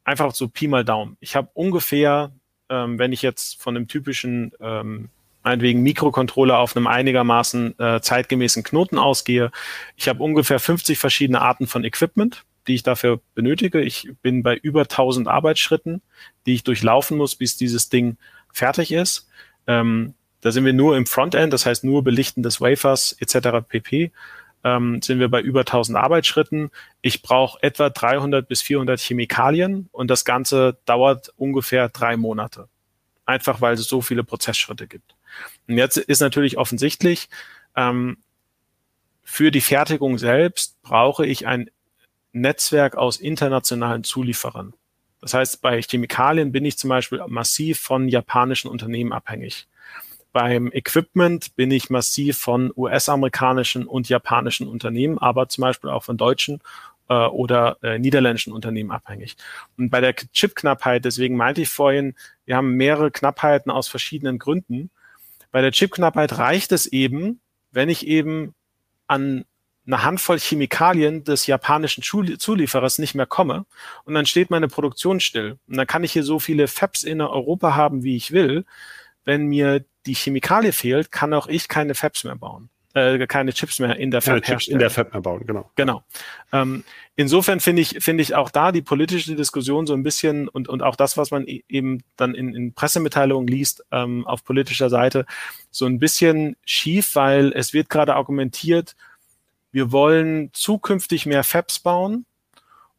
einfach 0.04 0.34
so 0.34 0.48
Pi 0.48 0.68
mal 0.68 0.86
Daumen. 0.86 1.18
Ich 1.20 1.36
habe 1.36 1.50
ungefähr, 1.54 2.32
ähm, 2.70 3.00
wenn 3.00 3.12
ich 3.12 3.22
jetzt 3.22 3.62
von 3.62 3.76
einem 3.76 3.88
typischen 3.88 4.52
ähm, 4.60 5.10
meinetwegen 5.44 5.82
Mikrocontroller 5.84 6.58
auf 6.58 6.76
einem 6.76 6.88
einigermaßen 6.88 7.78
äh, 7.80 8.02
zeitgemäßen 8.02 8.64
Knoten 8.64 8.98
ausgehe, 8.98 9.52
ich 9.98 10.08
habe 10.08 10.24
ungefähr 10.24 10.60
50 10.60 10.98
verschiedene 10.98 11.42
Arten 11.42 11.68
von 11.68 11.84
Equipment, 11.84 12.44
die 12.68 12.76
ich 12.76 12.84
dafür 12.84 13.20
benötige. 13.36 13.82
Ich 13.82 14.10
bin 14.22 14.44
bei 14.44 14.56
über 14.56 14.82
1000 14.82 15.28
Arbeitsschritten, 15.28 16.02
die 16.46 16.54
ich 16.54 16.64
durchlaufen 16.64 17.18
muss, 17.18 17.36
bis 17.36 17.58
dieses 17.58 17.90
Ding 17.90 18.18
fertig 18.54 18.94
ist. 18.94 19.28
Ähm, 19.68 20.14
da 20.42 20.52
sind 20.52 20.66
wir 20.66 20.74
nur 20.74 20.96
im 20.96 21.06
Frontend, 21.06 21.52
das 21.52 21.66
heißt 21.66 21.84
nur 21.84 22.04
Belichten 22.04 22.44
des 22.44 22.62
Wafers 22.62 23.14
etc. 23.20 23.66
pp. 23.68 24.12
Ähm, 24.64 25.02
sind 25.02 25.20
wir 25.20 25.30
bei 25.30 25.42
über 25.42 25.62
1000 25.62 25.98
Arbeitsschritten. 25.98 26.72
Ich 27.02 27.22
brauche 27.22 27.62
etwa 27.62 27.90
300 27.90 28.48
bis 28.48 28.62
400 28.62 29.00
Chemikalien 29.00 29.90
und 29.92 30.10
das 30.10 30.24
Ganze 30.24 30.78
dauert 30.86 31.34
ungefähr 31.36 31.90
drei 31.90 32.16
Monate. 32.16 32.70
Einfach 33.26 33.60
weil 33.62 33.74
es 33.74 33.86
so 33.86 34.02
viele 34.02 34.24
Prozessschritte 34.24 34.88
gibt. 34.88 35.16
Und 35.68 35.78
jetzt 35.78 35.98
ist 35.98 36.22
natürlich 36.22 36.58
offensichtlich, 36.58 37.30
ähm, 37.76 38.18
für 39.24 39.52
die 39.52 39.62
Fertigung 39.62 40.18
selbst 40.18 40.82
brauche 40.82 41.26
ich 41.26 41.48
ein 41.48 41.70
Netzwerk 42.34 42.96
aus 42.96 43.18
internationalen 43.18 44.04
Zulieferern. 44.04 44.74
Das 45.24 45.34
heißt, 45.34 45.62
bei 45.62 45.82
Chemikalien 45.82 46.52
bin 46.52 46.66
ich 46.66 46.78
zum 46.78 46.90
Beispiel 46.90 47.24
massiv 47.28 47.80
von 47.80 48.10
japanischen 48.10 48.70
Unternehmen 48.70 49.14
abhängig. 49.14 49.70
Beim 50.34 50.70
Equipment 50.74 51.56
bin 51.56 51.72
ich 51.72 51.90
massiv 51.90 52.38
von 52.40 52.74
US-amerikanischen 52.76 53.88
und 53.88 54.10
japanischen 54.10 54.68
Unternehmen, 54.68 55.18
aber 55.18 55.48
zum 55.48 55.62
Beispiel 55.62 55.92
auch 55.92 56.04
von 56.04 56.18
deutschen 56.18 56.60
äh, 57.08 57.14
oder 57.14 57.78
äh, 57.84 58.00
niederländischen 58.00 58.52
Unternehmen 58.52 58.92
abhängig. 58.92 59.38
Und 59.78 59.90
bei 59.90 60.02
der 60.02 60.14
Chipknappheit, 60.14 61.06
deswegen 61.06 61.38
meinte 61.38 61.62
ich 61.62 61.70
vorhin, 61.70 62.16
wir 62.44 62.58
haben 62.58 62.76
mehrere 62.76 63.10
Knappheiten 63.10 63.72
aus 63.72 63.88
verschiedenen 63.88 64.40
Gründen. 64.40 64.90
Bei 65.52 65.62
der 65.62 65.72
Chipknappheit 65.72 66.38
reicht 66.38 66.74
es 66.74 66.86
eben, 66.86 67.40
wenn 67.72 67.88
ich 67.88 68.06
eben 68.08 68.54
an 69.08 69.46
eine 69.86 70.04
Handvoll 70.04 70.40
Chemikalien 70.40 71.24
des 71.24 71.48
japanischen 71.48 72.04
Zulieferers 72.04 73.00
nicht 73.00 73.16
mehr 73.16 73.26
komme 73.26 73.66
und 74.06 74.14
dann 74.14 74.26
steht 74.26 74.50
meine 74.50 74.68
Produktion 74.68 75.20
still. 75.20 75.58
Und 75.68 75.78
dann 75.78 75.88
kann 75.88 76.04
ich 76.04 76.14
hier 76.14 76.24
so 76.24 76.40
viele 76.40 76.68
Fabs 76.68 77.04
in 77.04 77.22
Europa 77.22 77.76
haben, 77.76 78.04
wie 78.04 78.16
ich 78.16 78.32
will. 78.32 78.66
Wenn 79.26 79.48
mir 79.48 79.84
die 80.06 80.16
Chemikalie 80.16 80.74
fehlt, 80.74 81.12
kann 81.12 81.34
auch 81.34 81.48
ich 81.48 81.68
keine 81.68 81.96
Fabs 81.96 82.24
mehr 82.24 82.36
bauen. 82.36 82.70
Äh, 82.96 83.26
keine 83.26 83.54
Chips 83.54 83.80
mehr 83.80 83.96
in 83.98 84.12
der 84.12 84.22
Fab 84.22 84.36
keine 84.36 84.46
herstellen. 84.46 84.76
in 84.76 84.80
der 84.80 84.92
Fab 84.92 85.14
mehr 85.14 85.22
bauen, 85.22 85.44
genau. 85.48 85.72
Genau. 85.76 86.04
Ähm, 86.52 86.84
insofern 87.16 87.60
finde 87.60 87.82
ich, 87.82 87.98
finde 88.04 88.22
ich 88.22 88.36
auch 88.36 88.52
da 88.52 88.72
die 88.72 88.84
politische 88.84 89.36
Diskussion 89.36 89.88
so 89.88 89.96
ein 89.96 90.04
bisschen 90.04 90.48
und, 90.48 90.70
und 90.70 90.84
auch 90.84 90.96
das, 90.96 91.18
was 91.18 91.32
man 91.32 91.48
e-, 91.48 91.64
eben 91.68 92.04
dann 92.18 92.36
in, 92.36 92.54
in 92.54 92.74
Pressemitteilungen 92.74 93.48
liest, 93.48 93.84
ähm, 93.92 94.28
auf 94.28 94.44
politischer 94.44 94.92
Seite, 94.92 95.26
so 95.72 95.88
ein 95.88 95.98
bisschen 95.98 96.56
schief, 96.66 97.16
weil 97.16 97.52
es 97.56 97.74
wird 97.74 97.90
gerade 97.90 98.14
argumentiert, 98.14 98.96
wir 99.74 99.92
wollen 99.92 100.52
zukünftig 100.54 101.26
mehr 101.26 101.44
Fabs 101.44 101.80
bauen, 101.80 102.26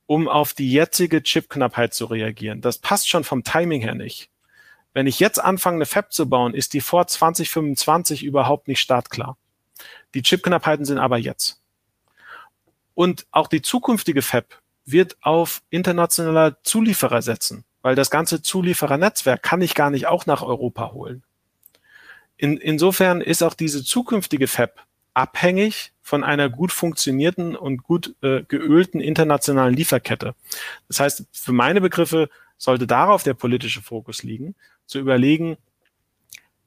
um 0.07 0.29
auf 0.29 0.53
die 0.53 0.71
jetzige 0.71 1.23
Chipknappheit 1.23 1.95
zu 1.95 2.07
reagieren. 2.07 2.61
Das 2.61 2.79
passt 2.79 3.09
schon 3.09 3.25
vom 3.25 3.45
Timing 3.45 3.81
her 3.81 3.95
nicht. 3.95 4.29
Wenn 4.93 5.07
ich 5.07 5.21
jetzt 5.21 5.43
anfange, 5.43 5.77
eine 5.77 5.87
Fab 5.87 6.13
zu 6.13 6.29
bauen, 6.29 6.53
ist 6.53 6.73
die 6.73 6.81
vor 6.81 7.07
2025 7.07 8.25
überhaupt 8.25 8.69
nicht 8.69 8.81
startklar. 8.81 9.37
Die 10.15 10.23
Chipknappheiten 10.23 10.85
sind 10.85 10.99
aber 10.99 11.17
jetzt. 11.17 11.61
Und 12.95 13.27
auch 13.31 13.47
die 13.49 13.63
zukünftige 13.63 14.23
Fab 14.23 14.61
wird 14.85 15.17
auf 15.21 15.63
internationaler 15.71 16.63
Zulieferer 16.65 17.23
setzen, 17.23 17.65
weil 17.83 17.95
das 17.95 18.11
ganze 18.11 18.43
Zulieferernetzwerk 18.43 19.43
kann 19.43 19.63
ich 19.63 19.75
gar 19.75 19.91
nicht 19.91 20.07
auch 20.07 20.27
nach 20.27 20.43
Europa 20.43 20.93
holen. 20.93 21.23
In, 22.37 22.57
insofern 22.57 23.21
ist 23.21 23.43
auch 23.43 23.55
diese 23.55 23.85
zukünftige 23.85 24.49
Fab 24.49 24.85
abhängig 25.15 25.94
von 26.05 26.23
einer 26.23 26.51
gut 26.51 26.71
funktionierten 26.71 27.57
und 27.57 27.83
gut 27.83 28.15
äh, 28.21 28.43
geölten 28.43 29.01
internationalen 29.01 29.75
Lieferkette. 29.75 30.35
Das 30.87 31.01
heißt, 31.01 31.25
für 31.33 31.53
meine 31.53 31.81
Begriffe 31.81 32.29
sollte 32.59 32.87
darauf 32.87 33.23
der 33.23 33.33
politische 33.33 33.81
Fokus 33.81 34.23
liegen, 34.23 34.55
zu 34.85 34.99
überlegen, 34.99 35.57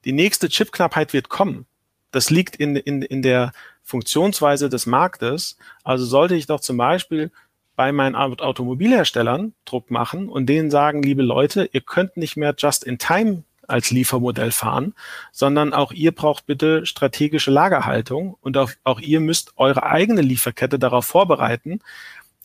die 0.06 0.12
nächste 0.12 0.50
Chipknappheit 0.50 1.14
wird 1.14 1.30
kommen. 1.30 1.68
Das 2.10 2.32
liegt 2.32 2.56
in, 2.56 2.76
in, 2.78 3.04
in 3.04 3.22
der 3.22 3.52
Funktionsweise 3.84 4.70
des 4.70 4.88
Marktes. 4.88 5.58
Also 5.84 6.06
sollte 6.06 6.36
ich 6.36 6.48
doch 6.48 6.60
zum 6.60 6.78
Beispiel 6.78 7.32
bei 7.76 7.92
meinen 7.92 8.16
Automobilherstellern 8.16 9.54
Druck 9.66 9.92
machen 9.92 10.30
und 10.30 10.48
denen 10.48 10.72
sagen, 10.72 11.04
liebe 11.04 11.22
Leute, 11.22 11.70
ihr 11.74 11.82
könnt 11.82 12.18
nicht 12.18 12.38
mehr 12.38 12.56
just 12.58 12.84
in 12.84 12.98
time 12.98 13.44
als 13.68 13.92
Liefermodell 13.92 14.52
fahren, 14.52 14.94
sondern 15.32 15.74
auch 15.74 15.92
ihr 15.92 16.12
braucht 16.12 16.46
bitte 16.46 16.86
strategische 16.86 17.52
Lagerhaltung 17.52 18.38
und 18.42 18.58
auch, 18.58 18.72
auch 18.84 19.00
ihr 19.00 19.20
müsst 19.20 19.54
eure 19.58 19.84
eigene 19.84 20.22
Lieferkette 20.22 20.80
darauf 20.80 21.06
vorbereiten, 21.06 21.80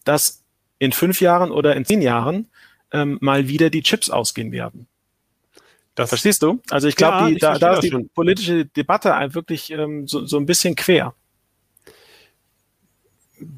dass 0.04 0.42
in 0.78 0.92
fünf 0.92 1.20
Jahren 1.20 1.50
oder 1.50 1.76
in 1.76 1.84
zehn 1.84 2.02
Jahren 2.02 2.48
ähm, 2.92 3.18
mal 3.20 3.48
wieder 3.48 3.70
die 3.70 3.82
Chips 3.82 4.10
ausgehen 4.10 4.52
werden. 4.52 4.86
Das 5.94 6.08
Verstehst 6.08 6.42
du? 6.42 6.60
Also 6.70 6.88
ich 6.88 6.96
glaube, 6.96 7.32
ja, 7.32 7.38
da, 7.38 7.58
da 7.58 7.74
ist 7.74 7.82
die 7.82 8.08
politische 8.14 8.64
Debatte 8.64 9.10
wirklich 9.34 9.70
ähm, 9.70 10.08
so, 10.08 10.26
so 10.26 10.38
ein 10.38 10.46
bisschen 10.46 10.74
quer 10.74 11.14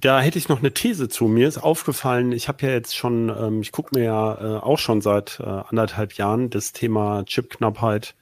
da 0.00 0.20
hätte 0.20 0.38
ich 0.38 0.48
noch 0.48 0.60
eine 0.60 0.72
These 0.72 1.08
zu. 1.08 1.26
Mir 1.26 1.48
ist 1.48 1.58
aufgefallen, 1.58 2.32
ich 2.32 2.48
habe 2.48 2.66
ja 2.66 2.72
jetzt 2.72 2.96
schon, 2.96 3.28
ähm, 3.28 3.60
ich 3.60 3.72
gucke 3.72 3.98
mir 3.98 4.04
ja 4.04 4.34
äh, 4.34 4.60
auch 4.60 4.78
schon 4.78 5.00
seit 5.00 5.40
äh, 5.40 5.44
anderthalb 5.44 6.14
Jahren 6.14 6.50
das 6.50 6.72
Thema 6.72 7.24
Chipknappheit 7.24 8.14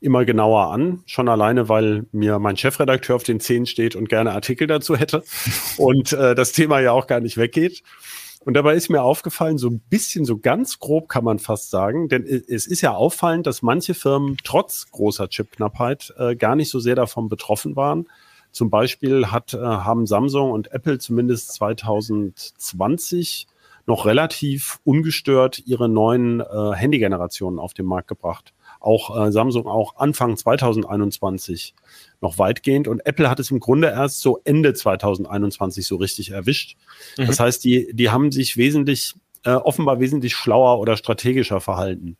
immer 0.00 0.24
genauer 0.24 0.72
an. 0.72 1.02
Schon 1.06 1.28
alleine, 1.28 1.68
weil 1.68 2.06
mir 2.12 2.38
mein 2.38 2.56
Chefredakteur 2.56 3.16
auf 3.16 3.22
den 3.22 3.40
Zehen 3.40 3.66
steht 3.66 3.96
und 3.96 4.08
gerne 4.08 4.32
Artikel 4.32 4.66
dazu 4.66 4.96
hätte 4.96 5.22
und 5.76 6.12
äh, 6.12 6.34
das 6.34 6.52
Thema 6.52 6.80
ja 6.80 6.92
auch 6.92 7.06
gar 7.06 7.20
nicht 7.20 7.36
weggeht. 7.36 7.82
Und 8.42 8.54
dabei 8.54 8.74
ist 8.74 8.88
mir 8.88 9.02
aufgefallen, 9.02 9.58
so 9.58 9.68
ein 9.68 9.80
bisschen, 9.90 10.24
so 10.24 10.38
ganz 10.38 10.78
grob 10.78 11.10
kann 11.10 11.24
man 11.24 11.38
fast 11.38 11.68
sagen, 11.68 12.08
denn 12.08 12.24
es 12.24 12.66
ist 12.66 12.80
ja 12.80 12.94
auffallend, 12.94 13.46
dass 13.46 13.60
manche 13.60 13.92
Firmen 13.92 14.38
trotz 14.44 14.90
großer 14.90 15.28
Chipknappheit 15.28 16.14
äh, 16.16 16.36
gar 16.36 16.56
nicht 16.56 16.70
so 16.70 16.80
sehr 16.80 16.94
davon 16.94 17.28
betroffen 17.28 17.76
waren 17.76 18.06
zum 18.52 18.70
Beispiel 18.70 19.26
hat, 19.26 19.54
äh, 19.54 19.58
haben 19.58 20.06
Samsung 20.06 20.50
und 20.50 20.72
Apple 20.72 20.98
zumindest 20.98 21.52
2020 21.54 23.46
noch 23.86 24.06
relativ 24.06 24.78
ungestört 24.84 25.62
ihre 25.66 25.88
neuen 25.88 26.40
äh, 26.40 26.72
Handygenerationen 26.74 27.58
auf 27.58 27.74
den 27.74 27.86
Markt 27.86 28.08
gebracht. 28.08 28.52
auch 28.78 29.26
äh, 29.26 29.32
Samsung 29.32 29.66
auch 29.66 29.96
Anfang 29.96 30.36
2021 30.36 31.74
noch 32.20 32.38
weitgehend. 32.38 32.88
Und 32.88 33.04
Apple 33.04 33.28
hat 33.28 33.40
es 33.40 33.50
im 33.50 33.60
Grunde 33.60 33.88
erst 33.88 34.20
so 34.20 34.40
Ende 34.44 34.72
2021 34.74 35.86
so 35.86 35.96
richtig 35.96 36.30
erwischt. 36.30 36.76
Mhm. 37.18 37.26
Das 37.26 37.40
heißt, 37.40 37.62
die, 37.64 37.90
die 37.92 38.10
haben 38.10 38.32
sich 38.32 38.56
wesentlich, 38.56 39.14
äh, 39.44 39.52
offenbar 39.52 40.00
wesentlich 40.00 40.34
schlauer 40.34 40.78
oder 40.78 40.96
strategischer 40.96 41.60
verhalten. 41.60 42.16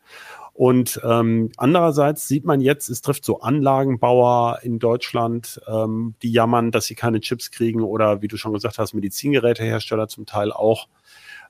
Und 0.61 1.01
ähm, 1.05 1.51
andererseits 1.57 2.29
sieht 2.29 2.45
man 2.45 2.61
jetzt, 2.61 2.91
es 2.91 3.01
trifft 3.01 3.25
so 3.25 3.41
Anlagenbauer 3.41 4.59
in 4.63 4.79
Deutschland, 4.79 5.59
ähm, 5.67 6.17
die 6.21 6.31
jammern, 6.31 6.71
dass 6.71 6.85
sie 6.85 6.95
keine 6.95 7.21
Chips 7.21 7.51
kriegen 7.51 7.81
oder 7.81 8.21
wie 8.21 8.29
du 8.29 8.37
schon 8.37 8.53
gesagt 8.53 8.77
hast, 8.77 8.93
Medizingerätehersteller 8.93 10.07
zum 10.07 10.27
Teil 10.27 10.53
auch. 10.53 10.89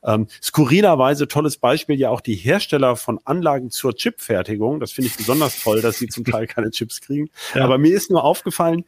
Ähm, 0.05 0.29
skurrilerweise 0.41 1.27
tolles 1.27 1.57
Beispiel 1.57 1.99
ja 1.99 2.09
auch 2.09 2.21
die 2.21 2.37
Hersteller 2.37 2.95
von 2.95 3.19
Anlagen 3.25 3.71
zur 3.71 3.97
Chipfertigung. 3.97 4.79
Das 4.79 4.93
finde 4.93 5.09
ich 5.09 5.17
besonders 5.17 5.61
toll, 5.61 5.81
dass 5.81 5.99
sie 5.99 6.07
zum 6.07 6.25
Teil 6.25 6.47
keine 6.47 6.71
Chips 6.71 7.01
kriegen. 7.01 7.31
Ja. 7.57 7.65
Aber 7.65 7.79
mir 7.79 7.97
ist 7.97 8.13
nur 8.13 8.23
aufgefallen, 8.23 8.85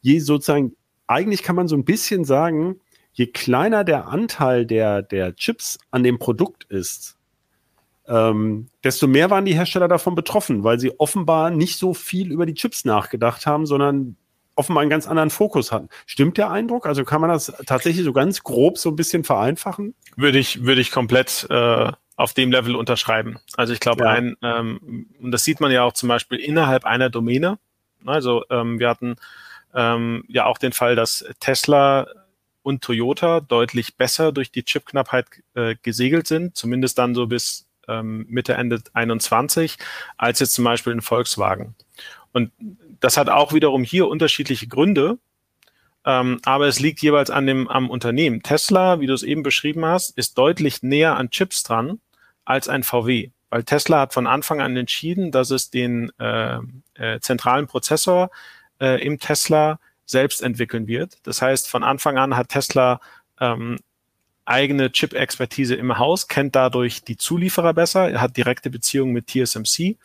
je 0.00 0.18
sozusagen, 0.20 0.76
eigentlich 1.06 1.42
kann 1.42 1.56
man 1.56 1.68
so 1.68 1.76
ein 1.76 1.84
bisschen 1.84 2.24
sagen, 2.24 2.80
je 3.12 3.26
kleiner 3.26 3.84
der 3.84 4.08
Anteil 4.08 4.64
der, 4.64 5.02
der 5.02 5.36
Chips 5.36 5.76
an 5.90 6.04
dem 6.04 6.18
Produkt 6.18 6.64
ist, 6.70 7.17
ähm, 8.08 8.68
desto 8.84 9.06
mehr 9.06 9.30
waren 9.30 9.44
die 9.44 9.54
Hersteller 9.54 9.88
davon 9.88 10.14
betroffen, 10.14 10.64
weil 10.64 10.80
sie 10.80 10.98
offenbar 10.98 11.50
nicht 11.50 11.76
so 11.76 11.94
viel 11.94 12.32
über 12.32 12.46
die 12.46 12.54
Chips 12.54 12.84
nachgedacht 12.84 13.46
haben, 13.46 13.66
sondern 13.66 14.16
offenbar 14.54 14.82
einen 14.82 14.90
ganz 14.90 15.06
anderen 15.06 15.30
Fokus 15.30 15.70
hatten. 15.70 15.88
Stimmt 16.06 16.36
der 16.38 16.50
Eindruck? 16.50 16.86
Also 16.86 17.04
kann 17.04 17.20
man 17.20 17.30
das 17.30 17.52
tatsächlich 17.66 18.04
so 18.04 18.12
ganz 18.12 18.42
grob 18.42 18.78
so 18.78 18.88
ein 18.88 18.96
bisschen 18.96 19.24
vereinfachen? 19.24 19.94
Würde 20.16 20.38
ich, 20.38 20.64
würde 20.64 20.80
ich 20.80 20.90
komplett 20.90 21.46
äh, 21.50 21.92
auf 22.16 22.34
dem 22.34 22.50
Level 22.50 22.74
unterschreiben. 22.74 23.38
Also 23.56 23.72
ich 23.72 23.80
glaube, 23.80 24.04
ja. 24.04 24.10
ein, 24.10 24.36
ähm, 24.42 25.06
und 25.20 25.30
das 25.30 25.44
sieht 25.44 25.60
man 25.60 25.70
ja 25.70 25.84
auch 25.84 25.92
zum 25.92 26.08
Beispiel 26.08 26.38
innerhalb 26.38 26.84
einer 26.84 27.10
Domäne. 27.10 27.58
Also 28.04 28.44
ähm, 28.50 28.80
wir 28.80 28.88
hatten 28.88 29.16
ähm, 29.74 30.24
ja 30.28 30.46
auch 30.46 30.58
den 30.58 30.72
Fall, 30.72 30.96
dass 30.96 31.24
Tesla 31.38 32.08
und 32.62 32.82
Toyota 32.82 33.40
deutlich 33.40 33.96
besser 33.96 34.32
durch 34.32 34.50
die 34.50 34.64
Chipknappheit 34.64 35.26
äh, 35.54 35.76
gesegelt 35.80 36.26
sind, 36.26 36.56
zumindest 36.56 36.98
dann 36.98 37.14
so 37.14 37.28
bis 37.28 37.67
ähm, 37.88 38.26
Mitte, 38.28 38.54
Ende 38.54 38.82
21, 38.92 39.78
als 40.16 40.40
jetzt 40.40 40.54
zum 40.54 40.64
Beispiel 40.64 40.92
in 40.92 41.00
Volkswagen. 41.00 41.74
Und 42.32 42.52
das 43.00 43.16
hat 43.16 43.28
auch 43.28 43.52
wiederum 43.52 43.84
hier 43.84 44.08
unterschiedliche 44.08 44.66
Gründe, 44.66 45.18
ähm, 46.04 46.40
aber 46.44 46.66
es 46.66 46.80
liegt 46.80 47.00
jeweils 47.02 47.30
an 47.30 47.46
dem, 47.46 47.68
am 47.68 47.90
Unternehmen. 47.90 48.42
Tesla, 48.42 49.00
wie 49.00 49.06
du 49.06 49.14
es 49.14 49.22
eben 49.22 49.42
beschrieben 49.42 49.84
hast, 49.84 50.16
ist 50.16 50.38
deutlich 50.38 50.82
näher 50.82 51.16
an 51.16 51.30
Chips 51.30 51.62
dran 51.62 52.00
als 52.44 52.68
ein 52.68 52.82
VW, 52.82 53.30
weil 53.50 53.64
Tesla 53.64 54.00
hat 54.00 54.14
von 54.14 54.26
Anfang 54.26 54.60
an 54.60 54.76
entschieden, 54.76 55.32
dass 55.32 55.50
es 55.50 55.70
den 55.70 56.10
äh, 56.18 56.58
äh, 56.94 57.20
zentralen 57.20 57.66
Prozessor 57.66 58.30
äh, 58.80 59.04
im 59.04 59.18
Tesla 59.18 59.80
selbst 60.06 60.42
entwickeln 60.42 60.86
wird. 60.86 61.18
Das 61.24 61.42
heißt, 61.42 61.68
von 61.68 61.84
Anfang 61.84 62.16
an 62.16 62.36
hat 62.36 62.48
Tesla 62.48 63.00
ähm, 63.40 63.78
eigene 64.48 64.90
Chip-Expertise 64.90 65.74
im 65.74 65.98
Haus, 65.98 66.28
kennt 66.28 66.56
dadurch 66.56 67.04
die 67.04 67.16
Zulieferer 67.16 67.74
besser, 67.74 68.20
hat 68.20 68.36
direkte 68.36 68.70
Beziehungen 68.70 69.12
mit 69.12 69.26
TSMC 69.28 69.96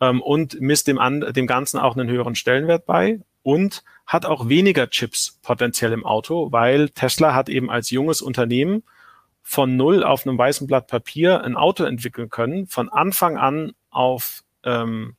ähm, 0.00 0.22
und 0.22 0.60
misst 0.60 0.88
dem, 0.88 0.98
an, 0.98 1.20
dem 1.32 1.46
Ganzen 1.46 1.78
auch 1.78 1.96
einen 1.96 2.08
höheren 2.08 2.34
Stellenwert 2.34 2.86
bei 2.86 3.20
und 3.42 3.82
hat 4.06 4.26
auch 4.26 4.48
weniger 4.48 4.88
Chips 4.90 5.38
potenziell 5.42 5.92
im 5.92 6.04
Auto, 6.04 6.52
weil 6.52 6.88
Tesla 6.90 7.34
hat 7.34 7.48
eben 7.48 7.70
als 7.70 7.90
junges 7.90 8.22
Unternehmen 8.22 8.82
von 9.42 9.76
null 9.76 10.04
auf 10.04 10.26
einem 10.26 10.38
weißen 10.38 10.66
Blatt 10.66 10.86
Papier 10.86 11.42
ein 11.42 11.56
Auto 11.56 11.84
entwickeln 11.84 12.30
können, 12.30 12.66
von 12.66 12.88
Anfang 12.88 13.36
an 13.36 13.72
auf 13.90 14.44
ähm, 14.64 15.16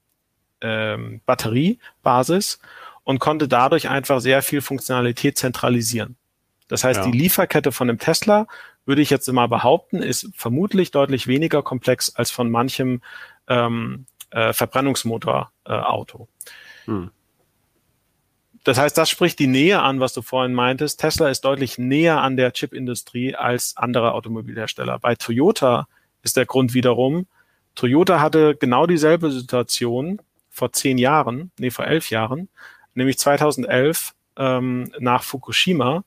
ähm, 0.62 1.21
Batteriebasis 1.26 2.60
und 3.04 3.19
konnte 3.19 3.47
dadurch 3.47 3.89
einfach 3.89 4.21
sehr 4.21 4.41
viel 4.41 4.62
Funktionalität 4.62 5.38
zentralisieren. 5.38 6.15
Das 6.74 6.84
heißt, 6.84 7.02
ja. 7.02 7.06
die 7.06 7.16
Lieferkette 7.16 7.72
von 7.72 7.88
dem 7.88 8.00
Tesla, 8.00 8.48
würde 8.88 9.04
ich 9.04 9.12
jetzt 9.12 9.32
mal 9.32 9.48
behaupten, 9.48 9.98
ist 9.98 10.32
vermutlich 10.36 10.90
deutlich 10.90 11.28
weniger 11.28 11.62
komplex 11.62 12.16
als 12.16 12.32
von 12.32 12.50
manchem 12.50 13.04
ähm, 13.48 14.08
äh, 14.32 14.54
Verbrennungsmotorauto. 14.54 16.28
Äh, 16.88 16.88
hm. 16.88 17.12
Das 18.64 18.80
heißt, 18.80 18.98
das 18.98 19.08
spricht 19.12 19.38
die 19.38 19.46
Nähe 19.46 19.84
an, 19.84 20.00
was 20.00 20.14
du 20.14 20.24
vorhin 20.24 20.56
meintest. 20.56 21.00
Tesla 21.00 21.30
ist 21.30 21.42
deutlich 21.42 21.78
näher 21.78 22.22
an 22.22 22.38
der 22.38 22.52
Chipindustrie 22.54 23.36
als 23.36 23.78
andere 23.78 24.14
Automobilhersteller. 24.14 24.98
Bei 24.98 25.14
Toyota 25.14 25.88
ist 26.24 26.38
der 26.38 26.48
Grund 26.48 26.74
wiederum, 26.74 27.28
Toyota 27.76 28.20
hatte 28.20 28.56
genau 28.56 28.88
dieselbe 28.88 29.30
Situation 29.30 30.24
vor 30.50 30.72
zehn 30.72 30.98
Jahren, 30.98 31.52
nee, 31.60 31.70
vor 31.70 31.86
elf 31.86 32.10
Jahren, 32.10 32.50
nämlich 32.96 33.20
2011 33.20 34.16
ähm, 34.38 34.92
nach 34.98 35.22
Fukushima 35.22 36.04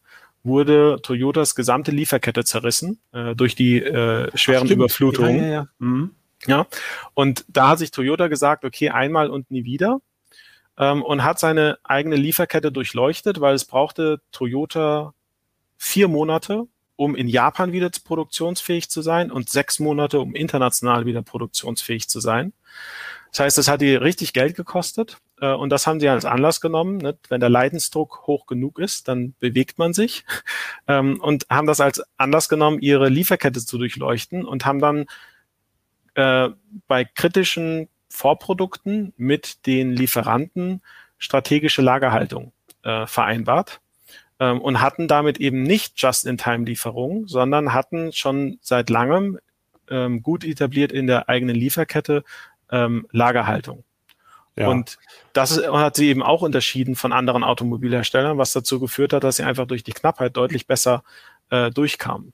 wurde 0.46 0.98
Toyotas 1.02 1.54
gesamte 1.54 1.90
Lieferkette 1.90 2.44
zerrissen 2.44 3.00
äh, 3.12 3.34
durch 3.34 3.54
die 3.54 3.82
äh, 3.82 4.30
schweren 4.36 4.66
Ach, 4.66 4.72
Überflutungen. 4.72 5.36
Ja, 5.36 5.42
ja, 5.42 5.52
ja. 5.52 5.68
Mhm. 5.78 6.10
Ja, 6.46 6.66
und 7.14 7.44
da 7.48 7.70
hat 7.70 7.78
sich 7.78 7.90
Toyota 7.90 8.28
gesagt, 8.28 8.64
okay, 8.64 8.90
einmal 8.90 9.30
und 9.30 9.50
nie 9.50 9.64
wieder 9.64 10.00
ähm, 10.78 11.02
und 11.02 11.24
hat 11.24 11.38
seine 11.38 11.78
eigene 11.82 12.16
Lieferkette 12.16 12.70
durchleuchtet, 12.70 13.40
weil 13.40 13.54
es 13.54 13.64
brauchte 13.64 14.20
Toyota 14.32 15.14
vier 15.76 16.08
Monate, 16.08 16.66
um 16.96 17.14
in 17.14 17.28
Japan 17.28 17.72
wieder 17.72 17.90
produktionsfähig 18.04 18.88
zu 18.88 19.02
sein 19.02 19.30
und 19.30 19.48
sechs 19.48 19.78
Monate, 19.78 20.20
um 20.20 20.34
international 20.34 21.06
wieder 21.06 21.22
produktionsfähig 21.22 22.08
zu 22.08 22.20
sein. 22.20 22.52
Das 23.36 23.44
heißt, 23.44 23.58
es 23.58 23.68
hat 23.68 23.82
die 23.82 23.94
richtig 23.94 24.32
Geld 24.32 24.56
gekostet 24.56 25.18
äh, 25.42 25.52
und 25.52 25.68
das 25.68 25.86
haben 25.86 26.00
sie 26.00 26.08
als 26.08 26.24
Anlass 26.24 26.62
genommen. 26.62 26.96
Ne? 26.96 27.18
Wenn 27.28 27.40
der 27.40 27.50
Leidensdruck 27.50 28.26
hoch 28.26 28.46
genug 28.46 28.78
ist, 28.78 29.08
dann 29.08 29.34
bewegt 29.40 29.76
man 29.76 29.92
sich 29.92 30.24
ähm, 30.88 31.20
und 31.20 31.44
haben 31.50 31.66
das 31.66 31.82
als 31.82 32.02
Anlass 32.16 32.48
genommen, 32.48 32.78
ihre 32.80 33.10
Lieferkette 33.10 33.60
zu 33.60 33.76
durchleuchten 33.76 34.46
und 34.46 34.64
haben 34.64 34.78
dann 34.78 35.04
äh, 36.14 36.48
bei 36.88 37.04
kritischen 37.04 37.90
Vorprodukten 38.08 39.12
mit 39.18 39.66
den 39.66 39.92
Lieferanten 39.92 40.80
strategische 41.18 41.82
Lagerhaltung 41.82 42.52
äh, 42.84 43.06
vereinbart 43.06 43.82
ähm, 44.40 44.62
und 44.62 44.80
hatten 44.80 45.08
damit 45.08 45.40
eben 45.40 45.62
nicht 45.62 46.00
Just-in-Time-Lieferungen, 46.00 47.28
sondern 47.28 47.74
hatten 47.74 48.14
schon 48.14 48.56
seit 48.62 48.88
langem 48.88 49.38
ähm, 49.90 50.22
gut 50.22 50.42
etabliert 50.42 50.90
in 50.90 51.06
der 51.06 51.28
eigenen 51.28 51.54
Lieferkette 51.54 52.24
ähm, 52.70 53.06
Lagerhaltung. 53.12 53.84
Ja. 54.56 54.68
Und 54.68 54.96
das 55.34 55.62
hat 55.66 55.96
sie 55.96 56.08
eben 56.08 56.22
auch 56.22 56.40
unterschieden 56.40 56.96
von 56.96 57.12
anderen 57.12 57.44
Automobilherstellern, 57.44 58.38
was 58.38 58.52
dazu 58.52 58.80
geführt 58.80 59.12
hat, 59.12 59.22
dass 59.22 59.36
sie 59.36 59.42
einfach 59.42 59.66
durch 59.66 59.84
die 59.84 59.92
Knappheit 59.92 60.36
deutlich 60.36 60.66
besser 60.66 61.02
äh, 61.50 61.70
durchkamen. 61.70 62.32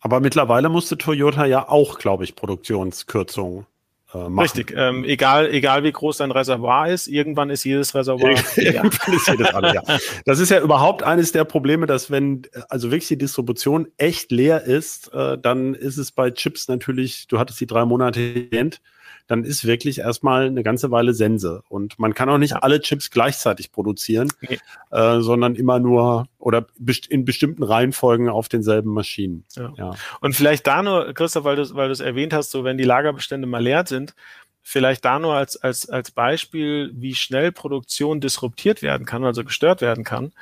Aber 0.00 0.20
mittlerweile 0.20 0.68
musste 0.68 0.98
Toyota 0.98 1.46
ja 1.46 1.68
auch, 1.68 1.98
glaube 1.98 2.24
ich, 2.24 2.34
Produktionskürzungen 2.34 3.66
äh, 4.12 4.28
machen. 4.28 4.40
Richtig, 4.40 4.74
ähm, 4.76 5.04
egal, 5.04 5.48
egal 5.50 5.84
wie 5.84 5.92
groß 5.92 6.18
dein 6.18 6.30
Reservoir 6.30 6.88
ist, 6.88 7.06
irgendwann 7.06 7.48
ist 7.50 7.64
jedes 7.64 7.94
Reservoir. 7.94 8.34
irgendwann 8.56 9.14
ist 9.14 9.28
jedes 9.28 9.54
alle, 9.54 9.74
ja. 9.74 9.82
Das 10.26 10.40
ist 10.40 10.50
ja 10.50 10.60
überhaupt 10.60 11.02
eines 11.02 11.32
der 11.32 11.44
Probleme, 11.44 11.86
dass 11.86 12.10
wenn 12.10 12.42
also 12.68 12.90
wirklich 12.90 13.08
die 13.08 13.16
Distribution 13.16 13.88
echt 13.96 14.30
leer 14.30 14.62
ist, 14.64 15.12
äh, 15.14 15.38
dann 15.38 15.74
ist 15.74 15.96
es 15.96 16.12
bei 16.12 16.30
Chips 16.30 16.68
natürlich, 16.68 17.28
du 17.28 17.38
hattest 17.38 17.60
die 17.60 17.66
drei 17.66 17.84
Monate 17.84 18.20
erwähnt, 18.20 18.80
dann 19.26 19.44
ist 19.44 19.64
wirklich 19.64 19.98
erstmal 19.98 20.46
eine 20.46 20.62
ganze 20.62 20.90
Weile 20.90 21.14
Sense. 21.14 21.62
Und 21.68 21.98
man 21.98 22.14
kann 22.14 22.28
auch 22.28 22.38
nicht 22.38 22.56
alle 22.56 22.80
Chips 22.80 23.10
gleichzeitig 23.10 23.72
produzieren, 23.72 24.28
nee. 24.40 24.58
äh, 24.90 25.20
sondern 25.20 25.54
immer 25.54 25.78
nur 25.78 26.26
oder 26.38 26.66
best 26.78 27.06
in 27.06 27.24
bestimmten 27.24 27.62
Reihenfolgen 27.62 28.28
auf 28.28 28.48
denselben 28.48 28.92
Maschinen. 28.92 29.44
Ja. 29.54 29.72
ja. 29.76 29.94
Und 30.20 30.34
vielleicht 30.34 30.66
da 30.66 30.82
nur, 30.82 31.12
Christoph, 31.14 31.44
weil 31.44 31.56
du 31.56 31.74
weil 31.74 31.88
du 31.88 31.92
es 31.92 32.00
erwähnt 32.00 32.32
hast, 32.32 32.50
so 32.50 32.64
wenn 32.64 32.78
die 32.78 32.84
Lagerbestände 32.84 33.46
mal 33.46 33.62
leer 33.62 33.84
sind, 33.86 34.14
vielleicht 34.62 35.04
da 35.04 35.18
nur 35.18 35.34
als, 35.34 35.56
als, 35.56 35.88
als 35.88 36.10
Beispiel, 36.10 36.92
wie 36.94 37.14
schnell 37.14 37.52
Produktion 37.52 38.20
disruptiert 38.20 38.82
werden 38.82 39.06
kann, 39.06 39.24
also 39.24 39.44
gestört 39.44 39.80
werden 39.80 40.04
kann 40.04 40.32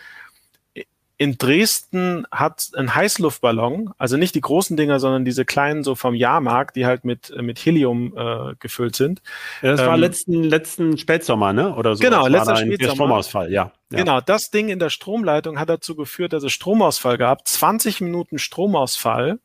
in 1.21 1.37
Dresden 1.37 2.27
hat 2.31 2.71
ein 2.75 2.95
Heißluftballon, 2.95 3.93
also 3.99 4.17
nicht 4.17 4.35
die 4.35 4.41
großen 4.41 4.75
Dinger, 4.79 4.99
sondern 5.01 5.27
diese 5.27 5.45
kleinen 5.45 5.85
so 5.85 5.95
vom 5.95 6.15
Jahrmarkt, 6.15 6.77
die 6.77 6.87
halt 6.87 7.05
mit, 7.05 7.31
mit 7.43 7.59
Helium 7.59 8.17
äh, 8.17 8.55
gefüllt 8.59 8.97
sind. 8.97 9.21
Ja, 9.61 9.73
das 9.73 9.81
ähm, 9.81 9.87
war 9.87 9.97
letzten, 9.99 10.43
letzten 10.43 10.97
Spätsommer, 10.97 11.53
ne? 11.53 11.75
Oder 11.75 11.95
so. 11.95 12.03
Genau, 12.03 12.27
letzter 12.27 12.57
Spätsommer. 12.57 12.95
Stromausfall, 12.95 13.53
ja, 13.53 13.71
ja. 13.91 13.99
Genau, 13.99 14.23
das 14.23 14.49
Ding 14.51 14.71
in 14.71 14.79
der 14.79 14.89
Stromleitung 14.89 15.59
hat 15.59 15.69
dazu 15.69 15.95
geführt, 15.95 16.33
dass 16.33 16.43
es 16.43 16.53
Stromausfall 16.53 17.19
gab. 17.19 17.47
20 17.47 18.01
Minuten 18.01 18.39
Stromausfall 18.39 19.41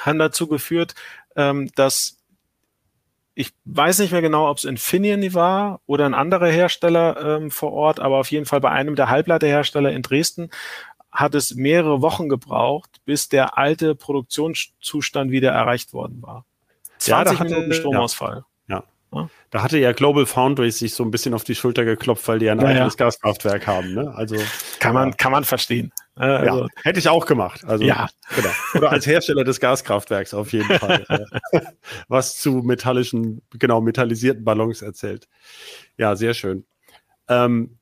haben 0.00 0.18
dazu 0.18 0.48
geführt, 0.48 0.96
ähm, 1.36 1.70
dass 1.76 2.18
ich 3.38 3.52
weiß 3.66 4.00
nicht 4.00 4.10
mehr 4.10 4.20
genau, 4.20 4.50
ob 4.50 4.58
es 4.58 4.64
Infineon 4.64 5.32
war 5.32 5.80
oder 5.86 6.06
ein 6.06 6.14
anderer 6.14 6.48
Hersteller 6.48 7.36
ähm, 7.36 7.52
vor 7.52 7.72
Ort, 7.72 8.00
aber 8.00 8.16
auf 8.16 8.32
jeden 8.32 8.46
Fall 8.46 8.60
bei 8.60 8.70
einem 8.70 8.96
der 8.96 9.10
Halbleiterhersteller 9.10 9.92
in 9.92 10.02
Dresden 10.02 10.50
hat 11.18 11.34
es 11.34 11.56
mehrere 11.56 12.00
Wochen 12.00 12.28
gebraucht, 12.28 13.00
bis 13.04 13.28
der 13.28 13.58
alte 13.58 13.96
Produktionszustand 13.96 15.32
wieder 15.32 15.50
erreicht 15.50 15.92
worden 15.92 16.22
war. 16.22 16.44
20 16.98 17.38
ja, 17.38 17.44
Minuten 17.44 17.72
Stromausfall. 17.74 18.36
Ja. 18.36 19.28
Da 19.50 19.62
hatte 19.62 19.78
ja 19.78 19.92
Global 19.92 20.26
Foundries 20.26 20.78
sich 20.78 20.94
so 20.94 21.02
ein 21.02 21.10
bisschen 21.10 21.32
auf 21.32 21.42
die 21.42 21.54
Schulter 21.54 21.84
geklopft, 21.84 22.28
weil 22.28 22.38
die 22.38 22.50
ein 22.50 22.60
ja, 22.60 22.66
eigenes 22.66 22.94
ja. 22.94 23.06
Gaskraftwerk 23.06 23.66
haben. 23.66 23.94
Ne? 23.94 24.12
Also 24.14 24.36
kann 24.80 24.94
man 24.94 25.16
kann 25.16 25.32
man 25.32 25.44
verstehen. 25.44 25.92
Also, 26.14 26.62
ja, 26.62 26.66
hätte 26.82 26.98
ich 26.98 27.08
auch 27.08 27.24
gemacht. 27.26 27.64
Also, 27.64 27.84
ja. 27.84 28.08
Genau. 28.36 28.50
Oder 28.74 28.90
als 28.90 29.06
Hersteller 29.06 29.44
des 29.44 29.60
Gaskraftwerks 29.60 30.34
auf 30.34 30.52
jeden 30.52 30.78
Fall. 30.78 31.06
was 32.08 32.38
zu 32.38 32.62
metallischen, 32.62 33.42
genau, 33.58 33.80
metallisierten 33.80 34.44
Ballons 34.44 34.82
erzählt. 34.82 35.28
Ja, 35.96 36.14
sehr 36.14 36.34
schön. 36.34 36.66
Ähm, 37.28 37.77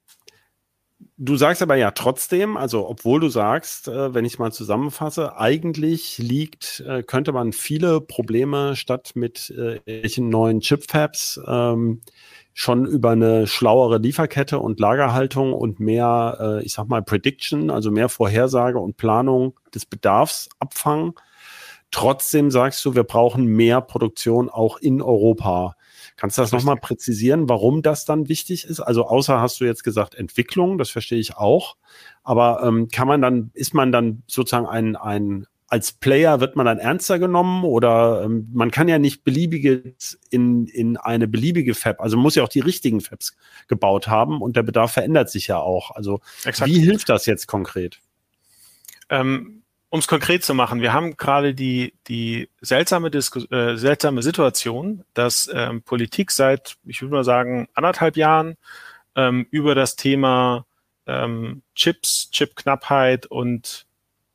du 1.18 1.36
sagst 1.36 1.62
aber 1.62 1.76
ja 1.76 1.90
trotzdem, 1.92 2.56
also 2.56 2.88
obwohl 2.88 3.20
du 3.20 3.28
sagst, 3.28 3.88
äh, 3.88 4.14
wenn 4.14 4.24
ich 4.24 4.38
mal 4.38 4.52
zusammenfasse, 4.52 5.36
eigentlich 5.36 6.18
liegt, 6.18 6.80
äh, 6.86 7.02
könnte 7.02 7.32
man 7.32 7.52
viele 7.52 8.00
Probleme 8.00 8.76
statt 8.76 9.12
mit 9.14 9.50
äh, 9.50 9.80
neuen 10.18 10.60
Chipfabs 10.60 11.40
ähm, 11.46 12.02
schon 12.52 12.86
über 12.86 13.10
eine 13.10 13.46
schlauere 13.46 13.98
Lieferkette 13.98 14.58
und 14.58 14.80
Lagerhaltung 14.80 15.52
und 15.52 15.80
mehr, 15.80 16.38
äh, 16.40 16.64
ich 16.64 16.72
sag 16.72 16.88
mal, 16.88 17.02
Prediction, 17.02 17.70
also 17.70 17.90
mehr 17.90 18.08
Vorhersage 18.08 18.78
und 18.78 18.96
Planung 18.96 19.58
des 19.74 19.86
Bedarfs 19.86 20.48
abfangen. 20.58 21.14
Trotzdem 21.90 22.50
sagst 22.50 22.84
du, 22.84 22.94
wir 22.94 23.04
brauchen 23.04 23.46
mehr 23.46 23.80
Produktion 23.80 24.48
auch 24.48 24.78
in 24.78 25.00
Europa. 25.00 25.76
Kannst 26.16 26.38
du 26.38 26.42
das 26.42 26.52
nochmal 26.52 26.76
präzisieren, 26.76 27.48
warum 27.48 27.82
das 27.82 28.06
dann 28.06 28.28
wichtig 28.28 28.64
ist? 28.64 28.80
Also 28.80 29.06
außer 29.06 29.40
hast 29.40 29.60
du 29.60 29.64
jetzt 29.64 29.84
gesagt 29.84 30.14
Entwicklung, 30.14 30.78
das 30.78 30.88
verstehe 30.88 31.18
ich 31.18 31.36
auch. 31.36 31.76
Aber 32.22 32.62
ähm, 32.64 32.88
kann 32.88 33.06
man 33.06 33.20
dann, 33.20 33.50
ist 33.52 33.74
man 33.74 33.92
dann 33.92 34.22
sozusagen 34.26 34.66
ein, 34.66 34.96
ein 34.96 35.46
als 35.68 35.92
Player 35.92 36.40
wird 36.40 36.54
man 36.54 36.64
dann 36.64 36.78
ernster 36.78 37.18
genommen 37.18 37.64
oder 37.64 38.22
ähm, 38.24 38.48
man 38.52 38.70
kann 38.70 38.88
ja 38.88 38.98
nicht 38.98 39.24
beliebige 39.24 39.94
in, 40.30 40.66
in 40.66 40.96
eine 40.96 41.26
beliebige 41.26 41.74
Fab, 41.74 42.00
also 42.00 42.16
muss 42.16 42.36
ja 42.36 42.44
auch 42.44 42.48
die 42.48 42.60
richtigen 42.60 43.00
Fabs 43.00 43.36
gebaut 43.66 44.06
haben 44.06 44.40
und 44.42 44.56
der 44.56 44.62
Bedarf 44.62 44.92
verändert 44.92 45.28
sich 45.28 45.48
ja 45.48 45.58
auch. 45.58 45.90
Also 45.90 46.20
Exakt. 46.44 46.70
wie 46.70 46.78
hilft 46.78 47.08
das 47.08 47.26
jetzt 47.26 47.48
konkret? 47.48 48.00
Ähm, 49.10 49.55
um 49.88 50.00
es 50.00 50.08
konkret 50.08 50.44
zu 50.44 50.54
machen, 50.54 50.80
wir 50.80 50.92
haben 50.92 51.16
gerade 51.16 51.54
die, 51.54 51.94
die 52.08 52.50
seltsame, 52.60 53.10
Disku 53.10 53.40
äh, 53.50 53.76
seltsame 53.76 54.22
Situation, 54.22 55.04
dass 55.14 55.48
ähm, 55.52 55.82
Politik 55.82 56.30
seit, 56.30 56.76
ich 56.84 57.02
würde 57.02 57.14
mal 57.14 57.24
sagen, 57.24 57.68
anderthalb 57.74 58.16
Jahren 58.16 58.56
ähm, 59.14 59.46
über 59.50 59.74
das 59.74 59.96
Thema 59.96 60.66
ähm, 61.06 61.62
Chips, 61.74 62.30
Chipknappheit 62.32 63.26
und 63.26 63.86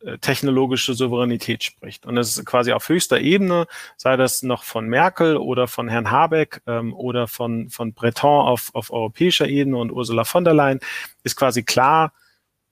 äh, 0.04 0.18
technologische 0.18 0.94
Souveränität 0.94 1.64
spricht. 1.64 2.06
Und 2.06 2.16
das 2.16 2.38
ist 2.38 2.46
quasi 2.46 2.72
auf 2.72 2.88
höchster 2.90 3.20
Ebene, 3.20 3.68
sei 3.98 4.16
das 4.16 4.42
noch 4.44 4.64
von 4.64 4.88
Merkel 4.88 5.38
oder 5.38 5.68
von 5.68 5.90
Herrn 5.90 6.10
Habeck 6.10 6.62
ähm, 6.66 6.94
oder 6.94 7.28
von, 7.28 7.70
von 7.70 7.94
Breton 7.94 8.48
auf, 8.48 8.74
auf 8.74 8.92
europäischer 8.92 9.48
Ebene 9.48 9.78
und 9.78 9.92
Ursula 9.92 10.24
von 10.24 10.44
der 10.44 10.54
Leyen, 10.54 10.80
ist 11.24 11.36
quasi 11.36 11.64
klar, 11.64 12.14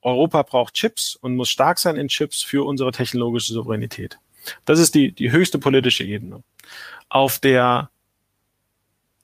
Europa 0.01 0.43
braucht 0.43 0.73
Chips 0.73 1.15
und 1.15 1.35
muss 1.35 1.49
stark 1.49 1.79
sein 1.79 1.95
in 1.95 2.07
Chips 2.07 2.41
für 2.41 2.65
unsere 2.65 2.91
technologische 2.91 3.53
Souveränität. 3.53 4.19
Das 4.65 4.79
ist 4.79 4.95
die, 4.95 5.11
die 5.11 5.31
höchste 5.31 5.59
politische 5.59 6.03
Ebene. 6.03 6.43
Auf 7.09 7.39
der 7.39 7.89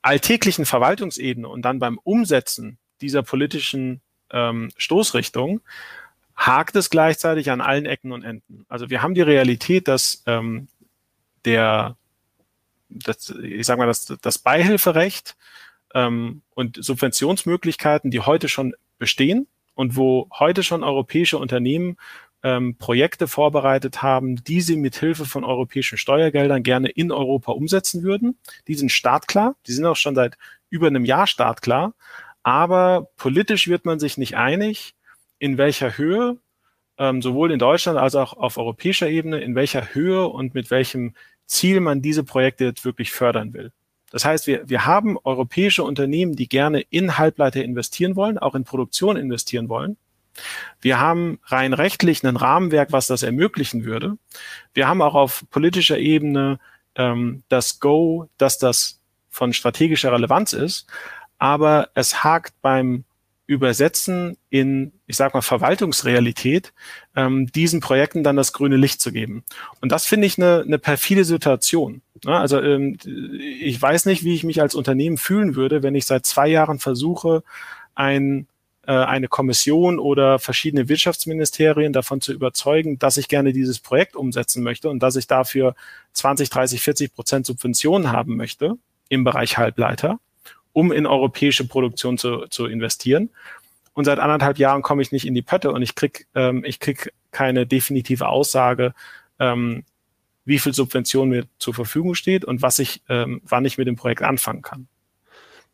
alltäglichen 0.01 0.65
Verwaltungsebene 0.65 1.47
und 1.47 1.63
dann 1.63 1.79
beim 1.79 1.97
Umsetzen 1.97 2.77
dieser 3.01 3.23
politischen 3.23 4.01
ähm, 4.31 4.71
Stoßrichtung 4.77 5.61
hakt 6.35 6.75
es 6.75 6.89
gleichzeitig 6.89 7.49
an 7.49 7.61
allen 7.61 7.85
Ecken 7.85 8.11
und 8.11 8.23
Enden. 8.23 8.65
Also 8.67 8.89
wir 8.89 9.01
haben 9.01 9.15
die 9.15 9.21
Realität, 9.21 9.87
dass 9.87 10.21
ähm, 10.25 10.67
der, 11.45 11.95
das, 12.89 13.29
ich 13.29 13.65
sage 13.65 13.79
mal, 13.79 13.87
das, 13.87 14.05
das 14.21 14.37
Beihilferecht 14.37 15.37
ähm, 15.93 16.41
und 16.53 16.83
Subventionsmöglichkeiten, 16.83 18.11
die 18.11 18.19
heute 18.19 18.49
schon 18.49 18.75
bestehen 18.99 19.47
und 19.75 19.95
wo 19.95 20.27
heute 20.33 20.63
schon 20.63 20.83
europäische 20.83 21.37
Unternehmen 21.37 21.97
ähm, 22.43 22.77
Projekte 22.77 23.27
vorbereitet 23.27 24.01
haben, 24.01 24.43
die 24.43 24.61
sie 24.61 24.77
mit 24.77 24.95
Hilfe 24.95 25.25
von 25.25 25.43
europäischen 25.43 25.97
Steuergeldern 25.97 26.63
gerne 26.63 26.89
in 26.89 27.11
Europa 27.11 27.51
umsetzen 27.51 28.03
würden. 28.03 28.37
Die 28.67 28.75
sind 28.75 28.91
startklar, 28.91 29.55
die 29.67 29.73
sind 29.73 29.85
auch 29.85 29.95
schon 29.95 30.15
seit 30.15 30.37
über 30.69 30.87
einem 30.87 31.05
Jahr 31.05 31.27
startklar, 31.27 31.93
aber 32.43 33.09
politisch 33.17 33.67
wird 33.67 33.85
man 33.85 33.99
sich 33.99 34.17
nicht 34.17 34.35
einig, 34.35 34.95
in 35.39 35.57
welcher 35.57 35.97
Höhe, 35.97 36.37
ähm, 36.97 37.21
sowohl 37.21 37.51
in 37.51 37.59
Deutschland 37.59 37.97
als 37.97 38.15
auch 38.15 38.33
auf 38.33 38.57
europäischer 38.57 39.09
Ebene, 39.09 39.39
in 39.41 39.55
welcher 39.55 39.93
Höhe 39.93 40.27
und 40.27 40.53
mit 40.53 40.71
welchem 40.71 41.15
Ziel 41.47 41.79
man 41.79 42.01
diese 42.01 42.23
Projekte 42.23 42.65
jetzt 42.65 42.85
wirklich 42.85 43.11
fördern 43.11 43.53
will. 43.53 43.71
Das 44.11 44.25
heißt, 44.25 44.47
wir, 44.47 44.69
wir 44.69 44.85
haben 44.85 45.17
europäische 45.23 45.83
Unternehmen, 45.83 46.35
die 46.35 46.47
gerne 46.47 46.81
in 46.89 47.17
Halbleiter 47.17 47.63
investieren 47.63 48.15
wollen, 48.15 48.37
auch 48.37 48.55
in 48.55 48.63
Produktion 48.63 49.17
investieren 49.17 49.69
wollen. 49.69 49.97
Wir 50.81 50.99
haben 50.99 51.39
rein 51.45 51.73
rechtlich 51.73 52.23
ein 52.23 52.35
Rahmenwerk, 52.35 52.91
was 52.91 53.07
das 53.07 53.23
ermöglichen 53.23 53.85
würde. 53.85 54.17
Wir 54.73 54.87
haben 54.87 55.01
auch 55.01 55.15
auf 55.15 55.45
politischer 55.49 55.97
Ebene 55.97 56.59
ähm, 56.95 57.43
das 57.49 57.79
Go, 57.79 58.29
dass 58.37 58.57
das 58.57 58.99
von 59.29 59.53
strategischer 59.53 60.11
Relevanz 60.11 60.53
ist. 60.53 60.87
Aber 61.37 61.89
es 61.93 62.23
hakt 62.23 62.53
beim 62.61 63.03
übersetzen 63.47 64.37
in, 64.49 64.91
ich 65.05 65.17
sag 65.17 65.33
mal, 65.33 65.41
Verwaltungsrealität, 65.41 66.73
ähm, 67.15 67.47
diesen 67.51 67.79
Projekten 67.79 68.23
dann 68.23 68.37
das 68.37 68.53
grüne 68.53 68.77
Licht 68.77 69.01
zu 69.01 69.11
geben. 69.11 69.43
Und 69.81 69.91
das 69.91 70.05
finde 70.05 70.27
ich 70.27 70.37
eine, 70.37 70.63
eine 70.65 70.79
perfide 70.79 71.25
Situation. 71.25 72.01
Also 72.23 72.61
ähm, 72.61 72.97
ich 73.39 73.81
weiß 73.81 74.05
nicht, 74.05 74.23
wie 74.23 74.35
ich 74.35 74.43
mich 74.43 74.61
als 74.61 74.75
Unternehmen 74.75 75.17
fühlen 75.17 75.55
würde, 75.55 75.83
wenn 75.83 75.95
ich 75.95 76.05
seit 76.05 76.25
zwei 76.25 76.47
Jahren 76.47 76.79
versuche, 76.79 77.43
ein, 77.93 78.47
äh, 78.87 78.93
eine 78.93 79.27
Kommission 79.27 79.99
oder 79.99 80.39
verschiedene 80.39 80.87
Wirtschaftsministerien 80.87 81.91
davon 81.91 82.21
zu 82.21 82.31
überzeugen, 82.31 82.99
dass 82.99 83.17
ich 83.17 83.27
gerne 83.27 83.51
dieses 83.51 83.79
Projekt 83.79 84.15
umsetzen 84.15 84.63
möchte 84.63 84.89
und 84.89 85.03
dass 85.03 85.17
ich 85.17 85.27
dafür 85.27 85.75
20, 86.13 86.49
30, 86.49 86.81
40 86.81 87.13
Prozent 87.13 87.45
Subventionen 87.45 88.11
haben 88.11 88.37
möchte 88.37 88.77
im 89.09 89.23
Bereich 89.23 89.57
Halbleiter 89.57 90.19
um 90.75 90.91
in 90.91 91.07
europäische 91.07 91.65
Produktion 91.65 92.17
zu, 92.17 92.47
zu 92.49 92.65
investieren. 92.65 93.29
Und 93.93 94.03
seit 94.03 94.19
anderthalb 94.19 94.59
Jahren 94.59 94.81
komme 94.81 95.01
ich 95.01 95.13
nicht 95.13 95.25
in 95.25 95.33
die 95.33 95.41
Pötte 95.41 95.71
und 95.71 95.81
ich 95.81 95.95
krieg, 95.95 96.27
ähm, 96.35 96.65
ich 96.65 96.81
krieg 96.81 97.13
keine 97.31 97.65
definitive 97.65 98.27
Aussage, 98.27 98.93
ähm, 99.39 99.85
wie 100.45 100.59
viel 100.59 100.73
Subvention 100.73 101.29
mir 101.29 101.45
zur 101.57 101.73
Verfügung 101.73 102.15
steht 102.15 102.45
und 102.45 102.61
was 102.61 102.79
ich, 102.79 103.03
ähm, 103.09 103.41
wann 103.45 103.65
ich 103.65 103.77
mit 103.77 103.87
dem 103.87 103.95
Projekt 103.95 104.21
anfangen 104.21 104.61
kann. 104.61 104.87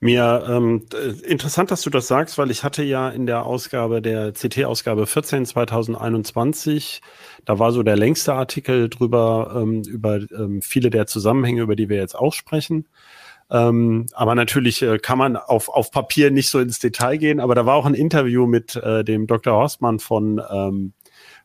Mir 0.03 0.43
ähm, 0.49 0.87
interessant, 1.27 1.69
dass 1.69 1.83
du 1.83 1.91
das 1.91 2.07
sagst, 2.07 2.39
weil 2.39 2.49
ich 2.49 2.63
hatte 2.63 2.81
ja 2.81 3.09
in 3.09 3.27
der 3.27 3.45
Ausgabe 3.45 4.01
der 4.01 4.31
CT-Ausgabe 4.31 5.05
14 5.05 5.45
2021, 5.45 7.01
da 7.45 7.59
war 7.59 7.71
so 7.71 7.83
der 7.83 7.97
längste 7.97 8.33
Artikel 8.33 8.89
drüber 8.89 9.53
ähm, 9.55 9.83
über 9.83 10.15
ähm, 10.31 10.63
viele 10.63 10.89
der 10.89 11.05
Zusammenhänge, 11.05 11.61
über 11.61 11.75
die 11.75 11.87
wir 11.87 11.97
jetzt 11.97 12.15
auch 12.15 12.33
sprechen. 12.33 12.87
Ähm, 13.51 14.07
aber 14.13 14.33
natürlich 14.33 14.81
äh, 14.81 14.97
kann 14.97 15.19
man 15.19 15.35
auf, 15.35 15.69
auf 15.69 15.91
Papier 15.91 16.31
nicht 16.31 16.49
so 16.49 16.59
ins 16.59 16.79
Detail 16.79 17.17
gehen. 17.17 17.39
Aber 17.39 17.53
da 17.53 17.67
war 17.67 17.75
auch 17.75 17.85
ein 17.85 17.93
Interview 17.93 18.47
mit 18.47 18.77
äh, 18.77 19.03
dem 19.03 19.27
Dr. 19.27 19.53
Horstmann 19.53 19.99
von, 19.99 20.41
ähm, 20.49 20.93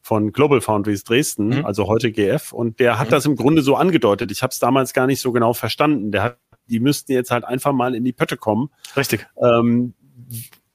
von 0.07 0.31
Global 0.31 0.61
Foundries 0.61 1.03
Dresden, 1.03 1.49
mhm. 1.49 1.66
also 1.66 1.88
heute 1.88 2.12
GF. 2.12 2.53
Und 2.53 2.79
der 2.79 3.01
hat 3.01 3.09
mhm. 3.09 3.11
das 3.11 3.27
im 3.27 3.35
Grunde 3.35 3.62
so 3.62 3.75
angedeutet. 3.75 4.31
Ich 4.31 4.45
habe 4.45 4.53
es 4.53 4.61
damals 4.61 4.92
gar 4.92 5.09
nicht 5.09 5.21
so 5.21 5.33
genau 5.33 5.53
verstanden. 5.53 6.12
Der 6.12 6.23
hat, 6.23 6.38
die 6.69 6.79
müssten 6.79 7.11
jetzt 7.11 7.33
halt 7.33 7.45
einfach 7.45 7.73
mal 7.73 7.92
in 7.92 8.05
die 8.05 8.12
Pötte 8.12 8.37
kommen. 8.37 8.71
Richtig. 8.97 9.27
Ähm, 9.42 9.95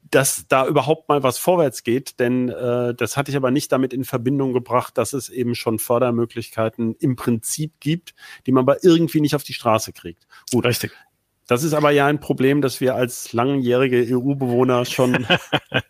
dass 0.10 0.48
da 0.50 0.68
überhaupt 0.68 1.08
mal 1.08 1.24
was 1.24 1.38
vorwärts 1.38 1.84
geht, 1.84 2.20
denn 2.20 2.50
äh, 2.50 2.94
das 2.94 3.16
hatte 3.16 3.32
ich 3.32 3.38
aber 3.38 3.52
nicht 3.52 3.72
damit 3.72 3.94
in 3.94 4.04
Verbindung 4.04 4.52
gebracht, 4.52 4.98
dass 4.98 5.14
es 5.14 5.30
eben 5.30 5.56
schon 5.56 5.80
Fördermöglichkeiten 5.80 6.96
im 7.00 7.16
Prinzip 7.16 7.80
gibt, 7.80 8.14
die 8.46 8.52
man 8.52 8.66
aber 8.66 8.84
irgendwie 8.84 9.22
nicht 9.22 9.36
auf 9.36 9.44
die 9.44 9.54
Straße 9.54 9.94
kriegt. 9.94 10.28
Gut, 10.52 10.66
richtig. 10.66 10.92
Das 11.52 11.66
ist 11.66 11.74
aber 11.74 11.92
ja 11.92 12.06
ein 12.06 12.22
Problem, 12.22 12.62
das 12.62 12.80
wir 12.80 12.96
als 12.96 13.34
langjährige 13.34 14.16
EU-Bewohner 14.16 14.86
schon 14.86 15.28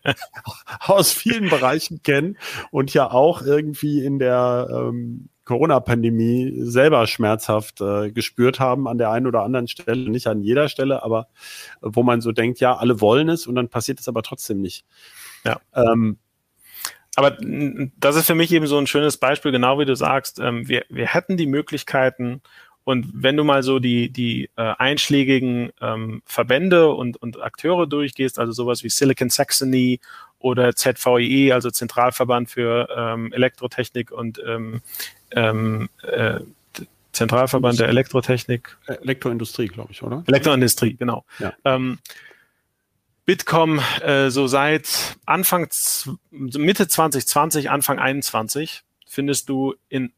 aus 0.79 1.11
vielen 1.11 1.51
Bereichen 1.51 2.01
kennen 2.01 2.39
und 2.71 2.95
ja 2.95 3.11
auch 3.11 3.43
irgendwie 3.43 4.03
in 4.03 4.17
der 4.17 4.67
ähm, 4.71 5.29
Corona-Pandemie 5.45 6.51
selber 6.63 7.05
schmerzhaft 7.05 7.79
äh, 7.79 8.09
gespürt 8.11 8.59
haben 8.59 8.87
an 8.87 8.97
der 8.97 9.11
einen 9.11 9.27
oder 9.27 9.43
anderen 9.43 9.67
Stelle, 9.67 10.09
nicht 10.09 10.25
an 10.25 10.41
jeder 10.41 10.67
Stelle, 10.67 11.03
aber 11.03 11.27
wo 11.79 12.01
man 12.01 12.21
so 12.21 12.31
denkt, 12.31 12.59
ja, 12.59 12.75
alle 12.75 12.99
wollen 12.99 13.29
es 13.29 13.45
und 13.45 13.53
dann 13.53 13.69
passiert 13.69 13.99
es 13.99 14.07
aber 14.07 14.23
trotzdem 14.23 14.61
nicht. 14.61 14.83
Ja. 15.45 15.61
Ähm, 15.75 16.17
aber 17.15 17.37
das 17.39 18.15
ist 18.15 18.25
für 18.25 18.33
mich 18.33 18.51
eben 18.51 18.65
so 18.65 18.79
ein 18.79 18.87
schönes 18.87 19.17
Beispiel, 19.17 19.51
genau 19.51 19.77
wie 19.77 19.85
du 19.85 19.95
sagst. 19.95 20.39
Ähm, 20.39 20.67
wir, 20.67 20.85
wir 20.89 21.05
hätten 21.05 21.37
die 21.37 21.45
Möglichkeiten, 21.45 22.41
und 22.83 23.07
wenn 23.13 23.37
du 23.37 23.43
mal 23.43 23.63
so 23.63 23.79
die, 23.79 24.09
die 24.09 24.49
äh, 24.55 24.73
einschlägigen 24.77 25.71
ähm, 25.81 26.21
Verbände 26.25 26.89
und, 26.89 27.17
und 27.17 27.41
Akteure 27.41 27.87
durchgehst, 27.87 28.39
also 28.39 28.51
sowas 28.51 28.83
wie 28.83 28.89
Silicon 28.89 29.29
Saxony 29.29 29.99
oder 30.39 30.75
ZVIE, 30.75 31.51
also 31.53 31.69
Zentralverband 31.69 32.49
für 32.49 32.89
ähm, 32.95 33.31
Elektrotechnik 33.33 34.11
und 34.11 34.41
ähm, 34.45 34.81
ähm, 35.31 35.89
äh, 36.03 36.39
Zentralverband 37.11 37.79
der 37.79 37.89
Elektrotechnik. 37.89 38.77
Elektroindustrie, 38.87 39.67
glaube 39.67 39.91
ich, 39.91 40.01
oder? 40.01 40.23
Elektroindustrie, 40.27 40.95
genau. 40.95 41.25
Ja. 41.39 41.53
Ähm, 41.65 41.99
Bitkom 43.25 43.79
äh, 44.01 44.29
so 44.29 44.47
seit 44.47 45.17
Anfang 45.25 45.69
Mitte 46.31 46.87
2020, 46.87 47.69
Anfang 47.69 47.99
21 47.99 48.83
findest 49.05 49.49
du 49.49 49.75
in 49.89 50.11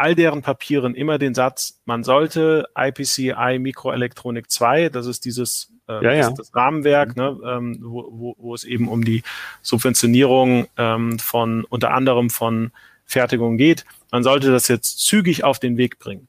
all 0.00 0.14
deren 0.14 0.42
Papieren 0.42 0.94
immer 0.94 1.18
den 1.18 1.34
Satz, 1.34 1.80
man 1.84 2.04
sollte 2.04 2.66
IPCI 2.76 3.58
Mikroelektronik 3.58 4.50
2, 4.50 4.88
das 4.88 5.06
ist 5.06 5.24
dieses 5.24 5.72
äh, 5.88 6.04
ja, 6.04 6.12
ja. 6.12 6.28
Das, 6.30 6.34
das, 6.34 6.54
Rahmenwerk, 6.54 7.16
ne, 7.16 7.38
ähm, 7.44 7.78
wo, 7.82 8.08
wo, 8.10 8.34
wo 8.38 8.54
es 8.54 8.64
eben 8.64 8.88
um 8.88 9.04
die 9.04 9.22
Subventionierung 9.62 10.66
ähm, 10.76 11.18
von 11.18 11.64
unter 11.64 11.92
anderem 11.92 12.30
von 12.30 12.72
Fertigung 13.04 13.56
geht, 13.56 13.84
man 14.10 14.22
sollte 14.22 14.50
das 14.50 14.68
jetzt 14.68 15.04
zügig 15.04 15.44
auf 15.44 15.58
den 15.58 15.76
Weg 15.76 15.98
bringen. 15.98 16.28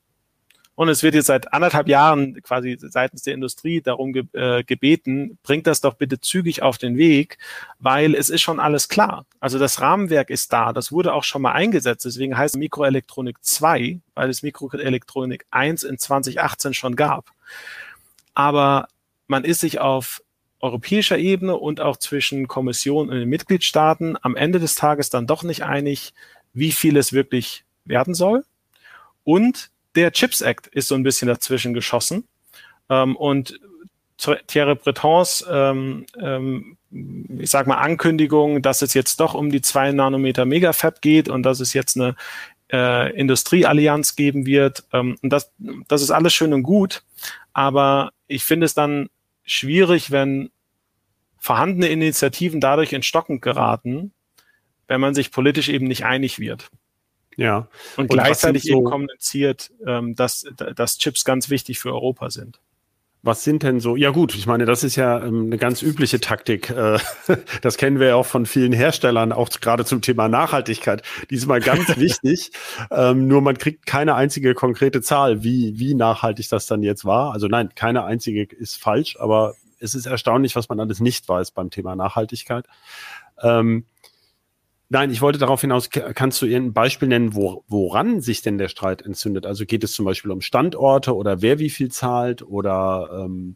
Und 0.82 0.90
es 0.90 1.04
wird 1.04 1.14
jetzt 1.14 1.28
seit 1.28 1.54
anderthalb 1.54 1.88
Jahren 1.88 2.42
quasi 2.42 2.76
seitens 2.80 3.22
der 3.22 3.36
Industrie 3.36 3.82
darum 3.82 4.14
ge 4.14 4.24
äh, 4.34 4.64
gebeten, 4.64 5.38
bringt 5.44 5.68
das 5.68 5.80
doch 5.80 5.94
bitte 5.94 6.20
zügig 6.20 6.64
auf 6.64 6.80
den 6.80 6.98
Weg, 6.98 7.38
weil 7.78 8.16
es 8.16 8.32
ist 8.32 8.42
schon 8.42 8.60
alles 8.60 8.90
klar. 8.90 9.28
Also 9.40 9.60
das 9.60 9.80
Rahmenwerk 9.80 10.32
ist 10.32 10.52
da, 10.52 10.74
das 10.74 10.92
wurde 10.92 11.14
auch 11.14 11.24
schon 11.24 11.44
mal 11.44 11.52
eingesetzt, 11.52 12.06
deswegen 12.06 12.36
heißt 12.36 12.58
Mikroelektronik 12.58 13.38
2, 13.42 14.00
weil 14.16 14.30
es 14.32 14.42
Mikroelektronik 14.42 15.46
1 15.52 15.84
in 15.84 16.00
2018 16.00 16.74
schon 16.74 16.96
gab. 16.96 17.30
Aber 18.34 18.88
man 19.28 19.44
ist 19.44 19.60
sich 19.60 19.80
auf 19.80 20.24
europäischer 20.62 21.20
Ebene 21.20 21.58
und 21.58 21.80
auch 21.80 21.98
zwischen 21.98 22.48
Kommission 22.48 23.10
und 23.10 23.20
den 23.20 23.30
Mitgliedstaaten 23.30 24.18
am 24.20 24.36
Ende 24.36 24.60
des 24.60 24.74
Tages 24.74 25.12
dann 25.12 25.28
doch 25.28 25.44
nicht 25.44 25.64
einig, 25.64 26.16
wie 26.54 26.72
viel 26.72 26.98
es 26.98 27.14
wirklich 27.14 27.66
werden 27.86 28.16
soll. 28.16 28.46
Und 29.24 29.71
der 29.96 30.12
Chips 30.12 30.42
Act 30.42 30.68
ist 30.68 30.88
so 30.88 30.96
ein 30.96 31.04
bisschen 31.04 31.28
dazwischen 31.28 31.74
geschossen. 31.74 32.28
Ähm, 32.90 33.16
und 33.16 33.60
Thierry 34.48 34.76
Bretons, 34.76 35.46
ähm, 35.50 36.06
ähm, 36.20 36.78
ich 37.40 37.50
sag 37.50 37.68
mal, 37.68 37.78
Ankündigung, 37.78 38.62
dass 38.62 38.82
es 38.82 38.94
jetzt 38.94 39.20
doch 39.20 39.34
um 39.34 39.50
die 39.50 39.62
zwei 39.62 39.92
Nanometer 39.92 40.46
Megafab 40.46 41.02
geht 41.02 41.30
und 41.30 41.44
dass 41.44 41.60
es 41.60 41.74
jetzt 41.74 41.98
eine 41.98 42.16
äh, 42.72 43.16
Industrieallianz 43.18 44.16
geben 44.16 44.46
wird. 44.46 44.84
Ähm, 44.94 45.18
und 45.22 45.32
das, 45.32 45.52
das 45.88 46.02
ist 46.02 46.12
alles 46.12 46.34
schön 46.34 46.54
und 46.54 46.64
gut. 46.64 47.04
Aber 47.54 48.12
ich 48.28 48.44
finde 48.44 48.66
es 48.66 48.74
dann 48.74 49.10
schwierig, 49.44 50.12
wenn 50.12 50.52
vorhandene 51.38 51.88
Initiativen 51.88 52.62
dadurch 52.62 52.94
in 52.94 53.04
Stocken 53.04 53.42
geraten, 53.42 54.14
wenn 54.88 55.02
man 55.02 55.16
sich 55.16 55.32
politisch 55.32 55.70
eben 55.70 55.88
nicht 55.88 56.06
einig 56.06 56.38
wird. 56.38 56.70
Ja. 57.38 57.68
Und, 57.98 58.10
und 58.10 58.18
gleichzeitig 58.18 58.64
so, 58.64 58.78
eben 58.78 58.84
kommuniziert, 58.84 59.72
ähm, 59.86 60.16
dass, 60.16 60.46
dass 60.76 60.98
Chips 60.98 61.24
ganz 61.24 61.50
wichtig 61.50 61.80
für 61.80 61.94
Europa 61.94 62.30
sind. 62.30 62.60
Was 63.24 63.44
sind 63.44 63.62
denn 63.62 63.80
so? 63.80 63.96
Ja 63.96 64.10
gut, 64.10 64.34
ich 64.34 64.48
meine, 64.48 64.66
das 64.66 64.84
ist 64.84 64.96
ja 64.96 65.24
ähm, 65.24 65.46
eine 65.46 65.60
ganz 65.60 65.84
übliche 65.84 66.20
Taktik. 66.20 66.72
Äh, 66.72 66.98
das 67.62 67.78
kennen 67.78 68.00
wir 68.00 68.08
ja 68.08 68.16
auch 68.16 68.26
von 68.26 68.48
vielen 68.48 68.74
Herstellern, 68.74 69.32
auch 69.32 69.50
gerade 69.50 69.86
zum 69.86 70.02
Thema 70.02 70.28
Nachhaltigkeit. 70.28 71.04
Die 71.30 71.36
ist 71.36 71.46
mal 71.46 71.62
ganz 71.62 71.88
wichtig. 71.98 72.52
Ähm, 72.90 73.28
nur 73.28 73.42
man 73.42 73.60
kriegt 73.60 73.86
keine 73.86 74.16
einzige 74.16 74.56
konkrete 74.56 75.04
Zahl, 75.04 75.44
wie 75.44 75.78
wie 75.78 75.94
nachhaltig 75.94 76.50
das 76.50 76.66
dann 76.66 76.82
jetzt 76.82 77.06
war. 77.06 77.32
Also 77.32 77.48
nein, 77.48 77.70
keine 77.76 78.06
einzige 78.06 78.44
ist 78.44 78.78
falsch, 78.82 79.18
aber 79.20 79.54
es 79.80 79.94
ist 79.94 80.08
erstaunlich, 80.08 80.56
was 80.56 80.68
man 80.70 80.80
alles 80.80 81.00
nicht 81.00 81.30
weiß 81.30 81.52
beim 81.52 81.70
Thema 81.70 81.96
Nachhaltigkeit. 81.96 82.66
Ähm, 83.40 83.86
Nein, 84.94 85.10
ich 85.10 85.22
wollte 85.22 85.40
darauf 85.40 85.62
hinaus, 85.62 85.90
kannst 85.90 86.42
du 86.42 86.46
ein 86.54 86.74
Beispiel 86.74 87.08
nennen, 87.08 87.34
wo, 87.34 87.64
woran 87.70 88.20
sich 88.20 88.42
denn 88.42 88.58
der 88.58 88.68
Streit 88.68 89.02
entzündet? 89.02 89.46
Also 89.46 89.66
geht 89.66 89.86
es 89.86 89.94
zum 89.94 90.04
Beispiel 90.04 90.32
um 90.32 90.42
Standorte 90.42 91.16
oder 91.16 91.42
wer 91.42 91.60
wie 91.60 91.70
viel 91.70 91.90
zahlt 91.90 92.42
oder 92.42 93.24
ähm, 93.24 93.56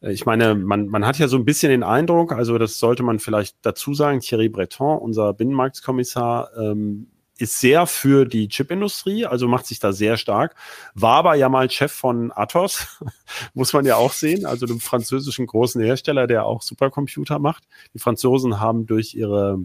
äh, 0.00 0.10
ich 0.10 0.24
meine, 0.24 0.54
man, 0.54 0.86
man 0.86 1.04
hat 1.04 1.18
ja 1.18 1.28
so 1.28 1.36
ein 1.36 1.44
bisschen 1.44 1.68
den 1.68 1.82
Eindruck, 1.82 2.32
also 2.32 2.56
das 2.56 2.78
sollte 2.78 3.02
man 3.02 3.18
vielleicht 3.18 3.56
dazu 3.60 3.92
sagen, 3.92 4.20
Thierry 4.20 4.48
Breton, 4.48 4.96
unser 4.96 5.34
Binnenmarktskommissar, 5.34 6.48
ähm, 6.56 7.08
ist 7.36 7.60
sehr 7.60 7.86
für 7.86 8.24
die 8.24 8.48
Chipindustrie, 8.48 9.26
also 9.26 9.48
macht 9.48 9.66
sich 9.66 9.80
da 9.80 9.92
sehr 9.92 10.16
stark, 10.16 10.54
war 10.94 11.16
aber 11.16 11.34
ja 11.34 11.50
mal 11.50 11.70
Chef 11.70 11.92
von 11.92 12.32
Atos, 12.34 12.86
muss 13.52 13.74
man 13.74 13.84
ja 13.84 13.96
auch 13.96 14.12
sehen, 14.12 14.46
also 14.46 14.64
dem 14.64 14.80
französischen 14.80 15.46
großen 15.46 15.82
Hersteller, 15.82 16.26
der 16.26 16.46
auch 16.46 16.62
Supercomputer 16.62 17.38
macht. 17.38 17.64
Die 17.92 17.98
Franzosen 17.98 18.60
haben 18.60 18.86
durch 18.86 19.14
ihre 19.14 19.60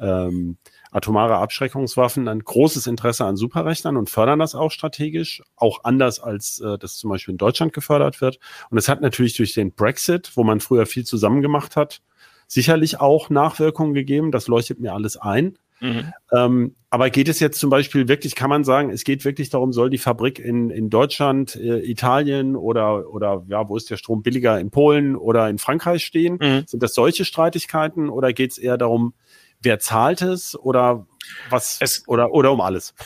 ähm, 0.00 0.56
atomare 0.90 1.36
Abschreckungswaffen 1.36 2.28
ein 2.28 2.40
großes 2.40 2.86
Interesse 2.86 3.24
an 3.24 3.36
Superrechnern 3.36 3.96
und 3.96 4.10
fördern 4.10 4.38
das 4.38 4.54
auch 4.54 4.70
strategisch, 4.70 5.42
auch 5.56 5.84
anders 5.84 6.20
als 6.20 6.60
äh, 6.60 6.78
das 6.78 6.96
zum 6.96 7.10
Beispiel 7.10 7.32
in 7.32 7.38
Deutschland 7.38 7.72
gefördert 7.72 8.20
wird. 8.20 8.38
Und 8.70 8.78
es 8.78 8.88
hat 8.88 9.00
natürlich 9.00 9.36
durch 9.36 9.54
den 9.54 9.72
Brexit, 9.72 10.32
wo 10.34 10.44
man 10.44 10.60
früher 10.60 10.86
viel 10.86 11.04
zusammen 11.04 11.42
gemacht 11.42 11.76
hat, 11.76 12.00
sicherlich 12.46 13.00
auch 13.00 13.30
Nachwirkungen 13.30 13.94
gegeben. 13.94 14.32
Das 14.32 14.48
leuchtet 14.48 14.80
mir 14.80 14.94
alles 14.94 15.16
ein. 15.16 15.58
Mhm. 15.80 16.12
Ähm, 16.32 16.74
aber 16.90 17.10
geht 17.10 17.28
es 17.28 17.38
jetzt 17.38 17.60
zum 17.60 17.70
Beispiel 17.70 18.08
wirklich, 18.08 18.34
kann 18.34 18.50
man 18.50 18.64
sagen, 18.64 18.90
es 18.90 19.04
geht 19.04 19.24
wirklich 19.24 19.50
darum, 19.50 19.72
soll 19.72 19.90
die 19.90 19.98
Fabrik 19.98 20.38
in, 20.38 20.70
in 20.70 20.90
Deutschland, 20.90 21.54
äh, 21.54 21.78
Italien 21.80 22.56
oder, 22.56 23.12
oder 23.12 23.44
ja, 23.48 23.68
wo 23.68 23.76
ist 23.76 23.90
der 23.90 23.96
Strom 23.96 24.22
billiger, 24.22 24.58
in 24.58 24.70
Polen 24.70 25.14
oder 25.14 25.48
in 25.48 25.58
Frankreich 25.58 26.04
stehen? 26.04 26.38
Mhm. 26.40 26.64
Sind 26.66 26.82
das 26.82 26.94
solche 26.94 27.24
Streitigkeiten 27.24 28.08
oder 28.08 28.32
geht 28.32 28.52
es 28.52 28.58
eher 28.58 28.78
darum, 28.78 29.14
wer 29.60 29.78
zahlt 29.78 30.22
es 30.22 30.58
oder 30.58 31.06
was 31.50 31.78
es, 31.80 32.06
oder, 32.06 32.32
oder 32.32 32.52
um 32.52 32.60
alles? 32.60 32.94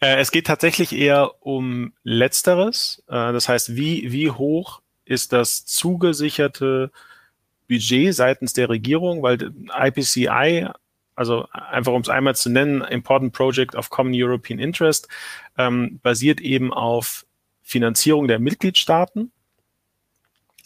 Äh, 0.00 0.16
es 0.16 0.32
geht 0.32 0.48
tatsächlich 0.48 0.92
eher 0.92 1.30
um 1.46 1.92
Letzteres. 2.02 3.04
Äh, 3.06 3.32
das 3.32 3.48
heißt, 3.48 3.76
wie, 3.76 4.10
wie 4.10 4.30
hoch 4.30 4.82
ist 5.04 5.32
das 5.32 5.64
zugesicherte 5.64 6.90
Budget 7.68 8.14
seitens 8.14 8.52
der 8.52 8.68
Regierung, 8.68 9.22
weil 9.22 9.52
IPCI, 9.80 10.68
also 11.14 11.46
einfach 11.52 11.92
um 11.92 12.02
es 12.02 12.08
einmal 12.08 12.34
zu 12.34 12.50
nennen, 12.50 12.82
Important 12.82 13.32
Project 13.32 13.74
of 13.76 13.90
Common 13.90 14.12
European 14.14 14.58
Interest, 14.58 15.08
ähm, 15.56 16.00
basiert 16.02 16.40
eben 16.40 16.72
auf 16.72 17.24
Finanzierung 17.62 18.26
der 18.28 18.40
Mitgliedstaaten. 18.40 19.30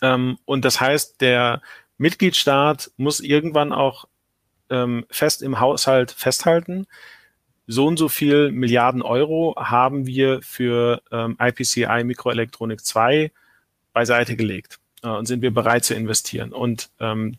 Ähm, 0.03 0.39
und 0.45 0.65
das 0.65 0.81
heißt, 0.81 1.21
der 1.21 1.61
Mitgliedstaat 1.99 2.91
muss 2.97 3.21
irgendwann 3.21 3.73
auch 3.73 4.07
ähm, 4.71 5.07
fest 5.11 5.43
im 5.43 5.61
Haushalt 5.61 6.11
festhalten. 6.11 6.87
So 7.67 7.87
und 7.87 7.97
so 7.97 8.09
viel 8.09 8.53
Milliarden 8.53 9.03
Euro 9.03 9.55
haben 9.57 10.07
wir 10.07 10.41
für 10.43 11.03
ähm, 11.11 11.37
IPCI 11.41 12.05
Mikroelektronik 12.05 12.85
2 12.85 13.33
beiseite 13.93 14.37
gelegt 14.37 14.79
äh, 15.03 15.09
und 15.09 15.27
sind 15.27 15.43
wir 15.43 15.53
bereit 15.53 15.85
zu 15.85 15.95
investieren. 15.95 16.53
Und 16.53 16.91
ähm, 17.01 17.37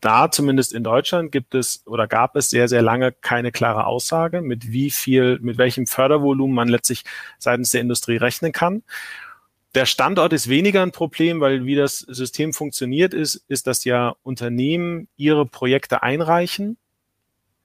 da 0.00 0.30
zumindest 0.30 0.74
in 0.74 0.84
Deutschland 0.84 1.32
gibt 1.32 1.54
es 1.54 1.82
oder 1.86 2.06
gab 2.06 2.36
es 2.36 2.50
sehr, 2.50 2.68
sehr 2.68 2.82
lange 2.82 3.12
keine 3.12 3.52
klare 3.52 3.86
Aussage, 3.86 4.42
mit 4.42 4.70
wie 4.70 4.90
viel, 4.90 5.38
mit 5.40 5.56
welchem 5.56 5.86
Fördervolumen 5.86 6.54
man 6.54 6.68
letztlich 6.68 7.04
seitens 7.38 7.70
der 7.70 7.80
Industrie 7.80 8.18
rechnen 8.18 8.52
kann. 8.52 8.82
Der 9.74 9.86
Standort 9.86 10.32
ist 10.32 10.48
weniger 10.48 10.82
ein 10.82 10.92
Problem, 10.92 11.40
weil 11.40 11.66
wie 11.66 11.74
das 11.74 11.98
System 11.98 12.52
funktioniert 12.52 13.12
ist, 13.12 13.44
ist, 13.48 13.66
dass 13.66 13.84
ja 13.84 14.14
Unternehmen 14.22 15.08
ihre 15.16 15.46
Projekte 15.46 16.02
einreichen 16.02 16.76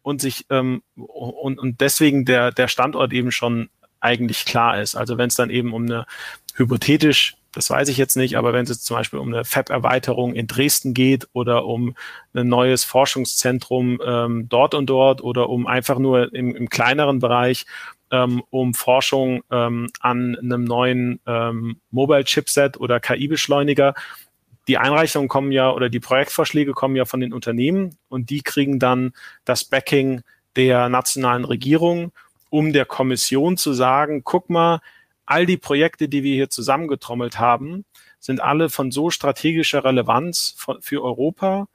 und 0.01 0.19
sich 0.19 0.47
ähm, 0.49 0.81
und, 0.95 1.59
und 1.59 1.81
deswegen 1.81 2.25
der, 2.25 2.51
der 2.51 2.67
Standort 2.67 3.13
eben 3.13 3.31
schon 3.31 3.69
eigentlich 3.99 4.45
klar 4.45 4.81
ist. 4.81 4.95
Also 4.95 5.17
wenn 5.17 5.27
es 5.27 5.35
dann 5.35 5.51
eben 5.51 5.73
um 5.73 5.83
eine 5.83 6.05
hypothetisch, 6.55 7.35
das 7.51 7.69
weiß 7.69 7.89
ich 7.89 7.97
jetzt 7.97 8.15
nicht, 8.15 8.37
aber 8.37 8.53
wenn 8.53 8.63
es 8.63 8.69
jetzt 8.69 8.85
zum 8.85 8.97
Beispiel 8.97 9.19
um 9.19 9.33
eine 9.33 9.43
FAB-Erweiterung 9.43 10.33
in 10.33 10.47
Dresden 10.47 10.93
geht 10.93 11.27
oder 11.33 11.65
um 11.65 11.95
ein 12.33 12.47
neues 12.47 12.83
Forschungszentrum 12.85 13.99
ähm, 14.03 14.49
dort 14.49 14.73
und 14.73 14.87
dort 14.87 15.21
oder 15.21 15.49
um 15.49 15.67
einfach 15.67 15.99
nur 15.99 16.33
im, 16.33 16.55
im 16.55 16.69
kleineren 16.69 17.19
Bereich 17.19 17.65
ähm, 18.11 18.43
um 18.49 18.73
Forschung 18.73 19.43
ähm, 19.51 19.89
an 19.99 20.37
einem 20.37 20.63
neuen 20.63 21.19
ähm, 21.25 21.79
Mobile-Chipset 21.91 22.79
oder 22.79 22.99
KI-Beschleuniger. 22.99 23.93
Die 24.67 24.77
Einreichungen 24.77 25.29
kommen 25.29 25.51
ja 25.51 25.71
oder 25.71 25.89
die 25.89 25.99
Projektvorschläge 25.99 26.73
kommen 26.73 26.95
ja 26.95 27.05
von 27.05 27.19
den 27.19 27.33
Unternehmen 27.33 27.97
und 28.07 28.29
die 28.29 28.41
kriegen 28.41 28.79
dann 28.79 29.13
das 29.45 29.65
Backing 29.65 30.21
der 30.55 30.89
nationalen 30.89 31.45
Regierung, 31.45 32.11
um 32.49 32.73
der 32.73 32.85
Kommission 32.85 33.57
zu 33.57 33.73
sagen, 33.73 34.23
guck 34.23 34.49
mal, 34.49 34.81
all 35.25 35.45
die 35.45 35.57
Projekte, 35.57 36.09
die 36.09 36.23
wir 36.23 36.33
hier 36.33 36.49
zusammengetrommelt 36.49 37.39
haben, 37.39 37.85
sind 38.19 38.41
alle 38.41 38.69
von 38.69 38.91
so 38.91 39.09
strategischer 39.09 39.85
Relevanz 39.85 40.55
für 40.81 41.03
Europa, 41.03 41.67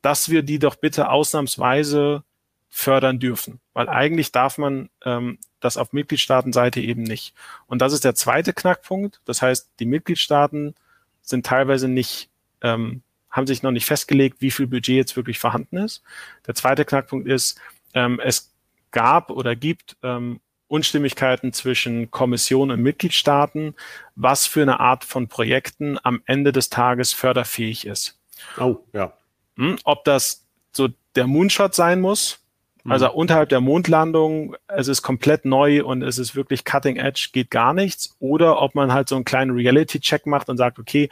dass 0.00 0.30
wir 0.30 0.42
die 0.42 0.58
doch 0.58 0.76
bitte 0.76 1.10
ausnahmsweise 1.10 2.22
fördern 2.68 3.18
dürfen. 3.18 3.60
Weil 3.74 3.88
eigentlich 3.88 4.32
darf 4.32 4.56
man 4.56 4.88
ähm, 5.04 5.38
das 5.64 5.76
auf 5.76 5.92
Mitgliedstaatenseite 5.92 6.80
eben 6.80 7.02
nicht. 7.02 7.34
Und 7.66 7.80
das 7.80 7.92
ist 7.92 8.04
der 8.04 8.14
zweite 8.14 8.52
Knackpunkt. 8.52 9.20
Das 9.24 9.42
heißt, 9.42 9.70
die 9.78 9.86
Mitgliedstaaten 9.86 10.74
sind 11.22 11.46
teilweise 11.46 11.88
nicht, 11.88 12.30
ähm, 12.60 13.02
haben 13.30 13.46
sich 13.46 13.62
noch 13.62 13.70
nicht 13.70 13.86
festgelegt, 13.86 14.40
wie 14.40 14.50
viel 14.50 14.66
Budget 14.66 14.96
jetzt 14.96 15.16
wirklich 15.16 15.38
vorhanden 15.38 15.78
ist. 15.78 16.02
Der 16.46 16.54
zweite 16.54 16.84
Knackpunkt 16.84 17.26
ist, 17.26 17.60
ähm, 17.94 18.20
es 18.22 18.52
gab 18.90 19.30
oder 19.30 19.56
gibt 19.56 19.96
ähm, 20.02 20.40
Unstimmigkeiten 20.68 21.52
zwischen 21.52 22.10
Kommission 22.10 22.70
und 22.70 22.80
Mitgliedstaaten, 22.80 23.74
was 24.14 24.46
für 24.46 24.62
eine 24.62 24.80
Art 24.80 25.04
von 25.04 25.28
Projekten 25.28 25.98
am 26.02 26.22
Ende 26.24 26.50
des 26.50 26.70
Tages 26.70 27.12
förderfähig 27.12 27.86
ist. 27.86 28.18
Oh, 28.58 28.78
ja. 28.92 29.12
Hm, 29.56 29.78
ob 29.84 30.04
das 30.04 30.46
so 30.72 30.88
der 31.14 31.26
Moonshot 31.26 31.74
sein 31.74 32.00
muss, 32.00 32.41
also 32.88 33.06
mhm. 33.06 33.12
unterhalb 33.14 33.48
der 33.48 33.60
Mondlandung, 33.60 34.56
es 34.68 34.88
ist 34.88 35.02
komplett 35.02 35.44
neu 35.44 35.84
und 35.84 36.02
es 36.02 36.18
ist 36.18 36.34
wirklich 36.34 36.64
cutting 36.64 36.96
edge, 36.96 37.28
geht 37.32 37.50
gar 37.50 37.74
nichts. 37.74 38.16
Oder 38.18 38.60
ob 38.60 38.74
man 38.74 38.92
halt 38.92 39.08
so 39.08 39.14
einen 39.14 39.24
kleinen 39.24 39.52
Reality-Check 39.52 40.26
macht 40.26 40.48
und 40.48 40.56
sagt, 40.56 40.78
okay, 40.78 41.08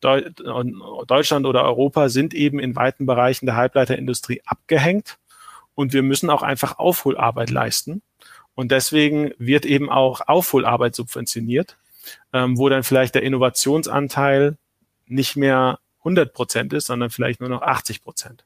Deutschland 0.00 1.46
oder 1.46 1.64
Europa 1.64 2.08
sind 2.08 2.34
eben 2.34 2.58
in 2.58 2.74
weiten 2.74 3.06
Bereichen 3.06 3.46
der 3.46 3.56
Halbleiterindustrie 3.56 4.42
abgehängt 4.44 5.18
und 5.74 5.92
wir 5.92 6.02
müssen 6.02 6.28
auch 6.28 6.42
einfach 6.42 6.78
Aufholarbeit 6.78 7.50
leisten. 7.50 8.02
Und 8.54 8.72
deswegen 8.72 9.32
wird 9.38 9.64
eben 9.64 9.88
auch 9.88 10.20
Aufholarbeit 10.26 10.94
subventioniert, 10.94 11.78
ähm, 12.32 12.58
wo 12.58 12.68
dann 12.68 12.82
vielleicht 12.82 13.14
der 13.14 13.22
Innovationsanteil 13.22 14.56
nicht 15.06 15.36
mehr 15.36 15.78
100 15.98 16.32
Prozent 16.32 16.72
ist, 16.72 16.86
sondern 16.86 17.10
vielleicht 17.10 17.40
nur 17.40 17.48
noch 17.48 17.62
80 17.62 18.02
Prozent. 18.02 18.44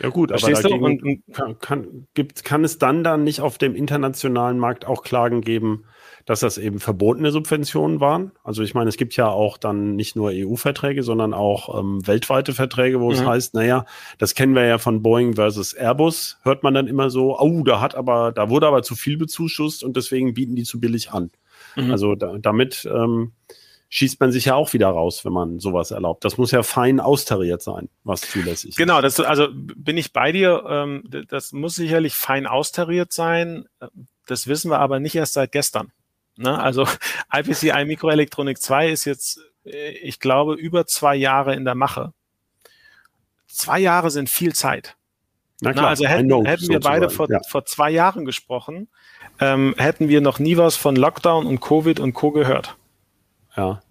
Ja 0.00 0.08
gut, 0.08 0.30
Verstehst 0.30 0.64
aber 0.64 0.78
dagegen 0.78 1.22
und, 1.26 1.34
kann, 1.34 1.58
kann, 1.58 2.06
gibt, 2.14 2.44
kann 2.44 2.64
es 2.64 2.78
dann 2.78 3.04
dann 3.04 3.24
nicht 3.24 3.40
auf 3.40 3.58
dem 3.58 3.74
internationalen 3.74 4.58
Markt 4.58 4.86
auch 4.86 5.02
Klagen 5.02 5.40
geben, 5.40 5.84
dass 6.26 6.40
das 6.40 6.58
eben 6.58 6.80
verbotene 6.80 7.30
Subventionen 7.30 8.00
waren? 8.00 8.32
Also 8.44 8.62
ich 8.62 8.74
meine, 8.74 8.88
es 8.88 8.96
gibt 8.96 9.16
ja 9.16 9.28
auch 9.28 9.58
dann 9.58 9.96
nicht 9.96 10.16
nur 10.16 10.30
EU-Verträge, 10.32 11.02
sondern 11.02 11.34
auch 11.34 11.78
ähm, 11.78 12.06
weltweite 12.06 12.52
Verträge, 12.52 13.00
wo 13.00 13.06
mhm. 13.06 13.14
es 13.14 13.24
heißt, 13.24 13.54
naja, 13.54 13.84
das 14.18 14.34
kennen 14.34 14.54
wir 14.54 14.64
ja 14.64 14.78
von 14.78 15.02
Boeing 15.02 15.34
versus 15.34 15.74
Airbus, 15.74 16.38
hört 16.42 16.62
man 16.62 16.74
dann 16.74 16.86
immer 16.86 17.10
so, 17.10 17.38
oh, 17.38 17.62
da 17.62 17.80
hat 17.80 17.94
aber, 17.94 18.32
da 18.32 18.50
wurde 18.50 18.66
aber 18.66 18.82
zu 18.82 18.94
viel 18.94 19.16
bezuschusst 19.16 19.84
und 19.84 19.96
deswegen 19.96 20.34
bieten 20.34 20.56
die 20.56 20.64
zu 20.64 20.80
billig 20.80 21.12
an. 21.12 21.30
Mhm. 21.76 21.90
Also 21.90 22.14
da, 22.14 22.36
damit 22.38 22.88
ähm, 22.92 23.32
schießt 23.92 24.20
man 24.20 24.32
sich 24.32 24.46
ja 24.46 24.54
auch 24.54 24.72
wieder 24.72 24.88
raus, 24.88 25.22
wenn 25.26 25.34
man 25.34 25.60
sowas 25.60 25.90
erlaubt. 25.90 26.24
Das 26.24 26.38
muss 26.38 26.50
ja 26.50 26.62
fein 26.62 26.98
austariert 26.98 27.60
sein, 27.60 27.90
was 28.04 28.22
zulässig 28.22 28.74
genau, 28.74 29.00
ist. 29.00 29.16
Genau, 29.16 29.28
also 29.28 29.48
bin 29.52 29.98
ich 29.98 30.14
bei 30.14 30.32
dir. 30.32 30.64
Ähm, 30.66 31.04
das 31.28 31.52
muss 31.52 31.74
sicherlich 31.74 32.14
fein 32.14 32.46
austariert 32.46 33.12
sein. 33.12 33.66
Das 34.26 34.46
wissen 34.46 34.70
wir 34.70 34.78
aber 34.78 34.98
nicht 34.98 35.14
erst 35.14 35.34
seit 35.34 35.52
gestern. 35.52 35.92
Ne? 36.36 36.58
Also 36.58 36.88
IPCI 37.34 37.84
Mikroelektronik 37.84 38.62
2 38.62 38.88
ist 38.88 39.04
jetzt, 39.04 39.40
äh, 39.66 39.90
ich 39.90 40.20
glaube, 40.20 40.54
über 40.54 40.86
zwei 40.86 41.14
Jahre 41.14 41.54
in 41.54 41.66
der 41.66 41.74
Mache. 41.74 42.14
Zwei 43.46 43.78
Jahre 43.78 44.10
sind 44.10 44.30
viel 44.30 44.54
Zeit. 44.54 44.96
Na 45.60 45.74
klar, 45.74 45.84
Na, 45.84 45.88
also 45.90 46.06
hätten, 46.06 46.28
know, 46.28 46.42
hätten 46.46 46.70
wir 46.70 46.80
beide 46.80 47.10
vor, 47.10 47.30
ja. 47.30 47.40
vor 47.46 47.66
zwei 47.66 47.90
Jahren 47.90 48.24
gesprochen, 48.24 48.88
ähm, 49.38 49.74
hätten 49.76 50.08
wir 50.08 50.22
noch 50.22 50.38
nie 50.38 50.56
was 50.56 50.76
von 50.76 50.96
Lockdown 50.96 51.46
und 51.46 51.60
Covid 51.60 52.00
und 52.00 52.14
Co. 52.14 52.30
gehört. 52.30 52.74
Ja. 53.56 53.82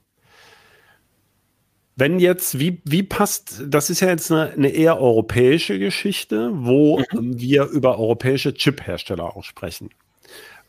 Wenn 1.95 2.19
jetzt, 2.19 2.57
wie, 2.57 2.81
wie 2.85 3.03
passt, 3.03 3.63
das 3.67 3.89
ist 3.89 3.99
ja 3.99 4.07
jetzt 4.07 4.31
eine, 4.31 4.51
eine 4.51 4.69
eher 4.69 4.99
europäische 4.99 5.77
Geschichte, 5.77 6.49
wo 6.53 6.99
mhm. 7.11 7.39
wir 7.39 7.65
über 7.65 7.99
europäische 7.99 8.53
Chip-Hersteller 8.53 9.35
auch 9.35 9.43
sprechen. 9.43 9.89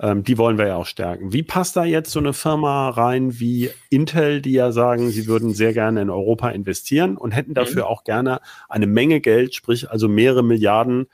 Ähm, 0.01 0.25
die 0.25 0.37
wollen 0.37 0.59
wir 0.59 0.67
ja 0.67 0.77
auch 0.77 0.87
stärken. 0.87 1.33
Wie 1.33 1.43
passt 1.43 1.77
da 1.77 1.85
jetzt 1.85 2.11
so 2.11 2.19
eine 2.19 2.33
Firma 2.33 2.91
rein 2.91 3.39
wie 3.39 3.71
Intel, 3.89 4.43
die 4.43 4.53
ja 4.53 4.73
sagen, 4.73 5.11
sie 5.11 5.27
würden 5.27 5.55
sehr 5.55 5.73
gerne 5.73 6.03
in 6.03 6.11
Europa 6.11 6.51
investieren 6.51 7.17
und 7.17 7.31
hätten 7.31 7.55
dafür 7.55 7.85
mhm. 7.85 7.89
auch 7.89 8.05
gerne 8.05 8.41
eine 8.69 8.87
Menge 8.87 9.21
Geld, 9.21 9.55
sprich 9.55 9.91
also 9.91 10.09
mehrere 10.09 10.43
Milliarden, 10.43 11.07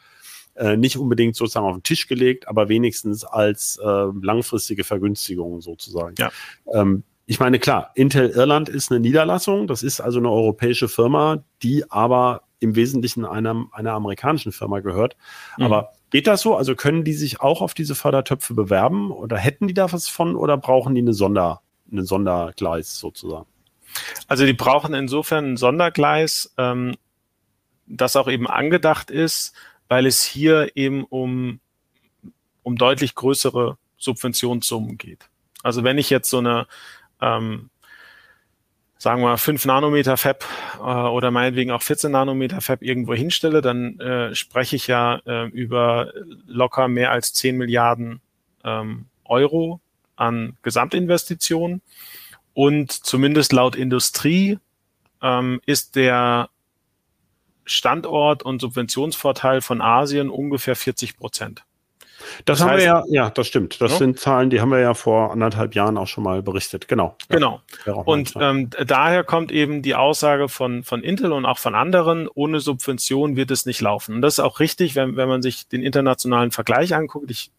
äh, 0.54 0.76
nicht 0.76 0.96
unbedingt 0.96 1.36
sozusagen 1.36 1.66
auf 1.66 1.76
den 1.76 1.82
Tisch 1.82 2.08
gelegt, 2.08 2.48
aber 2.48 2.68
wenigstens 2.68 3.24
als 3.24 3.78
äh, 3.84 4.06
langfristige 4.22 4.84
Vergünstigung 4.84 5.60
sozusagen. 5.60 6.14
Ja. 6.18 6.30
Ähm, 6.72 7.04
ich 7.30 7.38
meine, 7.38 7.58
klar, 7.58 7.90
Intel 7.94 8.30
Irland 8.30 8.70
ist 8.70 8.90
eine 8.90 9.00
Niederlassung, 9.00 9.66
das 9.66 9.82
ist 9.82 10.00
also 10.00 10.18
eine 10.18 10.30
europäische 10.30 10.88
Firma, 10.88 11.44
die 11.62 11.90
aber 11.90 12.44
im 12.58 12.74
Wesentlichen 12.74 13.26
einer, 13.26 13.66
einer 13.72 13.92
amerikanischen 13.92 14.50
Firma 14.50 14.80
gehört. 14.80 15.14
Mhm. 15.58 15.64
Aber 15.64 15.92
geht 16.08 16.26
das 16.26 16.40
so? 16.40 16.56
Also 16.56 16.74
können 16.74 17.04
die 17.04 17.12
sich 17.12 17.42
auch 17.42 17.60
auf 17.60 17.74
diese 17.74 17.94
Fördertöpfe 17.94 18.54
bewerben 18.54 19.10
oder 19.10 19.36
hätten 19.36 19.68
die 19.68 19.74
da 19.74 19.92
was 19.92 20.08
von 20.08 20.36
oder 20.36 20.56
brauchen 20.56 20.94
die 20.94 21.02
eine 21.02 21.12
Sonder, 21.12 21.60
eine 21.92 22.04
Sondergleis 22.04 22.98
sozusagen? 22.98 23.46
Also 24.26 24.46
die 24.46 24.54
brauchen 24.54 24.94
insofern 24.94 25.52
ein 25.52 25.56
Sondergleis, 25.58 26.54
ähm, 26.56 26.94
das 27.86 28.16
auch 28.16 28.28
eben 28.28 28.46
angedacht 28.46 29.10
ist, 29.10 29.52
weil 29.88 30.06
es 30.06 30.24
hier 30.24 30.74
eben 30.76 31.04
um, 31.04 31.60
um 32.62 32.76
deutlich 32.76 33.14
größere 33.14 33.76
Subventionssummen 33.98 34.96
geht. 34.96 35.28
Also 35.62 35.84
wenn 35.84 35.98
ich 35.98 36.08
jetzt 36.08 36.30
so 36.30 36.38
eine 36.38 36.66
ähm, 37.20 37.70
sagen 38.98 39.22
wir 39.22 39.38
5 39.38 39.64
Nanometer 39.64 40.16
Fab 40.16 40.44
äh, 40.78 40.82
oder 40.82 41.30
meinetwegen 41.30 41.70
auch 41.70 41.82
14 41.82 42.10
Nanometer 42.10 42.60
Fab 42.60 42.82
irgendwo 42.82 43.14
hinstelle, 43.14 43.62
dann 43.62 43.98
äh, 44.00 44.34
spreche 44.34 44.76
ich 44.76 44.88
ja 44.88 45.20
äh, 45.24 45.46
über 45.48 46.12
locker 46.46 46.88
mehr 46.88 47.12
als 47.12 47.32
10 47.32 47.56
Milliarden 47.56 48.20
ähm, 48.64 49.06
Euro 49.24 49.80
an 50.16 50.56
Gesamtinvestitionen. 50.62 51.80
Und 52.54 52.90
zumindest 52.90 53.52
laut 53.52 53.76
Industrie 53.76 54.58
ähm, 55.22 55.60
ist 55.64 55.94
der 55.94 56.50
Standort 57.64 58.42
und 58.42 58.60
Subventionsvorteil 58.60 59.60
von 59.60 59.80
Asien 59.80 60.30
ungefähr 60.30 60.74
40 60.74 61.16
Prozent. 61.16 61.64
Das, 62.44 62.58
das 62.58 62.60
haben 62.60 62.70
heißt, 62.70 62.80
wir 62.80 62.86
ja, 62.86 63.04
ja, 63.08 63.30
das 63.30 63.46
stimmt. 63.46 63.80
Das 63.80 63.92
ja? 63.92 63.98
sind 63.98 64.18
Zahlen, 64.18 64.50
die 64.50 64.60
haben 64.60 64.70
wir 64.70 64.80
ja 64.80 64.94
vor 64.94 65.32
anderthalb 65.32 65.74
Jahren 65.74 65.96
auch 65.96 66.06
schon 66.06 66.24
mal 66.24 66.42
berichtet. 66.42 66.88
Genau. 66.88 67.16
Genau. 67.28 67.60
Und 67.84 68.34
ähm, 68.40 68.70
daher 68.86 69.24
kommt 69.24 69.52
eben 69.52 69.82
die 69.82 69.94
Aussage 69.94 70.48
von, 70.48 70.82
von 70.82 71.02
Intel 71.02 71.32
und 71.32 71.44
auch 71.44 71.58
von 71.58 71.74
anderen, 71.74 72.28
ohne 72.32 72.60
Subvention 72.60 73.36
wird 73.36 73.50
es 73.50 73.66
nicht 73.66 73.80
laufen. 73.80 74.16
Und 74.16 74.22
das 74.22 74.34
ist 74.34 74.40
auch 74.40 74.60
richtig, 74.60 74.94
wenn, 74.94 75.16
wenn 75.16 75.28
man 75.28 75.42
sich 75.42 75.68
den 75.68 75.82
internationalen 75.82 76.50
Vergleich 76.50 76.94
anguckt. 76.94 77.30
Ich 77.30 77.52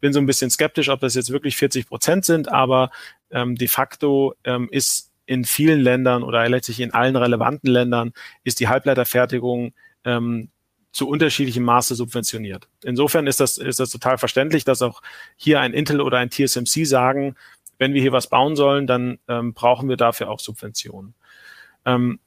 bin 0.00 0.12
so 0.12 0.18
ein 0.18 0.26
bisschen 0.26 0.50
skeptisch, 0.50 0.88
ob 0.88 1.00
das 1.00 1.14
jetzt 1.14 1.30
wirklich 1.30 1.56
40 1.56 1.86
Prozent 1.86 2.24
sind, 2.24 2.50
aber 2.50 2.90
ähm, 3.30 3.54
de 3.54 3.68
facto 3.68 4.34
ähm, 4.44 4.68
ist 4.70 5.10
in 5.26 5.44
vielen 5.44 5.80
Ländern 5.80 6.24
oder 6.24 6.48
letztlich 6.48 6.80
in 6.80 6.92
allen 6.92 7.14
relevanten 7.14 7.70
Ländern 7.70 8.12
ist 8.42 8.58
die 8.58 8.66
Halbleiterfertigung 8.66 9.72
ähm, 10.04 10.48
zu 10.92 11.08
unterschiedlichem 11.08 11.62
Maße 11.62 11.94
subventioniert. 11.94 12.68
Insofern 12.82 13.26
ist 13.26 13.40
das, 13.40 13.58
ist 13.58 13.80
das 13.80 13.90
total 13.90 14.18
verständlich, 14.18 14.64
dass 14.64 14.82
auch 14.82 15.02
hier 15.36 15.60
ein 15.60 15.72
Intel 15.72 16.00
oder 16.00 16.18
ein 16.18 16.30
TSMC 16.30 16.84
sagen, 16.84 17.36
wenn 17.78 17.94
wir 17.94 18.02
hier 18.02 18.12
was 18.12 18.26
bauen 18.26 18.56
sollen, 18.56 18.86
dann 18.86 19.18
ähm, 19.28 19.54
brauchen 19.54 19.88
wir 19.88 19.96
dafür 19.96 20.28
auch 20.28 20.40
Subventionen. 20.40 21.14
Ähm, 21.86 22.20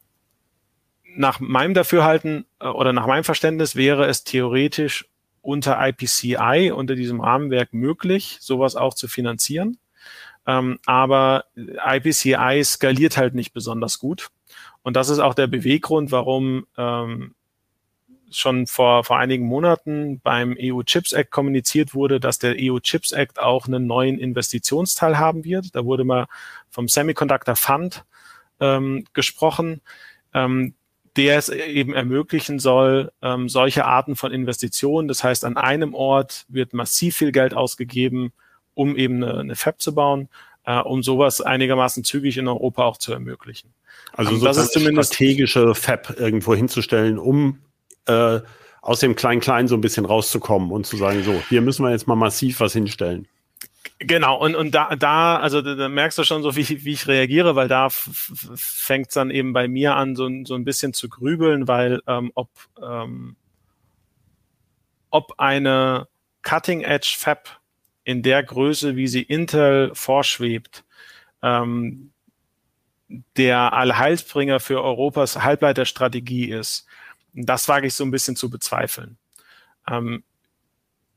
nach 1.15 1.39
meinem 1.39 1.73
Dafürhalten 1.73 2.45
äh, 2.59 2.67
oder 2.67 2.93
nach 2.93 3.05
meinem 3.05 3.23
Verständnis 3.23 3.75
wäre 3.75 4.07
es 4.07 4.23
theoretisch 4.23 5.05
unter 5.41 5.77
IPCI, 5.85 6.71
unter 6.73 6.95
diesem 6.95 7.21
Rahmenwerk 7.21 7.73
möglich, 7.73 8.37
sowas 8.39 8.75
auch 8.75 8.93
zu 8.93 9.07
finanzieren. 9.07 9.77
Ähm, 10.47 10.79
aber 10.85 11.45
IPCI 11.55 12.61
skaliert 12.63 13.17
halt 13.17 13.35
nicht 13.35 13.53
besonders 13.53 13.99
gut. 13.99 14.29
Und 14.81 14.95
das 14.95 15.09
ist 15.09 15.19
auch 15.19 15.33
der 15.33 15.47
Beweggrund, 15.47 16.11
warum 16.11 16.65
ähm, 16.77 17.35
schon 18.35 18.67
vor, 18.67 19.03
vor 19.03 19.17
einigen 19.17 19.45
Monaten 19.45 20.19
beim 20.19 20.55
EU 20.59 20.83
Chips 20.83 21.13
Act 21.13 21.31
kommuniziert 21.31 21.93
wurde, 21.93 22.19
dass 22.19 22.39
der 22.39 22.55
EU 22.57 22.79
Chips 22.79 23.11
Act 23.11 23.39
auch 23.39 23.67
einen 23.67 23.87
neuen 23.87 24.19
Investitionsteil 24.19 25.17
haben 25.17 25.43
wird. 25.43 25.75
Da 25.75 25.85
wurde 25.85 26.03
mal 26.03 26.27
vom 26.69 26.87
Semiconductor 26.87 27.55
Fund 27.55 28.05
ähm, 28.59 29.05
gesprochen, 29.13 29.81
ähm, 30.33 30.73
der 31.15 31.37
es 31.37 31.49
eben 31.49 31.93
ermöglichen 31.93 32.59
soll, 32.59 33.11
ähm, 33.21 33.49
solche 33.49 33.85
Arten 33.85 34.15
von 34.15 34.31
Investitionen. 34.31 35.07
Das 35.07 35.23
heißt, 35.23 35.45
an 35.45 35.57
einem 35.57 35.93
Ort 35.93 36.45
wird 36.47 36.73
massiv 36.73 37.17
viel 37.17 37.31
Geld 37.31 37.53
ausgegeben, 37.53 38.33
um 38.73 38.95
eben 38.97 39.23
eine, 39.23 39.39
eine 39.39 39.55
Fab 39.55 39.79
zu 39.79 39.93
bauen, 39.93 40.29
äh, 40.65 40.79
um 40.79 41.03
sowas 41.03 41.41
einigermaßen 41.41 42.03
zügig 42.03 42.37
in 42.37 42.47
Europa 42.47 42.83
auch 42.83 42.97
zu 42.97 43.13
ermöglichen. 43.13 43.73
Also 44.13 44.35
um, 44.35 44.41
das 44.41 44.57
ist 44.57 44.73
zumindest 44.73 45.13
strategische 45.13 45.75
Fab 45.75 46.19
irgendwo 46.19 46.55
hinzustellen, 46.55 47.19
um 47.19 47.59
äh, 48.07 48.39
aus 48.81 48.99
dem 48.99 49.15
Klein-Klein 49.15 49.67
so 49.67 49.75
ein 49.75 49.81
bisschen 49.81 50.05
rauszukommen 50.05 50.71
und 50.71 50.85
zu 50.85 50.97
sagen, 50.97 51.23
so, 51.23 51.41
hier 51.49 51.61
müssen 51.61 51.85
wir 51.85 51.91
jetzt 51.91 52.07
mal 52.07 52.15
massiv 52.15 52.59
was 52.59 52.73
hinstellen. 52.73 53.27
Genau, 53.99 54.37
und, 54.37 54.55
und 54.55 54.75
da, 54.75 54.95
da, 54.95 55.37
also 55.37 55.61
da, 55.61 55.87
merkst 55.87 56.17
du 56.17 56.23
schon 56.23 56.43
so, 56.43 56.55
wie, 56.57 56.83
wie 56.83 56.91
ich 56.91 57.07
reagiere, 57.07 57.55
weil 57.55 57.69
da 57.69 57.87
fängt 57.89 59.07
es 59.07 59.13
dann 59.13 59.31
eben 59.31 59.53
bei 59.53 59.69
mir 59.69 59.95
an, 59.95 60.15
so, 60.15 60.29
so 60.43 60.55
ein 60.55 60.65
bisschen 60.65 60.93
zu 60.93 61.07
grübeln, 61.07 61.67
weil 61.67 62.01
ähm, 62.07 62.31
ob, 62.35 62.49
ähm, 62.81 63.37
ob 65.09 65.35
eine 65.37 66.07
Cutting-Edge-Fab 66.41 67.61
in 68.03 68.21
der 68.21 68.43
Größe, 68.43 68.97
wie 68.97 69.07
sie 69.07 69.21
Intel 69.21 69.91
vorschwebt, 69.93 70.83
ähm, 71.41 72.11
der 73.37 73.73
Allheilsbringer 73.73 74.59
für 74.59 74.83
Europas 74.83 75.43
Halbleiterstrategie 75.43 76.49
ist, 76.49 76.87
das 77.33 77.67
wage 77.67 77.87
ich 77.87 77.93
so 77.93 78.03
ein 78.03 78.11
bisschen 78.11 78.35
zu 78.35 78.49
bezweifeln. 78.49 79.17
Ähm, 79.87 80.23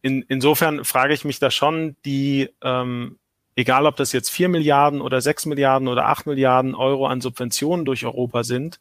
in, 0.03 0.23
insofern 0.29 0.85
frage 0.85 1.15
ich 1.15 1.25
mich 1.25 1.39
da 1.39 1.51
schon, 1.51 1.97
die, 2.05 2.51
ähm, 2.63 3.19
egal 3.55 3.87
ob 3.87 3.97
das 3.97 4.13
jetzt 4.13 4.31
vier 4.31 4.49
Milliarden 4.49 5.01
oder 5.01 5.21
sechs 5.21 5.47
Milliarden 5.47 5.89
oder 5.89 6.07
acht 6.07 6.27
Milliarden 6.27 6.75
Euro 6.75 7.07
an 7.07 7.21
Subventionen 7.21 7.85
durch 7.85 8.05
Europa 8.05 8.45
sind, 8.45 8.81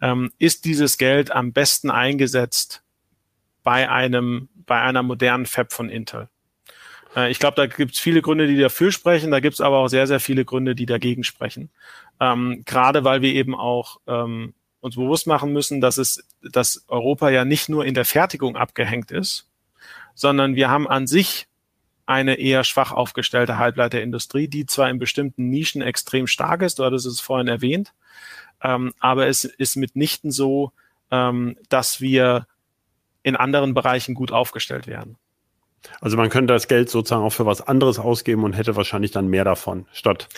ähm, 0.00 0.32
ist 0.38 0.64
dieses 0.64 0.98
Geld 0.98 1.30
am 1.30 1.52
besten 1.52 1.90
eingesetzt 1.90 2.82
bei 3.62 3.88
einem, 3.90 4.48
bei 4.66 4.80
einer 4.80 5.02
modernen 5.02 5.46
Fab 5.46 5.72
von 5.72 5.88
Intel? 5.88 6.28
Äh, 7.16 7.30
ich 7.30 7.38
glaube, 7.38 7.56
da 7.56 7.66
gibt 7.66 7.94
es 7.94 8.00
viele 8.00 8.22
Gründe, 8.22 8.46
die 8.46 8.58
dafür 8.58 8.92
sprechen. 8.92 9.30
Da 9.30 9.40
gibt 9.40 9.54
es 9.54 9.60
aber 9.60 9.78
auch 9.78 9.88
sehr, 9.88 10.06
sehr 10.06 10.20
viele 10.20 10.44
Gründe, 10.44 10.74
die 10.74 10.86
dagegen 10.86 11.24
sprechen. 11.24 11.70
Ähm, 12.20 12.62
Gerade 12.64 13.04
weil 13.04 13.22
wir 13.22 13.32
eben 13.32 13.54
auch 13.54 14.00
ähm, 14.06 14.54
uns 14.84 14.96
bewusst 14.96 15.26
machen 15.26 15.50
müssen, 15.50 15.80
dass 15.80 15.96
es, 15.96 16.22
dass 16.42 16.84
Europa 16.88 17.30
ja 17.30 17.46
nicht 17.46 17.70
nur 17.70 17.86
in 17.86 17.94
der 17.94 18.04
Fertigung 18.04 18.54
abgehängt 18.54 19.10
ist, 19.10 19.48
sondern 20.14 20.56
wir 20.56 20.68
haben 20.68 20.86
an 20.86 21.06
sich 21.06 21.48
eine 22.04 22.34
eher 22.34 22.64
schwach 22.64 22.92
aufgestellte 22.92 23.56
Halbleiterindustrie, 23.56 24.46
die 24.46 24.66
zwar 24.66 24.90
in 24.90 24.98
bestimmten 24.98 25.48
Nischen 25.48 25.80
extrem 25.80 26.26
stark 26.26 26.60
ist, 26.60 26.78
du 26.78 26.84
hattest 26.84 27.06
es 27.06 27.18
vorhin 27.18 27.48
erwähnt, 27.48 27.94
ähm, 28.62 28.92
aber 29.00 29.26
es 29.26 29.44
ist 29.44 29.76
mitnichten 29.76 30.30
so, 30.30 30.70
ähm, 31.10 31.56
dass 31.70 32.02
wir 32.02 32.46
in 33.22 33.36
anderen 33.36 33.72
Bereichen 33.72 34.14
gut 34.14 34.32
aufgestellt 34.32 34.86
werden. 34.86 35.16
Also 36.00 36.16
man 36.16 36.28
könnte 36.28 36.52
das 36.52 36.68
Geld 36.68 36.90
sozusagen 36.90 37.22
auch 37.22 37.32
für 37.32 37.46
was 37.46 37.60
anderes 37.60 37.98
ausgeben 37.98 38.44
und 38.44 38.52
hätte 38.54 38.76
wahrscheinlich 38.76 39.10
dann 39.10 39.28
mehr 39.28 39.44
davon, 39.44 39.86
statt 39.92 40.28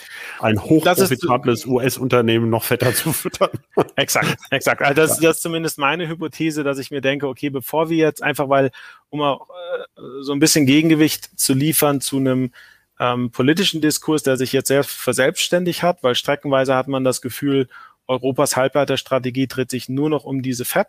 ein 0.40 0.62
hochprofitables 0.62 1.66
US-Unternehmen 1.66 2.50
noch 2.50 2.64
fetter 2.64 2.92
zu 2.94 3.12
füttern. 3.12 3.50
Exakt, 3.96 4.36
exakt. 4.50 4.82
Also 4.82 4.94
das, 4.94 5.18
das 5.18 5.36
ist 5.36 5.42
zumindest 5.42 5.78
meine 5.78 6.08
Hypothese, 6.08 6.64
dass 6.64 6.78
ich 6.78 6.90
mir 6.90 7.00
denke, 7.00 7.28
okay, 7.28 7.50
bevor 7.50 7.90
wir 7.90 7.96
jetzt 7.96 8.22
einfach, 8.22 8.48
weil, 8.48 8.70
um 9.10 9.22
auch 9.22 9.48
äh, 9.48 10.00
so 10.20 10.32
ein 10.32 10.38
bisschen 10.38 10.66
Gegengewicht 10.66 11.38
zu 11.38 11.54
liefern 11.54 12.00
zu 12.00 12.16
einem 12.18 12.52
ähm, 12.98 13.30
politischen 13.30 13.80
Diskurs, 13.80 14.22
der 14.22 14.36
sich 14.36 14.52
jetzt 14.52 14.68
sehr 14.68 14.84
verselbstständigt 14.84 15.82
hat, 15.82 16.02
weil 16.02 16.14
streckenweise 16.14 16.74
hat 16.74 16.88
man 16.88 17.04
das 17.04 17.20
Gefühl, 17.20 17.68
Europas 18.06 18.56
Halbleiterstrategie 18.56 19.46
dreht 19.46 19.70
sich 19.70 19.88
nur 19.88 20.08
noch 20.10 20.24
um 20.24 20.42
diese 20.42 20.64
FAB 20.64 20.88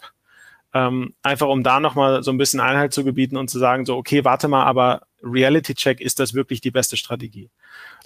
ähm, 0.74 1.16
einfach 1.22 1.48
um 1.48 1.64
da 1.64 1.80
nochmal 1.80 2.24
so 2.24 2.32
ein 2.32 2.38
bisschen 2.38 2.60
Einhalt 2.60 2.94
zu 2.94 3.04
gebieten 3.04 3.38
und 3.38 3.50
zu 3.50 3.60
sagen, 3.60 3.86
so, 3.86 3.96
okay, 3.96 4.26
warte 4.26 4.48
mal, 4.48 4.66
aber 4.66 5.02
Reality 5.24 5.74
Check, 5.74 6.02
ist 6.02 6.20
das 6.20 6.34
wirklich 6.34 6.62
die 6.62 6.72
beste 6.72 6.98
Strategie? 6.98 7.50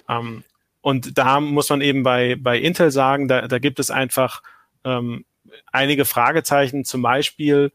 Ähm, 0.08 0.44
und 0.80 1.16
da 1.18 1.40
muss 1.40 1.70
man 1.70 1.80
eben 1.80 2.02
bei, 2.02 2.36
bei 2.38 2.58
Intel 2.58 2.90
sagen, 2.90 3.28
da, 3.28 3.46
da 3.46 3.58
gibt 3.58 3.78
es 3.78 3.90
einfach 3.90 4.42
ähm, 4.84 5.24
einige 5.70 6.04
Fragezeichen, 6.04 6.84
zum 6.84 7.02
Beispiel, 7.02 7.72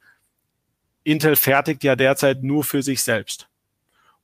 Intel 1.03 1.37
fertigt 1.37 1.83
ja 1.83 1.95
derzeit 1.95 2.43
nur 2.43 2.65
für 2.65 2.83
sich 2.83 3.01
selbst 3.01 3.47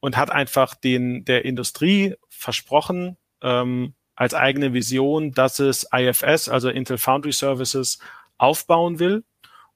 und 0.01 0.17
hat 0.17 0.31
einfach 0.31 0.75
den 0.75 1.23
der 1.23 1.45
Industrie 1.45 2.15
versprochen 2.27 3.15
ähm, 3.41 3.93
als 4.15 4.33
eigene 4.33 4.73
Vision, 4.73 5.31
dass 5.31 5.59
es 5.59 5.87
IFS, 5.93 6.49
also 6.49 6.69
Intel 6.69 6.97
Foundry 6.97 7.31
Services, 7.31 7.99
aufbauen 8.37 8.99
will 8.99 9.23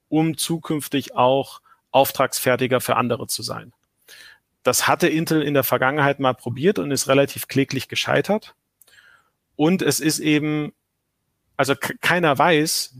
um 0.08 0.36
zukünftig 0.36 1.14
auch 1.14 1.60
Auftragsfertiger 1.90 2.80
für 2.80 2.96
andere 2.96 3.26
zu 3.26 3.42
sein. 3.42 3.72
Das 4.62 4.86
hatte 4.86 5.08
Intel 5.08 5.42
in 5.42 5.54
der 5.54 5.64
Vergangenheit 5.64 6.20
mal 6.20 6.34
probiert 6.34 6.78
und 6.78 6.90
ist 6.90 7.08
relativ 7.08 7.48
kläglich 7.48 7.88
gescheitert. 7.88 8.54
Und 9.56 9.82
es 9.82 10.00
ist 10.00 10.18
eben, 10.18 10.72
also 11.56 11.74
keiner 12.00 12.36
weiß, 12.36 12.96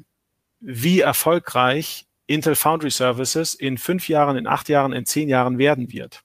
wie 0.61 1.01
erfolgreich 1.01 2.07
Intel 2.27 2.55
Foundry 2.55 2.91
Services 2.91 3.55
in 3.55 3.79
fünf 3.79 4.09
Jahren, 4.09 4.37
in 4.37 4.47
acht 4.47 4.69
Jahren, 4.69 4.93
in 4.93 5.07
zehn 5.07 5.29
Jahren 5.29 5.59
werden 5.59 5.93
wird. 5.93 6.23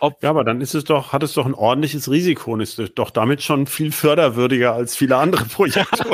Ob 0.00 0.22
ja, 0.22 0.30
aber 0.30 0.44
dann 0.44 0.60
ist 0.60 0.74
es 0.74 0.84
doch, 0.84 1.12
hat 1.12 1.22
es 1.22 1.34
doch 1.34 1.46
ein 1.46 1.54
ordentliches 1.54 2.10
Risiko 2.10 2.52
und 2.52 2.60
ist 2.60 2.80
doch 2.94 3.10
damit 3.10 3.42
schon 3.42 3.66
viel 3.66 3.92
förderwürdiger 3.92 4.72
als 4.72 4.96
viele 4.96 5.16
andere 5.16 5.44
Projekte. 5.46 6.04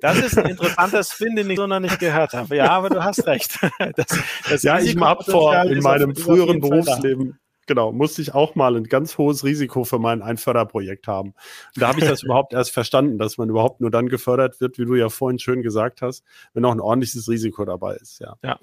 das 0.00 0.18
ist 0.18 0.38
ein 0.38 0.46
interessantes 0.46 1.12
Spin, 1.12 1.36
den 1.36 1.50
ich 1.50 1.56
so 1.56 1.66
noch 1.66 1.80
nicht 1.80 1.98
gehört 1.98 2.32
habe. 2.32 2.56
Ja, 2.56 2.70
aber 2.70 2.90
du 2.90 3.02
hast 3.02 3.26
recht. 3.26 3.58
Das, 3.96 4.06
das 4.48 4.62
ja, 4.62 4.78
ich 4.78 4.96
habe 4.96 5.22
vor 5.24 5.54
in 5.64 5.80
meinem 5.80 6.16
früheren 6.16 6.60
Berufsleben 6.60 7.38
genau, 7.66 7.92
musste 7.92 8.22
ich 8.22 8.34
auch 8.34 8.54
mal 8.54 8.76
ein 8.76 8.84
ganz 8.84 9.18
hohes 9.18 9.44
Risiko 9.44 9.84
für 9.84 9.98
mein 9.98 10.22
Einförderprojekt 10.22 11.06
haben. 11.06 11.30
Und 11.74 11.82
da 11.82 11.88
habe 11.88 12.00
ich 12.00 12.06
das 12.06 12.22
überhaupt 12.24 12.52
erst 12.52 12.72
verstanden, 12.72 13.18
dass 13.18 13.38
man 13.38 13.48
überhaupt 13.48 13.80
nur 13.80 13.90
dann 13.90 14.08
gefördert 14.08 14.60
wird, 14.60 14.78
wie 14.78 14.84
du 14.84 14.94
ja 14.94 15.08
vorhin 15.08 15.38
schön 15.38 15.62
gesagt 15.62 16.02
hast, 16.02 16.24
wenn 16.52 16.64
auch 16.64 16.72
ein 16.72 16.80
ordentliches 16.80 17.28
Risiko 17.28 17.64
dabei 17.64 17.94
ist. 17.96 18.20
Ja, 18.20 18.36
ja. 18.42 18.58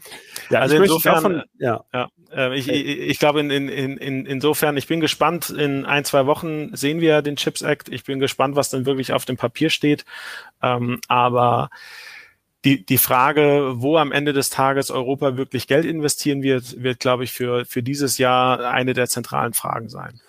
ja 0.50 0.60
also 0.60 0.76
insofern, 0.76 1.16
davon, 1.16 1.44
ja. 1.60 1.84
ja. 1.94 2.10
Äh, 2.34 2.58
ich, 2.58 2.68
ich, 2.68 2.86
ich 2.86 3.20
glaube, 3.20 3.40
in, 3.42 3.50
in, 3.50 3.68
in, 3.98 4.26
insofern, 4.26 4.78
ich 4.78 4.88
bin 4.88 5.00
gespannt, 5.00 5.50
in 5.50 5.86
ein, 5.86 6.06
zwei 6.06 6.26
Wochen 6.26 6.76
sehen 6.76 7.02
wir 7.02 7.22
den 7.22 7.36
Chips 7.36 7.62
Act. 7.62 7.90
Ich 7.90 8.04
bin 8.04 8.20
gespannt, 8.20 8.56
was 8.56 8.70
dann 8.70 8.86
wirklich 8.86 9.14
auf 9.14 9.26
dem 9.26 9.38
Papier 9.38 9.70
steht. 9.70 10.06
Ähm, 10.62 11.00
aber 11.08 11.70
die, 12.66 12.86
die 12.86 12.98
Frage, 12.98 13.74
wo 13.76 13.98
am 13.98 14.12
Ende 14.12 14.34
des 14.34 14.50
Tages 14.50 14.92
Europa 14.92 15.38
wirklich 15.38 15.68
Geld 15.68 15.86
investieren 15.86 16.44
wird, 16.44 16.82
wird, 16.82 17.00
glaube 17.00 17.24
ich, 17.24 17.32
für, 17.32 17.66
für 17.66 17.82
dieses 17.82 18.18
Jahr 18.18 18.72
eine 18.72 18.94
der 18.94 19.08
zentralen 19.08 19.54
Fragen 19.54 19.90
sein. 19.90 20.20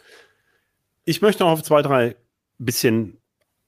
Ich 1.05 1.21
möchte 1.21 1.43
noch 1.43 1.51
auf 1.51 1.63
zwei, 1.63 1.83
drei 1.83 2.17
bisschen 2.59 3.19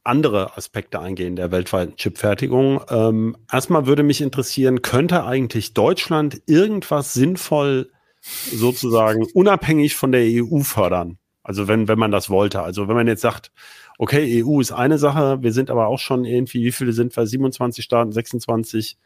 andere 0.04 0.56
Aspekte 0.56 1.00
eingehen 1.00 1.36
der 1.36 1.50
weltweiten 1.50 1.96
Chipfertigung. 1.96 2.82
Ähm, 2.88 3.36
erstmal 3.50 3.86
würde 3.86 4.02
mich 4.02 4.20
interessieren, 4.20 4.82
könnte 4.82 5.24
eigentlich 5.24 5.74
Deutschland 5.74 6.42
irgendwas 6.46 7.14
sinnvoll 7.14 7.90
sozusagen 8.20 9.26
unabhängig 9.34 9.96
von 9.96 10.12
der 10.12 10.22
EU 10.24 10.60
fördern? 10.60 11.18
Also 11.42 11.68
wenn, 11.68 11.88
wenn 11.88 11.98
man 11.98 12.10
das 12.10 12.30
wollte. 12.30 12.62
Also 12.62 12.88
wenn 12.88 12.96
man 12.96 13.06
jetzt 13.06 13.20
sagt, 13.20 13.50
okay, 13.98 14.44
EU 14.44 14.60
ist 14.60 14.72
eine 14.72 14.98
Sache, 14.98 15.42
wir 15.42 15.52
sind 15.52 15.70
aber 15.70 15.86
auch 15.86 15.98
schon 15.98 16.24
irgendwie, 16.24 16.64
wie 16.64 16.72
viele 16.72 16.92
sind 16.92 17.16
wir? 17.16 17.26
27 17.26 17.84
Staaten, 17.84 18.12
26. 18.12 18.98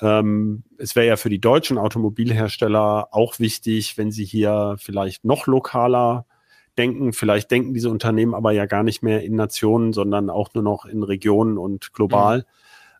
Ähm, 0.00 0.64
es 0.78 0.96
wäre 0.96 1.06
ja 1.06 1.16
für 1.16 1.30
die 1.30 1.40
deutschen 1.40 1.78
Automobilhersteller 1.78 3.08
auch 3.12 3.38
wichtig, 3.38 3.98
wenn 3.98 4.10
sie 4.10 4.24
hier 4.24 4.76
vielleicht 4.78 5.24
noch 5.24 5.46
lokaler 5.46 6.26
denken. 6.78 7.12
Vielleicht 7.12 7.50
denken 7.50 7.74
diese 7.74 7.90
Unternehmen 7.90 8.34
aber 8.34 8.52
ja 8.52 8.66
gar 8.66 8.82
nicht 8.82 9.02
mehr 9.02 9.22
in 9.22 9.34
Nationen, 9.34 9.92
sondern 9.92 10.30
auch 10.30 10.54
nur 10.54 10.64
noch 10.64 10.84
in 10.84 11.02
Regionen 11.02 11.58
und 11.58 11.92
global. 11.92 12.38
Mhm. 12.38 12.44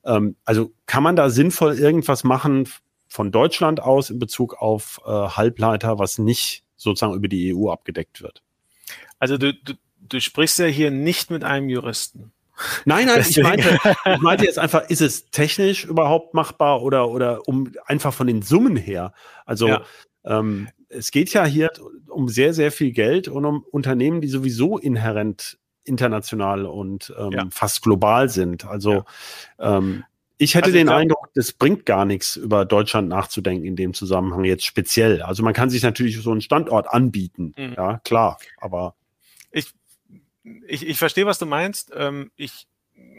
Ähm, 0.05 0.37
also 0.45 0.73
kann 0.87 1.03
man 1.03 1.17
da 1.17 1.31
sinnvoll 1.31 1.75
irgendwas 1.79 2.25
machen 2.25 2.69
von 3.09 3.31
Deutschland 3.31 3.81
aus 3.81 4.11
in 4.11 4.19
Bezug 4.19 4.55
auf 4.55 5.01
äh, 5.05 5.11
Halbleiter, 5.11 5.99
was 5.99 6.19
nicht 6.19 6.65
sozusagen 6.77 7.15
über 7.15 7.29
die 7.29 7.55
EU 7.55 7.71
abgedeckt 7.71 8.23
wird? 8.23 8.43
Also 9.19 9.39
du, 9.39 9.55
du, 9.55 9.75
du 10.13 10.21
sprichst 10.21 10.59
ja 10.59 10.67
hier 10.67 10.91
nicht 10.91 11.31
mit 11.31 11.45
einem 11.45 11.69
Juristen. 11.69 12.33
Nein, 12.85 13.07
nein, 13.07 13.25
ich 13.29 13.43
meinte, 13.43 13.79
ich 14.05 14.21
meinte 14.21 14.45
jetzt 14.45 14.59
einfach, 14.59 14.89
ist 14.89 15.01
es 15.01 15.31
technisch 15.31 15.85
überhaupt 15.85 16.35
machbar 16.35 16.83
oder, 16.83 17.09
oder 17.09 17.49
um 17.49 17.73
einfach 17.87 18.13
von 18.13 18.27
den 18.27 18.43
Summen 18.43 18.77
her? 18.77 19.15
Also 19.47 19.69
ja. 19.69 19.83
ähm, 20.25 20.69
es 20.89 21.11
geht 21.11 21.33
ja 21.33 21.45
hier 21.45 21.71
um 22.09 22.29
sehr, 22.29 22.53
sehr 22.53 22.71
viel 22.71 22.93
Geld 22.93 23.29
und 23.29 23.45
um 23.45 23.65
Unternehmen, 23.71 24.21
die 24.21 24.29
sowieso 24.29 24.79
inhärent 24.79 25.59
international 25.85 26.67
und 26.67 27.13
ähm, 27.19 27.33
ja. 27.33 27.47
fast 27.51 27.83
global 27.83 28.29
sind. 28.29 28.67
Also 28.67 29.05
ja. 29.59 29.79
ähm, 29.79 30.05
ich 30.39 30.55
hätte 30.55 30.67
also 30.67 30.77
den 30.77 30.87
glaub, 30.87 30.99
Eindruck, 30.99 31.29
das 31.35 31.53
bringt 31.53 31.87
gar 31.87 32.05
nichts, 32.05 32.37
über 32.37 32.65
Deutschland 32.65 33.09
nachzudenken 33.09 33.65
in 33.65 33.77
dem 33.77 33.95
Zusammenhang 33.95 34.45
jetzt 34.45 34.65
speziell. 34.65 35.23
Also 35.23 35.43
man 35.43 35.55
kann 35.55 35.71
sich 35.71 35.83
natürlich 35.83 36.21
so 36.21 36.31
einen 36.31 36.41
Standort 36.41 36.93
anbieten, 36.93 37.55
mhm. 37.57 37.75
ja 37.77 37.99
klar, 38.05 38.39
aber 38.59 38.95
ich 39.02 39.02
ich, 40.45 40.87
ich 40.87 40.99
verstehe, 40.99 41.27
was 41.27 41.39
du 41.39 41.47
meinst. 41.47 41.93
Ähm, 41.95 42.31
ich, 42.37 42.67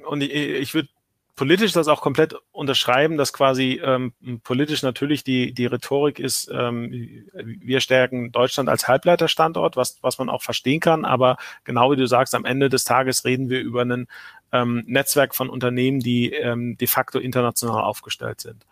und 0.05 0.21
ich, 0.21 0.31
ich 0.33 0.73
würde 0.73 0.89
politisch 1.35 1.71
das 1.71 1.87
auch 1.87 2.01
komplett 2.01 2.35
unterschreiben, 2.51 3.17
dass 3.17 3.33
quasi 3.33 3.81
ähm, 3.83 4.13
politisch 4.43 4.83
natürlich 4.83 5.23
die, 5.23 5.53
die 5.53 5.65
Rhetorik 5.65 6.19
ist, 6.19 6.49
ähm, 6.53 6.91
wir 7.33 7.79
stärken 7.79 8.31
Deutschland 8.31 8.69
als 8.69 8.87
Halbleiterstandort, 8.87 9.75
was, 9.75 9.97
was 10.01 10.19
man 10.19 10.29
auch 10.29 10.43
verstehen 10.43 10.79
kann. 10.79 11.05
Aber 11.05 11.37
genau 11.63 11.91
wie 11.91 11.95
du 11.95 12.07
sagst, 12.07 12.35
am 12.35 12.45
Ende 12.45 12.69
des 12.69 12.83
Tages 12.83 13.25
reden 13.25 13.49
wir 13.49 13.61
über 13.61 13.81
ein 13.81 14.07
ähm, 14.51 14.83
Netzwerk 14.85 15.33
von 15.33 15.49
Unternehmen, 15.49 15.99
die 15.99 16.31
ähm, 16.31 16.77
de 16.77 16.87
facto 16.87 17.17
international 17.17 17.83
aufgestellt 17.83 18.41
sind. 18.41 18.65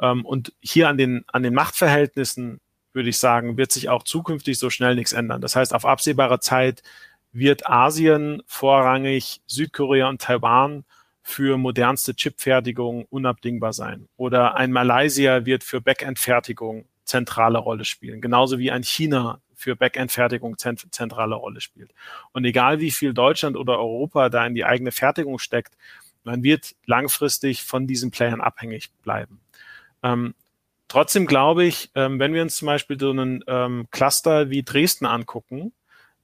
Ähm, 0.00 0.26
und 0.26 0.52
hier 0.60 0.88
an 0.88 0.98
den, 0.98 1.24
an 1.28 1.42
den 1.42 1.54
Machtverhältnissen 1.54 2.60
würde 2.92 3.08
ich 3.08 3.18
sagen, 3.18 3.56
wird 3.56 3.72
sich 3.72 3.88
auch 3.88 4.02
zukünftig 4.02 4.58
so 4.58 4.68
schnell 4.68 4.94
nichts 4.94 5.14
ändern. 5.14 5.40
Das 5.40 5.56
heißt, 5.56 5.74
auf 5.74 5.86
absehbare 5.86 6.40
Zeit 6.40 6.82
wird 7.32 7.68
Asien 7.68 8.42
vorrangig 8.46 9.40
Südkorea 9.46 10.08
und 10.08 10.20
Taiwan 10.20 10.84
für 11.22 11.56
modernste 11.56 12.14
Chipfertigung 12.14 13.06
unabdingbar 13.06 13.72
sein. 13.72 14.08
Oder 14.16 14.56
ein 14.56 14.72
Malaysia 14.72 15.46
wird 15.46 15.64
für 15.64 15.80
Backend-Fertigung 15.80 16.84
zentrale 17.04 17.58
Rolle 17.58 17.84
spielen. 17.84 18.20
Genauso 18.20 18.58
wie 18.58 18.70
ein 18.70 18.82
China 18.82 19.40
für 19.54 19.76
Backend-Fertigung 19.76 20.58
zentrale 20.58 21.36
Rolle 21.36 21.60
spielt. 21.60 21.92
Und 22.32 22.44
egal 22.44 22.80
wie 22.80 22.90
viel 22.90 23.14
Deutschland 23.14 23.56
oder 23.56 23.78
Europa 23.78 24.28
da 24.28 24.44
in 24.44 24.54
die 24.54 24.64
eigene 24.64 24.90
Fertigung 24.90 25.38
steckt, 25.38 25.76
man 26.24 26.42
wird 26.42 26.74
langfristig 26.86 27.62
von 27.62 27.86
diesen 27.86 28.10
Playern 28.10 28.40
abhängig 28.40 28.90
bleiben. 29.02 29.40
Ähm, 30.02 30.34
trotzdem 30.88 31.26
glaube 31.26 31.64
ich, 31.64 31.90
ähm, 31.94 32.18
wenn 32.18 32.34
wir 32.34 32.42
uns 32.42 32.56
zum 32.56 32.66
Beispiel 32.66 32.98
so 32.98 33.10
einen 33.10 33.44
ähm, 33.46 33.86
Cluster 33.90 34.50
wie 34.50 34.62
Dresden 34.62 35.06
angucken, 35.06 35.72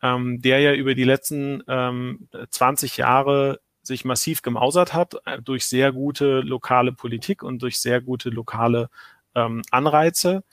ähm, 0.02 0.40
der 0.40 0.60
ja 0.60 0.74
über 0.74 0.94
die 0.94 1.04
letzten 1.04 1.62
ähm, 1.68 2.28
20 2.50 2.96
Jahre 2.96 3.60
sich 3.82 4.04
massiv 4.04 4.42
gemausert 4.42 4.94
hat 4.94 5.16
äh, 5.24 5.42
durch 5.42 5.66
sehr 5.66 5.92
gute 5.92 6.40
lokale 6.40 6.92
Politik 6.92 7.42
und 7.42 7.62
durch 7.62 7.80
sehr 7.80 8.00
gute 8.00 8.30
lokale 8.30 8.90
ähm, 9.34 9.62
Anreize 9.70 10.44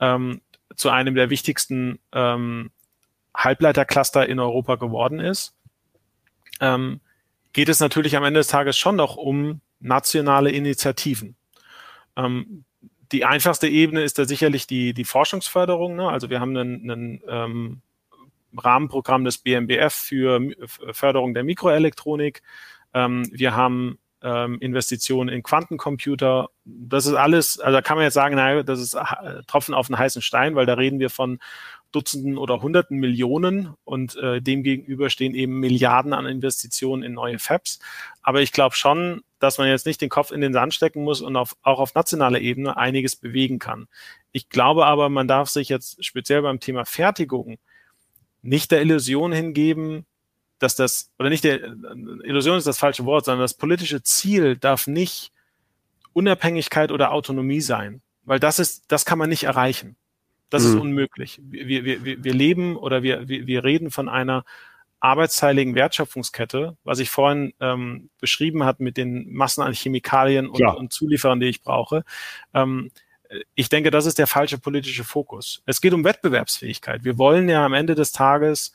ähm, 0.00 0.40
zu 0.76 0.90
einem 0.90 1.14
der 1.14 1.30
wichtigsten 1.30 1.98
ähm, 2.12 2.70
Halbleitercluster 3.34 4.28
in 4.28 4.38
Europa 4.38 4.76
geworden 4.76 5.20
ist, 5.20 5.56
ähm, 6.60 7.00
geht 7.52 7.68
es 7.68 7.80
natürlich 7.80 8.16
am 8.16 8.24
Ende 8.24 8.40
des 8.40 8.48
Tages 8.48 8.78
schon 8.78 8.96
noch 8.96 9.16
um 9.16 9.60
nationale 9.80 10.50
Initiativen. 10.50 11.36
Ähm, 12.16 12.64
die 13.10 13.24
einfachste 13.24 13.68
Ebene 13.68 14.02
ist 14.02 14.18
da 14.18 14.24
sicherlich 14.24 14.66
die, 14.66 14.94
die 14.94 15.04
Forschungsförderung. 15.04 15.96
Ne? 15.96 16.08
Also 16.08 16.30
wir 16.30 16.40
haben 16.40 16.56
einen, 16.56 16.90
einen 16.90 17.22
ähm, 17.28 17.82
Rahmenprogramm 18.56 19.24
des 19.24 19.38
BMBF 19.38 19.92
für 19.92 20.40
Förderung 20.92 21.34
der 21.34 21.44
Mikroelektronik. 21.44 22.42
Ähm, 22.94 23.28
wir 23.32 23.56
haben 23.56 23.98
ähm, 24.22 24.58
Investitionen 24.60 25.28
in 25.28 25.42
Quantencomputer. 25.42 26.48
Das 26.64 27.06
ist 27.06 27.14
alles, 27.14 27.58
also 27.58 27.76
da 27.76 27.82
kann 27.82 27.96
man 27.96 28.04
jetzt 28.04 28.14
sagen, 28.14 28.36
naja, 28.36 28.62
das 28.62 28.80
ist 28.80 28.94
äh, 28.94 29.42
Tropfen 29.46 29.74
auf 29.74 29.88
den 29.88 29.98
heißen 29.98 30.22
Stein, 30.22 30.54
weil 30.54 30.66
da 30.66 30.74
reden 30.74 31.00
wir 31.00 31.10
von 31.10 31.38
Dutzenden 31.90 32.38
oder 32.38 32.62
Hunderten 32.62 32.98
Millionen 32.98 33.74
und 33.84 34.16
äh, 34.16 34.40
dem 34.40 34.62
gegenüber 34.62 35.10
stehen 35.10 35.34
eben 35.34 35.60
Milliarden 35.60 36.14
an 36.14 36.26
Investitionen 36.26 37.02
in 37.02 37.12
neue 37.12 37.38
Fabs. 37.38 37.80
Aber 38.22 38.40
ich 38.40 38.52
glaube 38.52 38.76
schon, 38.76 39.22
dass 39.38 39.58
man 39.58 39.68
jetzt 39.68 39.86
nicht 39.86 40.00
den 40.00 40.08
Kopf 40.08 40.30
in 40.30 40.40
den 40.40 40.52
Sand 40.52 40.72
stecken 40.72 41.02
muss 41.02 41.20
und 41.20 41.36
auf, 41.36 41.56
auch 41.62 41.80
auf 41.80 41.94
nationaler 41.94 42.40
Ebene 42.40 42.76
einiges 42.76 43.16
bewegen 43.16 43.58
kann. 43.58 43.88
Ich 44.30 44.48
glaube 44.48 44.86
aber, 44.86 45.08
man 45.08 45.28
darf 45.28 45.50
sich 45.50 45.68
jetzt 45.68 46.02
speziell 46.04 46.42
beim 46.42 46.60
Thema 46.60 46.84
Fertigung 46.86 47.58
nicht 48.42 48.70
der 48.70 48.82
Illusion 48.82 49.32
hingeben, 49.32 50.06
dass 50.58 50.76
das, 50.76 51.10
oder 51.18 51.28
nicht 51.28 51.44
der, 51.44 51.60
Illusion 52.24 52.58
ist 52.58 52.66
das 52.66 52.78
falsche 52.78 53.04
Wort, 53.04 53.24
sondern 53.24 53.42
das 53.42 53.54
politische 53.54 54.02
Ziel 54.02 54.56
darf 54.56 54.86
nicht 54.86 55.32
Unabhängigkeit 56.12 56.92
oder 56.92 57.12
Autonomie 57.12 57.60
sein, 57.60 58.02
weil 58.24 58.38
das 58.38 58.58
ist, 58.58 58.84
das 58.88 59.04
kann 59.04 59.18
man 59.18 59.28
nicht 59.28 59.44
erreichen. 59.44 59.96
Das 60.50 60.64
mhm. 60.64 60.68
ist 60.68 60.80
unmöglich. 60.80 61.40
Wir, 61.42 61.84
wir, 61.84 62.04
wir, 62.04 62.22
wir 62.22 62.34
leben 62.34 62.76
oder 62.76 63.02
wir, 63.02 63.28
wir, 63.28 63.46
wir 63.46 63.64
reden 63.64 63.90
von 63.90 64.08
einer 64.08 64.44
arbeitsteiligen 65.00 65.74
Wertschöpfungskette, 65.74 66.76
was 66.84 67.00
ich 67.00 67.10
vorhin 67.10 67.54
ähm, 67.58 68.10
beschrieben 68.20 68.64
hat 68.64 68.78
mit 68.78 68.96
den 68.96 69.32
Massen 69.32 69.62
an 69.62 69.72
Chemikalien 69.72 70.48
und, 70.48 70.62
und 70.62 70.92
Zulieferern, 70.92 71.40
die 71.40 71.48
ich 71.48 71.62
brauche. 71.62 72.04
Ähm, 72.54 72.90
ich 73.54 73.68
denke, 73.68 73.90
das 73.90 74.06
ist 74.06 74.18
der 74.18 74.26
falsche 74.26 74.58
politische 74.58 75.04
Fokus. 75.04 75.62
Es 75.66 75.80
geht 75.80 75.92
um 75.92 76.04
Wettbewerbsfähigkeit. 76.04 77.04
Wir 77.04 77.18
wollen 77.18 77.48
ja 77.48 77.64
am 77.64 77.74
Ende 77.74 77.94
des 77.94 78.12
Tages 78.12 78.72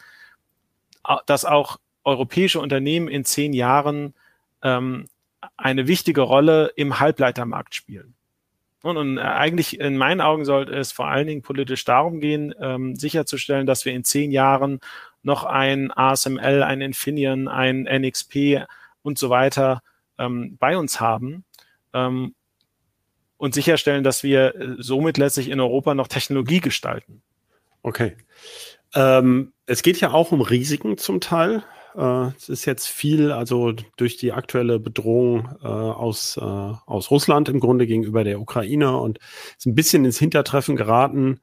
dass 1.25 1.45
auch 1.45 1.77
europäische 2.03 2.59
Unternehmen 2.59 3.07
in 3.07 3.25
zehn 3.25 3.53
Jahren 3.53 4.13
ähm, 4.61 5.07
eine 5.55 5.87
wichtige 5.87 6.21
Rolle 6.21 6.71
im 6.75 6.99
Halbleitermarkt 6.99 7.75
spielen. 7.75 8.15
Und, 8.83 8.97
und, 8.97 9.19
eigentlich 9.19 9.79
in 9.79 9.97
meinen 9.97 10.21
Augen 10.21 10.45
sollte 10.45 10.73
es 10.73 10.91
vor 10.91 11.07
allen 11.07 11.27
Dingen 11.27 11.41
politisch 11.41 11.83
darum 11.83 12.19
gehen, 12.19 12.53
ähm, 12.61 12.95
sicherzustellen, 12.95 13.65
dass 13.65 13.85
wir 13.85 13.93
in 13.93 14.03
zehn 14.03 14.31
Jahren 14.31 14.79
noch 15.23 15.43
ein 15.43 15.91
ASML, 15.91 16.63
ein 16.63 16.81
Infineon, 16.81 17.47
ein 17.47 17.83
NXP 17.83 18.65
und 19.01 19.17
so 19.17 19.29
weiter 19.29 19.81
ähm, 20.17 20.57
bei 20.59 20.77
uns 20.77 21.01
haben 21.01 21.43
ähm, 21.93 22.35
und 23.37 23.53
sicherstellen, 23.53 24.03
dass 24.03 24.23
wir 24.23 24.55
äh, 24.55 24.75
somit 24.79 25.17
letztlich 25.17 25.49
in 25.49 25.59
Europa 25.59 25.93
noch 25.93 26.07
Technologie 26.07 26.59
gestalten. 26.59 27.21
Okay. 27.83 28.17
Ähm, 28.95 29.53
es 29.65 29.83
geht 29.83 29.99
ja 29.99 30.11
auch 30.11 30.31
um 30.31 30.41
Risiken 30.41 30.97
zum 30.97 31.21
Teil. 31.21 31.63
Äh, 31.95 32.27
es 32.37 32.49
ist 32.49 32.65
jetzt 32.65 32.87
viel, 32.87 33.31
also 33.31 33.73
durch 33.97 34.17
die 34.17 34.31
aktuelle 34.31 34.79
Bedrohung 34.79 35.49
äh, 35.61 35.67
aus, 35.67 36.37
äh, 36.37 36.41
aus 36.41 37.11
Russland 37.11 37.49
im 37.49 37.59
Grunde 37.59 37.87
gegenüber 37.87 38.23
der 38.23 38.39
Ukraine 38.39 38.97
und 38.97 39.19
ist 39.57 39.65
ein 39.65 39.75
bisschen 39.75 40.05
ins 40.05 40.19
Hintertreffen 40.19 40.75
geraten, 40.75 41.39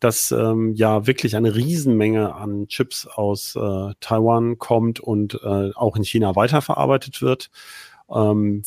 dass 0.00 0.30
ähm, 0.30 0.74
ja 0.74 1.06
wirklich 1.06 1.36
eine 1.36 1.54
Riesenmenge 1.54 2.34
an 2.34 2.68
Chips 2.68 3.06
aus 3.06 3.56
äh, 3.56 3.94
Taiwan 4.00 4.58
kommt 4.58 5.00
und 5.00 5.40
äh, 5.42 5.70
auch 5.74 5.96
in 5.96 6.04
China 6.04 6.36
weiterverarbeitet 6.36 7.22
wird. 7.22 7.50
Ähm, 8.10 8.62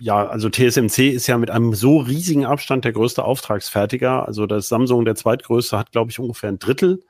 ja, 0.00 0.26
also 0.26 0.48
TSMC 0.48 1.10
ist 1.10 1.26
ja 1.26 1.36
mit 1.36 1.50
einem 1.50 1.74
so 1.74 1.98
riesigen 1.98 2.46
Abstand 2.46 2.84
der 2.84 2.92
größte 2.92 3.22
Auftragsfertiger. 3.22 4.26
Also 4.26 4.46
das 4.46 4.68
Samsung, 4.68 5.04
der 5.04 5.14
zweitgrößte, 5.14 5.78
hat, 5.78 5.92
glaube 5.92 6.10
ich, 6.10 6.18
ungefähr 6.18 6.48
ein 6.48 6.58
Drittel. 6.58 7.02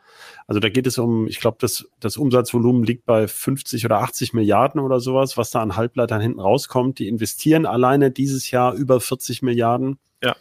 Also 0.48 0.58
da 0.58 0.68
geht 0.68 0.88
es 0.88 0.98
um, 0.98 1.28
ich 1.28 1.38
glaube, 1.38 1.58
das, 1.60 1.88
das 2.00 2.16
Umsatzvolumen 2.16 2.82
liegt 2.82 3.06
bei 3.06 3.28
50 3.28 3.84
oder 3.84 4.00
80 4.00 4.32
Milliarden 4.32 4.80
oder 4.80 4.98
sowas, 4.98 5.36
was 5.36 5.50
da 5.50 5.62
an 5.62 5.76
Halbleitern 5.76 6.20
hinten 6.20 6.40
rauskommt. 6.40 6.98
Die 6.98 7.06
investieren 7.06 7.64
alleine 7.64 8.10
dieses 8.10 8.50
Jahr 8.50 8.74
über 8.74 9.00
40 9.00 9.42
Milliarden. 9.42 9.98
Ja. 10.20 10.34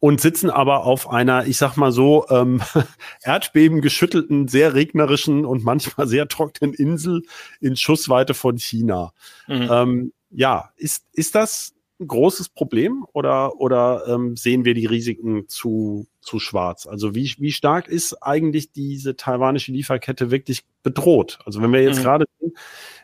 Und 0.00 0.20
sitzen 0.20 0.50
aber 0.50 0.84
auf 0.84 1.10
einer, 1.10 1.46
ich 1.46 1.56
sag 1.56 1.76
mal 1.76 1.90
so, 1.90 2.26
ähm, 2.28 2.60
Erdbeben 3.22 3.80
geschüttelten, 3.80 4.46
sehr 4.46 4.74
regnerischen 4.74 5.46
und 5.46 5.64
manchmal 5.64 6.06
sehr 6.06 6.28
trockenen 6.28 6.74
Insel 6.74 7.22
in 7.60 7.74
Schussweite 7.76 8.34
von 8.34 8.58
China. 8.58 9.12
Mhm. 9.46 9.68
Ähm, 9.70 10.12
ja, 10.30 10.70
ist, 10.76 11.06
ist 11.14 11.34
das 11.34 11.72
ein 12.00 12.06
großes 12.06 12.50
Problem 12.50 13.04
oder, 13.12 13.60
oder 13.60 14.04
ähm, 14.06 14.36
sehen 14.36 14.64
wir 14.64 14.74
die 14.74 14.86
Risiken 14.86 15.48
zu, 15.48 16.06
zu 16.20 16.38
schwarz? 16.38 16.86
Also 16.86 17.14
wie, 17.14 17.32
wie 17.38 17.52
stark 17.52 17.88
ist 17.88 18.22
eigentlich 18.22 18.72
diese 18.72 19.16
taiwanische 19.16 19.72
Lieferkette 19.72 20.30
wirklich 20.30 20.64
bedroht? 20.82 21.40
Also 21.44 21.60
wenn 21.60 21.72
wir 21.72 21.82
jetzt 21.82 21.98
mhm. 21.98 22.02
gerade 22.02 22.24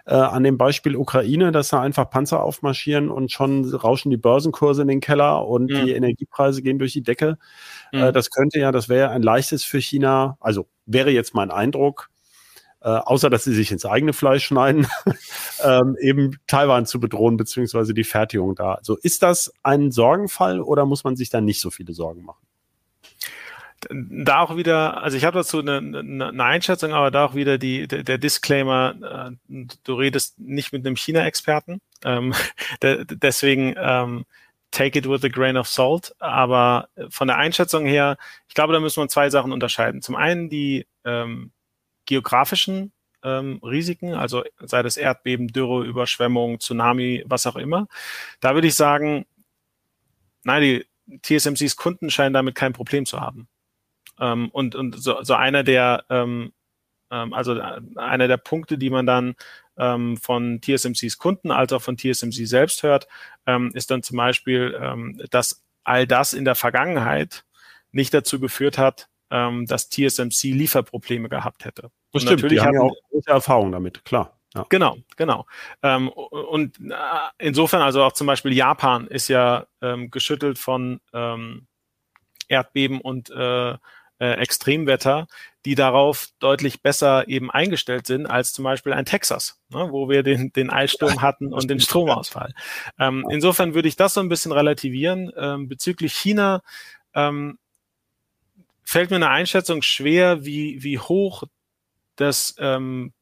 äh, 0.06 0.14
an 0.14 0.44
dem 0.44 0.58
Beispiel 0.58 0.96
Ukraine, 0.96 1.50
dass 1.50 1.70
da 1.70 1.80
einfach 1.80 2.08
Panzer 2.10 2.42
aufmarschieren 2.42 3.10
und 3.10 3.32
schon 3.32 3.64
rauschen 3.74 4.10
die 4.10 4.16
Börsenkurse 4.16 4.82
in 4.82 4.88
den 4.88 5.00
Keller 5.00 5.46
und 5.46 5.70
mhm. 5.70 5.86
die 5.86 5.92
Energiepreise 5.92 6.62
gehen 6.62 6.78
durch 6.78 6.92
die 6.92 7.02
Decke. 7.02 7.38
Äh, 7.92 7.96
mhm. 7.96 8.02
Äh, 8.04 8.12
das 8.12 8.30
könnte 8.30 8.60
ja, 8.60 8.70
das 8.70 8.88
wäre 8.88 9.10
ein 9.10 9.22
leichtes 9.22 9.64
für 9.64 9.80
China, 9.80 10.36
also 10.40 10.68
wäre 10.86 11.10
jetzt 11.10 11.34
mein 11.34 11.50
Eindruck, 11.50 12.10
äh, 12.84 12.88
außer 12.88 13.30
dass 13.30 13.44
sie 13.44 13.54
sich 13.54 13.72
ins 13.72 13.86
eigene 13.86 14.12
Fleisch 14.12 14.44
schneiden, 14.44 14.86
ähm, 15.64 15.96
eben 16.00 16.38
Taiwan 16.46 16.84
zu 16.84 17.00
bedrohen, 17.00 17.38
beziehungsweise 17.38 17.94
die 17.94 18.04
Fertigung 18.04 18.54
da. 18.54 18.74
Also 18.74 18.96
ist 18.96 19.22
das 19.22 19.52
ein 19.62 19.90
Sorgenfall 19.90 20.60
oder 20.60 20.84
muss 20.84 21.02
man 21.02 21.16
sich 21.16 21.30
da 21.30 21.40
nicht 21.40 21.60
so 21.60 21.70
viele 21.70 21.94
Sorgen 21.94 22.24
machen? 22.24 22.44
da 23.90 24.40
auch 24.40 24.56
wieder, 24.56 25.02
also 25.02 25.14
ich 25.16 25.26
habe 25.26 25.38
dazu 25.38 25.58
eine, 25.58 25.76
eine, 25.76 26.44
Einschätzung, 26.44 26.94
aber 26.94 27.10
da 27.10 27.26
auch 27.26 27.34
wieder 27.34 27.58
die, 27.58 27.86
der, 27.86 28.16
Disclaimer, 28.16 29.36
äh, 29.48 29.66
du 29.84 29.94
redest 29.94 30.38
nicht 30.38 30.72
mit 30.72 30.86
einem 30.86 30.96
China-Experten, 30.96 31.82
ähm, 32.02 32.32
de, 32.82 33.04
deswegen 33.06 33.74
ähm, 33.76 34.24
take 34.70 34.98
it 34.98 35.06
with 35.06 35.22
a 35.22 35.28
grain 35.28 35.58
of 35.58 35.68
salt, 35.68 36.14
aber 36.18 36.88
von 37.10 37.28
der 37.28 37.36
Einschätzung 37.36 37.84
her, 37.84 38.16
ich 38.48 38.54
glaube, 38.54 38.72
da 38.72 38.80
müssen 38.80 39.02
wir 39.02 39.08
zwei 39.08 39.28
Sachen 39.28 39.52
unterscheiden. 39.52 40.00
Zum 40.00 40.16
einen 40.16 40.48
die 40.48 40.86
ähm, 41.04 41.52
geografischen 42.06 42.92
ähm, 43.22 43.60
Risiken, 43.62 44.14
also 44.14 44.44
sei 44.60 44.82
das 44.82 44.96
Erdbeben, 44.96 45.48
Dürre, 45.48 45.84
Überschwemmung, 45.84 46.60
Tsunami, 46.60 47.24
was 47.26 47.46
auch 47.46 47.56
immer. 47.56 47.86
Da 48.40 48.54
würde 48.54 48.68
ich 48.68 48.74
sagen, 48.74 49.26
nein, 50.44 50.62
die 50.62 50.86
TSMCs 51.22 51.76
Kunden 51.76 52.10
scheinen 52.10 52.34
damit 52.34 52.54
kein 52.54 52.72
Problem 52.72 53.06
zu 53.06 53.20
haben. 53.20 53.48
Ähm, 54.20 54.50
und 54.50 54.74
und 54.74 55.00
so, 55.00 55.22
so 55.22 55.34
einer 55.34 55.64
der 55.64 56.04
ähm, 56.10 56.52
ähm, 57.10 57.32
also 57.32 57.60
einer 57.96 58.28
der 58.28 58.36
Punkte, 58.36 58.78
die 58.78 58.90
man 58.90 59.06
dann 59.06 59.34
ähm, 59.78 60.16
von 60.16 60.60
TSMCs 60.60 61.18
Kunden 61.18 61.50
als 61.50 61.72
auch 61.72 61.82
von 61.82 61.96
TSMC 61.96 62.46
selbst 62.46 62.82
hört, 62.82 63.08
ähm, 63.46 63.70
ist 63.74 63.90
dann 63.90 64.02
zum 64.02 64.16
Beispiel, 64.16 64.78
ähm, 64.80 65.20
dass 65.30 65.64
all 65.84 66.06
das 66.06 66.32
in 66.32 66.44
der 66.44 66.54
Vergangenheit 66.54 67.44
nicht 67.92 68.14
dazu 68.14 68.40
geführt 68.40 68.78
hat, 68.78 69.08
ähm, 69.30 69.66
dass 69.66 69.88
TSMC 69.88 70.52
Lieferprobleme 70.52 71.28
gehabt 71.28 71.64
hätte. 71.64 71.90
Das 72.12 72.22
stimmt, 72.22 72.42
natürlich 72.42 72.60
die 72.60 72.64
haben 72.64 72.74
ja 72.74 72.80
auch 72.80 72.96
große 73.10 73.30
Erfahrung 73.30 73.72
damit, 73.72 74.04
klar. 74.04 74.38
Ja. 74.54 74.66
Genau, 74.68 74.96
genau. 75.16 75.46
Ähm, 75.82 76.08
und 76.08 76.78
äh, 76.78 76.94
insofern, 77.38 77.82
also 77.82 78.04
auch 78.04 78.12
zum 78.12 78.28
Beispiel 78.28 78.52
Japan 78.52 79.08
ist 79.08 79.28
ja 79.28 79.66
ähm, 79.82 80.10
geschüttelt 80.10 80.58
von 80.58 81.00
ähm, 81.12 81.66
Erdbeben 82.48 83.00
und 83.00 83.30
äh, 83.30 83.76
äh, 84.20 84.34
Extremwetter, 84.34 85.26
die 85.64 85.74
darauf 85.74 86.28
deutlich 86.38 86.82
besser 86.82 87.26
eben 87.26 87.50
eingestellt 87.50 88.06
sind 88.06 88.26
als 88.26 88.52
zum 88.52 88.64
Beispiel 88.64 88.92
ein 88.92 89.06
Texas, 89.06 89.60
ne, 89.70 89.88
wo 89.90 90.08
wir 90.08 90.22
den, 90.22 90.52
den 90.52 90.70
Eissturm 90.70 91.20
hatten 91.22 91.52
und 91.52 91.68
den 91.68 91.80
Stromausfall. 91.80 92.54
Ähm, 92.98 93.26
insofern 93.30 93.74
würde 93.74 93.88
ich 93.88 93.96
das 93.96 94.14
so 94.14 94.20
ein 94.20 94.28
bisschen 94.28 94.52
relativieren. 94.52 95.32
Ähm, 95.36 95.68
bezüglich 95.68 96.14
China 96.14 96.62
ähm, 97.14 97.58
fällt 98.84 99.10
mir 99.10 99.16
eine 99.16 99.30
Einschätzung 99.30 99.82
schwer, 99.82 100.44
wie, 100.44 100.82
wie 100.82 100.98
hoch 100.98 101.44
das 102.16 102.54
ähm, 102.58 103.12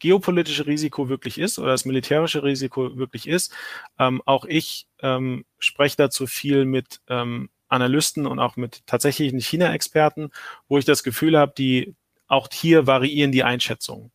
geopolitische 0.00 0.66
Risiko 0.66 1.08
wirklich 1.08 1.38
ist 1.38 1.58
oder 1.58 1.70
das 1.70 1.84
militärische 1.84 2.42
Risiko 2.42 2.96
wirklich 2.96 3.28
ist. 3.28 3.54
Ähm, 3.98 4.22
auch 4.24 4.44
ich 4.46 4.86
ähm, 5.00 5.44
spreche 5.58 5.96
dazu 5.96 6.26
viel 6.26 6.64
mit 6.64 7.00
ähm, 7.08 7.50
Analysten 7.68 8.26
und 8.26 8.40
auch 8.40 8.56
mit 8.56 8.84
tatsächlichen 8.86 9.38
China-Experten, 9.40 10.30
wo 10.68 10.78
ich 10.78 10.84
das 10.84 11.04
Gefühl 11.04 11.38
habe, 11.38 11.52
die 11.56 11.94
auch 12.26 12.48
hier 12.52 12.86
variieren 12.86 13.30
die 13.30 13.44
Einschätzungen. 13.44 14.10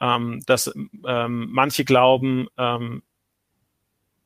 Ähm, 0.00 0.40
dass 0.46 0.72
ähm, 1.06 1.48
manche 1.50 1.84
glauben, 1.84 2.48
ähm, 2.56 3.02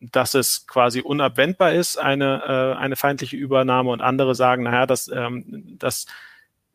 dass 0.01 0.35
es 0.35 0.67
quasi 0.67 1.01
unabwendbar 1.01 1.73
ist, 1.73 1.97
eine, 1.97 2.43
äh, 2.77 2.79
eine 2.79 2.97
feindliche 2.97 3.37
Übernahme 3.37 3.91
und 3.91 4.01
andere 4.01 4.35
sagen, 4.35 4.63
naja, 4.65 4.87
das, 4.87 5.09
ähm, 5.09 5.77
das 5.79 6.07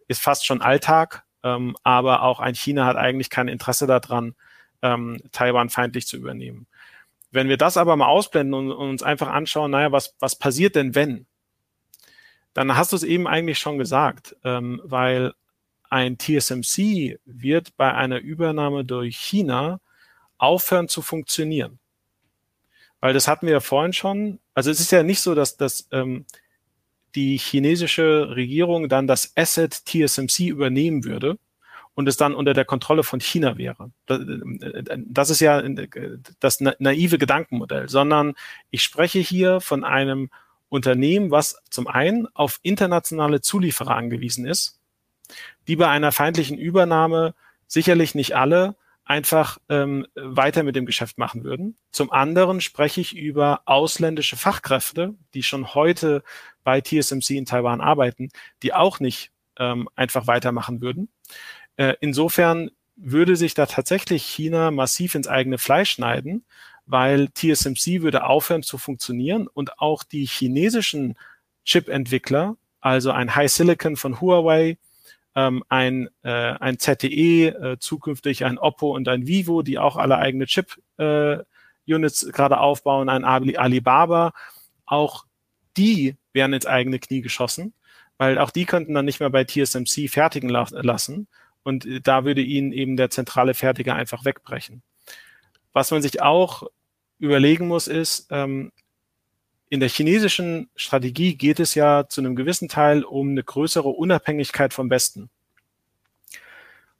ist 0.07 0.21
fast 0.21 0.45
schon 0.45 0.61
Alltag, 0.61 1.23
ähm, 1.43 1.75
aber 1.83 2.23
auch 2.23 2.39
ein 2.39 2.55
China 2.55 2.85
hat 2.85 2.97
eigentlich 2.97 3.29
kein 3.29 3.47
Interesse 3.47 3.87
daran, 3.87 4.35
ähm, 4.81 5.21
Taiwan 5.31 5.69
feindlich 5.69 6.07
zu 6.07 6.17
übernehmen. 6.17 6.67
Wenn 7.31 7.49
wir 7.49 7.57
das 7.57 7.77
aber 7.77 7.95
mal 7.95 8.07
ausblenden 8.07 8.53
und, 8.53 8.71
und 8.71 8.89
uns 8.89 9.03
einfach 9.03 9.29
anschauen, 9.29 9.71
naja, 9.71 9.91
was, 9.91 10.15
was 10.19 10.37
passiert 10.37 10.75
denn, 10.75 10.93
wenn? 10.93 11.25
Dann 12.53 12.75
hast 12.75 12.91
du 12.91 12.95
es 12.95 13.03
eben 13.03 13.27
eigentlich 13.27 13.57
schon 13.57 13.77
gesagt, 13.77 14.35
ähm, 14.43 14.81
weil 14.83 15.33
ein 15.89 16.17
TSMC 16.17 17.19
wird 17.25 17.75
bei 17.77 17.93
einer 17.93 18.19
Übernahme 18.19 18.85
durch 18.85 19.17
China 19.17 19.79
aufhören 20.37 20.87
zu 20.87 21.01
funktionieren. 21.01 21.79
Weil 23.03 23.13
das 23.13 23.27
hatten 23.27 23.47
wir 23.47 23.51
ja 23.51 23.59
vorhin 23.59 23.91
schon. 23.91 24.39
Also 24.53 24.71
es 24.71 24.79
ist 24.79 24.93
ja 24.93 25.03
nicht 25.03 25.19
so, 25.19 25.35
dass, 25.35 25.57
dass 25.57 25.89
ähm, 25.91 26.23
die 27.15 27.35
chinesische 27.35 28.29
Regierung 28.33 28.87
dann 28.87 29.07
das 29.07 29.33
Asset 29.35 29.73
TSMC 29.73 30.47
übernehmen 30.47 31.03
würde 31.03 31.37
und 31.95 32.07
es 32.07 32.15
dann 32.15 32.33
unter 32.33 32.53
der 32.53 32.63
Kontrolle 32.63 33.03
von 33.03 33.19
China 33.19 33.57
wäre. 33.57 33.91
Das 34.07 35.29
ist 35.29 35.41
ja 35.41 35.61
das 36.39 36.61
naive 36.61 37.17
Gedankenmodell, 37.17 37.89
sondern 37.89 38.35
ich 38.71 38.83
spreche 38.83 39.19
hier 39.19 39.59
von 39.59 39.83
einem 39.83 40.29
Unternehmen, 40.69 41.29
was 41.29 41.57
zum 41.69 41.87
einen 41.87 42.29
auf 42.33 42.61
internationale 42.63 43.41
Zulieferer 43.41 43.97
angewiesen 43.97 44.45
ist, 44.45 44.79
die 45.67 45.75
bei 45.75 45.89
einer 45.89 46.13
feindlichen 46.13 46.57
Übernahme 46.57 47.35
sicherlich 47.67 48.15
nicht 48.15 48.37
alle 48.37 48.77
einfach 49.05 49.57
ähm, 49.69 50.07
weiter 50.15 50.63
mit 50.63 50.75
dem 50.75 50.85
Geschäft 50.85 51.17
machen 51.17 51.43
würden. 51.43 51.77
Zum 51.91 52.11
anderen 52.11 52.61
spreche 52.61 53.01
ich 53.01 53.15
über 53.15 53.61
ausländische 53.65 54.37
Fachkräfte, 54.37 55.15
die 55.33 55.43
schon 55.43 55.73
heute 55.73 56.23
bei 56.63 56.81
TSMC 56.81 57.31
in 57.31 57.45
Taiwan 57.45 57.81
arbeiten, 57.81 58.29
die 58.61 58.73
auch 58.73 58.99
nicht 58.99 59.31
ähm, 59.59 59.89
einfach 59.95 60.27
weitermachen 60.27 60.81
würden. 60.81 61.09
Äh, 61.75 61.95
insofern 61.99 62.71
würde 62.95 63.35
sich 63.35 63.53
da 63.53 63.65
tatsächlich 63.65 64.23
China 64.23 64.71
massiv 64.71 65.15
ins 65.15 65.27
eigene 65.27 65.57
Fleisch 65.57 65.91
schneiden, 65.91 66.45
weil 66.85 67.29
TSMC 67.29 68.01
würde 68.01 68.25
aufhören 68.25 68.63
zu 68.63 68.77
funktionieren 68.77 69.47
und 69.47 69.79
auch 69.79 70.03
die 70.03 70.25
chinesischen 70.25 71.15
Chip-Entwickler, 71.65 72.57
also 72.81 73.11
ein 73.11 73.35
High 73.35 73.51
Silicon 73.51 73.95
von 73.95 74.21
Huawei, 74.21 74.77
ähm, 75.35 75.63
ein, 75.69 76.09
äh, 76.23 76.29
ein 76.29 76.77
ZTE, 76.79 77.47
äh, 77.47 77.77
zukünftig 77.79 78.45
ein 78.45 78.57
Oppo 78.57 78.95
und 78.95 79.07
ein 79.07 79.27
Vivo, 79.27 79.61
die 79.61 79.79
auch 79.79 79.97
alle 79.97 80.17
eigene 80.17 80.45
Chip-Units 80.45 82.23
äh, 82.23 82.31
gerade 82.31 82.59
aufbauen, 82.59 83.09
ein 83.09 83.23
Alibaba, 83.23 84.33
auch 84.85 85.25
die 85.77 86.15
wären 86.33 86.53
ins 86.53 86.65
eigene 86.65 86.99
Knie 86.99 87.21
geschossen, 87.21 87.73
weil 88.17 88.37
auch 88.37 88.51
die 88.51 88.65
könnten 88.65 88.93
dann 88.93 89.05
nicht 89.05 89.19
mehr 89.19 89.29
bei 89.29 89.43
TSMC 89.43 90.09
fertigen 90.09 90.49
la 90.49 90.67
lassen 90.71 91.27
und 91.63 91.85
äh, 91.85 92.01
da 92.01 92.25
würde 92.25 92.41
ihnen 92.41 92.71
eben 92.71 92.97
der 92.97 93.09
zentrale 93.09 93.53
Fertiger 93.53 93.95
einfach 93.95 94.25
wegbrechen. 94.25 94.83
Was 95.73 95.89
man 95.91 96.01
sich 96.01 96.21
auch 96.21 96.63
überlegen 97.17 97.67
muss, 97.67 97.87
ist, 97.87 98.27
ähm, 98.29 98.71
in 99.73 99.79
der 99.79 99.89
chinesischen 99.89 100.69
Strategie 100.75 101.33
geht 101.33 101.59
es 101.59 101.73
ja 101.73 102.07
zu 102.07 102.21
einem 102.21 102.35
gewissen 102.35 102.69
Teil 102.69 103.03
um 103.03 103.31
eine 103.31 103.43
größere 103.43 103.89
Unabhängigkeit 103.89 104.71
vom 104.71 104.87
Westen. 104.91 105.31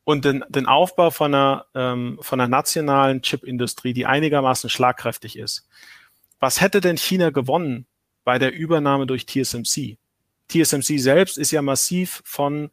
Und 0.03 0.25
den, 0.25 0.43
den 0.49 0.65
Aufbau 0.65 1.11
von 1.11 1.35
einer, 1.35 1.67
ähm, 1.75 2.17
von 2.19 2.41
einer 2.41 2.49
nationalen 2.49 3.21
Chipindustrie, 3.21 3.93
die 3.93 4.07
einigermaßen 4.07 4.71
schlagkräftig 4.71 5.37
ist. 5.37 5.67
Was 6.39 6.61
hätte 6.61 6.81
denn 6.81 6.97
China 6.97 7.29
gewonnen 7.29 7.85
bei 8.23 8.39
der 8.39 8.51
Übernahme 8.51 9.05
durch 9.05 9.27
TSMC? 9.27 9.99
TSMC 10.47 10.97
selbst 10.97 11.37
ist 11.37 11.51
ja 11.51 11.61
massiv 11.61 12.23
von 12.25 12.71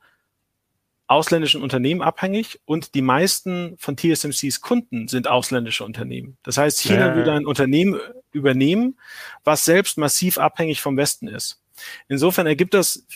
ausländischen 1.10 1.62
Unternehmen 1.62 2.02
abhängig 2.02 2.60
und 2.66 2.94
die 2.94 3.02
meisten 3.02 3.74
von 3.78 3.96
TSMCs 3.96 4.60
Kunden 4.60 5.08
sind 5.08 5.28
ausländische 5.28 5.84
Unternehmen. 5.84 6.36
Das 6.44 6.56
heißt, 6.56 6.80
China 6.80 7.08
ja. 7.08 7.14
würde 7.16 7.32
ein 7.32 7.46
Unternehmen 7.46 7.98
übernehmen, 8.30 8.96
was 9.42 9.64
selbst 9.64 9.98
massiv 9.98 10.38
abhängig 10.38 10.80
vom 10.80 10.96
Westen 10.96 11.26
ist. 11.26 11.60
Insofern 12.08 12.46
ergibt 12.46 12.74
das 12.74 13.06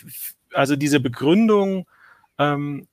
also 0.52 0.76
diese 0.76 0.98
Begründung, 1.00 1.86
ähm, 2.38 2.88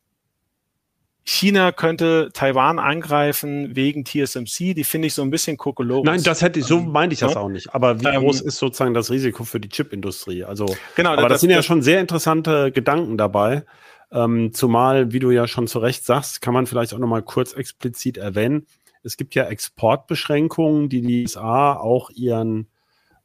China 1.23 1.71
könnte 1.71 2.29
Taiwan 2.33 2.79
angreifen 2.79 3.75
wegen 3.75 4.05
TSMC, 4.05 4.73
die 4.73 4.83
finde 4.83 5.07
ich 5.07 5.13
so 5.13 5.21
ein 5.21 5.29
bisschen 5.29 5.55
kokolores. 5.55 6.05
Nein, 6.05 6.23
das 6.23 6.41
hätte 6.41 6.59
ich, 6.59 6.65
so 6.65 6.79
ähm, 6.79 6.91
meinte 6.91 7.13
ich 7.13 7.19
das 7.19 7.35
ja? 7.35 7.39
auch 7.39 7.49
nicht. 7.49 7.73
Aber 7.73 8.01
wie 8.01 8.07
ähm, 8.07 8.21
groß 8.21 8.41
ist 8.41 8.57
sozusagen 8.57 8.93
das 8.93 9.11
Risiko 9.11 9.43
für 9.43 9.59
die 9.59 9.69
Chipindustrie? 9.69 10.43
Also, 10.43 10.65
genau, 10.95 11.11
aber 11.11 11.23
das, 11.23 11.33
das 11.33 11.41
sind 11.41 11.51
ja 11.51 11.61
schon 11.61 11.83
sehr 11.83 12.01
interessante 12.01 12.71
Gedanken 12.71 13.17
dabei. 13.17 13.63
Ähm, 14.11 14.53
zumal, 14.53 15.13
wie 15.13 15.19
du 15.19 15.31
ja 15.31 15.47
schon 15.47 15.67
zu 15.67 15.79
Recht 15.79 16.05
sagst, 16.05 16.41
kann 16.41 16.53
man 16.53 16.67
vielleicht 16.67 16.93
auch 16.93 16.99
nochmal 16.99 17.23
kurz 17.23 17.53
explizit 17.53 18.17
erwähnen. 18.17 18.67
Es 19.03 19.17
gibt 19.17 19.35
ja 19.35 19.45
Exportbeschränkungen, 19.45 20.89
die 20.89 21.01
die 21.01 21.23
USA 21.23 21.73
auch 21.73 22.09
ihren, 22.11 22.67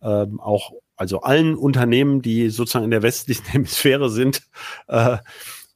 ähm, 0.01 0.41
auch, 0.41 0.72
also 0.97 1.20
allen 1.20 1.55
Unternehmen, 1.55 2.22
die 2.22 2.49
sozusagen 2.51 2.84
in 2.84 2.91
der 2.91 3.03
westlichen 3.03 3.45
Hemisphäre 3.51 4.09
sind, 4.11 4.43
äh, 4.89 5.18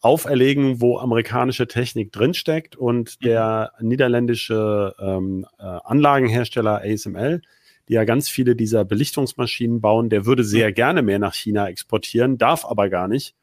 auferlegen, 0.00 0.80
wo 0.80 0.98
amerikanische 0.98 1.68
Technik 1.68 2.12
drinsteckt. 2.12 2.76
Und 2.76 3.22
der 3.24 3.72
niederländische 3.80 4.94
ähm, 4.98 5.46
äh, 5.58 5.62
Anlagenhersteller 5.62 6.82
ASML, 6.82 7.42
die 7.90 7.94
ja 7.94 8.04
ganz 8.04 8.28
viele 8.28 8.54
dieser 8.54 8.84
Belichtungsmaschinen 8.84 9.80
bauen, 9.80 10.10
der 10.10 10.24
würde 10.24 10.44
sehr 10.44 10.72
gerne 10.72 11.02
mehr 11.02 11.18
nach 11.18 11.34
China 11.34 11.68
exportieren, 11.68 12.38
darf 12.38 12.64
aber 12.64 12.88
gar 12.88 13.08
nicht, 13.08 13.34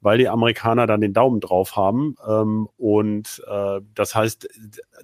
weil 0.00 0.18
die 0.18 0.28
Amerikaner 0.28 0.88
dann 0.88 1.00
den 1.00 1.12
Daumen 1.12 1.38
drauf 1.38 1.76
haben. 1.76 2.16
Ähm, 2.26 2.68
und 2.78 3.44
äh, 3.48 3.80
das 3.94 4.16
heißt, 4.16 4.48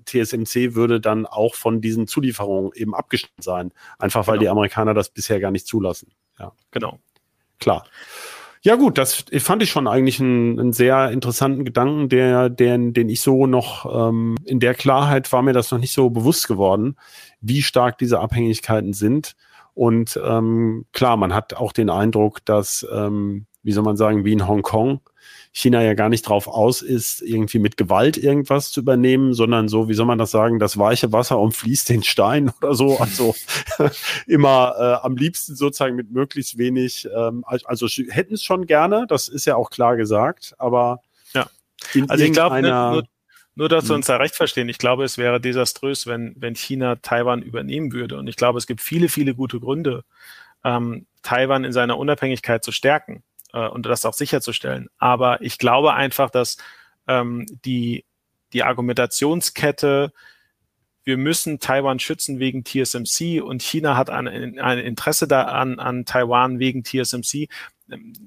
TSMC 0.05 0.75
würde 0.75 1.01
dann 1.01 1.27
auch 1.27 1.55
von 1.55 1.81
diesen 1.81 2.09
Zulieferungen 2.09 2.73
eben 2.75 2.93
abgeschnitten 2.93 3.41
sein, 3.41 3.71
einfach 4.01 4.27
weil 4.27 4.39
genau. 4.39 4.41
die 4.41 4.49
Amerikaner 4.49 4.95
das 4.95 5.11
bisher 5.11 5.39
gar 5.39 5.53
nicht 5.53 5.69
zulassen. 5.69 6.11
Ja, 6.37 6.51
genau. 6.73 6.99
Klar. 7.61 7.87
Ja 8.63 8.75
gut, 8.75 8.99
das 8.99 9.25
fand 9.39 9.63
ich 9.63 9.71
schon 9.71 9.87
eigentlich 9.87 10.21
einen, 10.21 10.59
einen 10.59 10.73
sehr 10.73 11.11
interessanten 11.11 11.65
Gedanken, 11.65 12.09
der, 12.09 12.49
der, 12.51 12.77
den 12.79 13.09
ich 13.09 13.21
so 13.21 13.47
noch 13.47 14.09
ähm, 14.09 14.37
in 14.45 14.61
der 14.61 14.75
Klarheit 14.75 15.33
war 15.33 15.43
mir 15.43 15.53
das 15.53 15.71
noch 15.71 15.79
nicht 15.79 15.93
so 15.93 16.11
bewusst 16.11 16.49
geworden, 16.49 16.97
wie 17.41 17.63
stark 17.63 17.99
diese 17.99 18.21
Abhängigkeiten 18.21 18.93
sind. 18.93 19.37
Und 19.75 20.19
ähm, 20.25 20.87
klar, 20.93 21.17
man 21.17 21.33
hat 21.33 21.55
auch 21.55 21.73
den 21.73 21.89
Eindruck, 21.89 22.45
dass 22.45 22.87
ähm, 22.93 23.47
wie 23.63 23.73
soll 23.73 23.85
man 23.85 23.97
sagen, 23.97 24.25
wie 24.25 24.33
in 24.33 24.49
Hongkong, 24.49 25.01
China 25.59 25.83
ja 25.83 25.95
gar 25.95 26.09
nicht 26.09 26.23
drauf 26.23 26.47
aus 26.47 26.83
ist, 26.83 27.21
irgendwie 27.21 27.59
mit 27.59 27.77
Gewalt 27.77 28.17
irgendwas 28.17 28.71
zu 28.71 28.79
übernehmen, 28.79 29.35
sondern 29.35 29.67
so, 29.67 29.89
wie 29.89 29.95
soll 29.95 30.07
man 30.07 30.17
das 30.17 30.31
sagen, 30.31 30.61
das 30.61 30.79
weiche 30.79 31.11
Wasser 31.11 31.41
umfließt 31.41 31.89
den 31.89 32.05
Stein 32.05 32.53
oder 32.63 32.75
so. 32.77 32.97
Also 32.99 33.35
immer 34.29 34.75
äh, 34.79 35.05
am 35.05 35.17
liebsten 35.17 35.57
sozusagen 35.57 35.97
mit 35.97 36.13
möglichst 36.13 36.59
wenig, 36.59 37.09
ähm, 37.13 37.45
also 37.45 37.89
hätten 37.89 38.35
es 38.35 38.45
schon 38.45 38.67
gerne, 38.67 39.07
das 39.09 39.27
ist 39.29 39.47
ja 39.47 39.57
auch 39.57 39.71
klar 39.71 39.97
gesagt, 39.97 40.55
aber 40.59 41.03
ja. 41.35 41.51
Also 42.07 42.25
ich 42.25 42.33
glaube, 42.33 42.63
nur, 42.63 43.03
nur, 43.57 43.69
dass 43.69 43.87
wir 43.87 43.91
hm. 43.91 43.97
uns 43.97 44.07
da 44.07 44.17
recht 44.17 44.37
verstehen, 44.37 44.69
ich 44.69 44.79
glaube, 44.79 45.03
es 45.03 45.19
wäre 45.19 45.41
desaströs, 45.41 46.07
wenn, 46.07 46.37
wenn 46.39 46.55
China 46.55 46.97
Taiwan 46.97 47.43
übernehmen 47.43 47.93
würde. 47.93 48.17
Und 48.17 48.29
ich 48.29 48.37
glaube, 48.37 48.59
es 48.59 48.69
gibt 48.69 48.81
viele, 48.81 49.09
viele 49.09 49.35
gute 49.35 49.59
Gründe, 49.59 50.05
ähm, 50.63 51.07
Taiwan 51.23 51.65
in 51.65 51.73
seiner 51.73 51.99
Unabhängigkeit 51.99 52.63
zu 52.63 52.71
stärken 52.71 53.25
äh, 53.53 53.67
und 53.69 53.87
das 53.87 54.05
auch 54.05 54.15
sicherzustellen. 54.15 54.89
Aber 54.99 55.41
ich 55.43 55.59
glaube 55.59 55.95
einfach, 55.95 56.31
dass 56.31 56.57
ähm, 57.07 57.47
die, 57.65 58.05
die 58.53 58.63
Argumentationskette, 58.63 60.13
wir 61.05 61.17
müssen 61.17 61.59
Taiwan 61.59 61.99
schützen 61.99 62.39
wegen 62.39 62.65
TSMC 62.65 63.43
und 63.43 63.63
China 63.63 63.97
hat 63.97 64.11
ein, 64.11 64.59
ein 64.59 64.79
Interesse 64.79 65.27
da 65.27 65.45
an, 65.45 65.79
an 65.79 66.05
Taiwan 66.05 66.59
wegen 66.59 66.85
TSMC, 66.85 67.49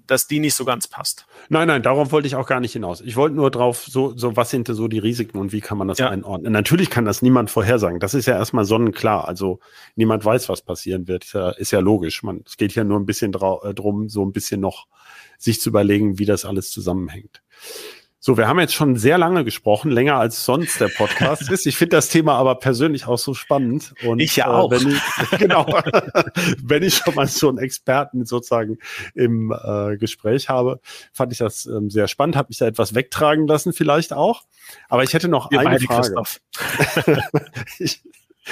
dass 0.07 0.27
die 0.27 0.39
nicht 0.39 0.55
so 0.55 0.65
ganz 0.65 0.87
passt. 0.87 1.25
Nein, 1.49 1.67
nein, 1.67 1.83
darauf 1.83 2.11
wollte 2.11 2.27
ich 2.27 2.35
auch 2.35 2.47
gar 2.47 2.59
nicht 2.59 2.73
hinaus. 2.73 3.01
Ich 3.01 3.15
wollte 3.15 3.35
nur 3.35 3.51
drauf, 3.51 3.85
so, 3.85 4.15
so 4.17 4.35
was 4.35 4.49
sind 4.49 4.67
so 4.67 4.87
die 4.87 4.99
Risiken 4.99 5.37
und 5.37 5.51
wie 5.51 5.61
kann 5.61 5.77
man 5.77 5.87
das 5.87 5.99
ja. 5.99 6.09
einordnen? 6.09 6.51
Natürlich 6.51 6.89
kann 6.89 7.05
das 7.05 7.21
niemand 7.21 7.49
vorhersagen. 7.51 7.99
Das 7.99 8.13
ist 8.13 8.25
ja 8.25 8.35
erstmal 8.35 8.65
sonnenklar. 8.65 9.27
Also 9.27 9.59
niemand 9.95 10.25
weiß, 10.25 10.49
was 10.49 10.61
passieren 10.61 11.07
wird. 11.07 11.25
Ist 11.25 11.33
ja, 11.33 11.49
ist 11.51 11.71
ja 11.71 11.79
logisch. 11.79 12.23
Man, 12.23 12.43
es 12.45 12.57
geht 12.57 12.73
ja 12.73 12.83
nur 12.83 12.99
ein 12.99 13.05
bisschen 13.05 13.33
äh, 13.33 13.73
drum, 13.73 14.09
so 14.09 14.25
ein 14.25 14.31
bisschen 14.31 14.61
noch 14.61 14.87
sich 15.37 15.61
zu 15.61 15.69
überlegen, 15.69 16.19
wie 16.19 16.25
das 16.25 16.45
alles 16.45 16.69
zusammenhängt. 16.71 17.41
So, 18.23 18.37
wir 18.37 18.47
haben 18.47 18.59
jetzt 18.59 18.75
schon 18.75 18.97
sehr 18.97 19.17
lange 19.17 19.43
gesprochen, 19.43 19.89
länger 19.89 20.17
als 20.17 20.45
sonst 20.45 20.79
der 20.79 20.89
Podcast 20.89 21.41
ist. 21.51 21.65
Ich 21.65 21.75
finde 21.75 21.97
das 21.97 22.07
Thema 22.07 22.35
aber 22.35 22.53
persönlich 22.53 23.07
auch 23.07 23.17
so 23.17 23.33
spannend. 23.33 23.95
Und, 24.05 24.19
ich 24.19 24.35
ja 24.35 24.45
auch. 24.45 24.71
Äh, 24.71 24.79
wenn 24.79 24.91
ich, 24.91 25.29
genau, 25.39 25.65
wenn 26.63 26.83
ich 26.83 26.97
schon 26.97 27.15
mal 27.15 27.25
so 27.25 27.49
einen 27.49 27.57
Experten 27.57 28.25
sozusagen 28.25 28.77
im 29.15 29.51
äh, 29.51 29.97
Gespräch 29.97 30.49
habe, 30.49 30.81
fand 31.11 31.31
ich 31.31 31.39
das 31.39 31.65
ähm, 31.65 31.89
sehr 31.89 32.07
spannend. 32.07 32.35
Habe 32.35 32.49
mich 32.49 32.59
da 32.59 32.67
etwas 32.67 32.93
wegtragen 32.93 33.47
lassen, 33.47 33.73
vielleicht 33.73 34.13
auch. 34.13 34.43
Aber 34.87 35.01
ich 35.01 35.15
hätte 35.15 35.27
noch 35.27 35.49
Wir 35.49 35.61
eine 35.61 35.79
Frage. 35.79 36.13
ich, 37.79 38.03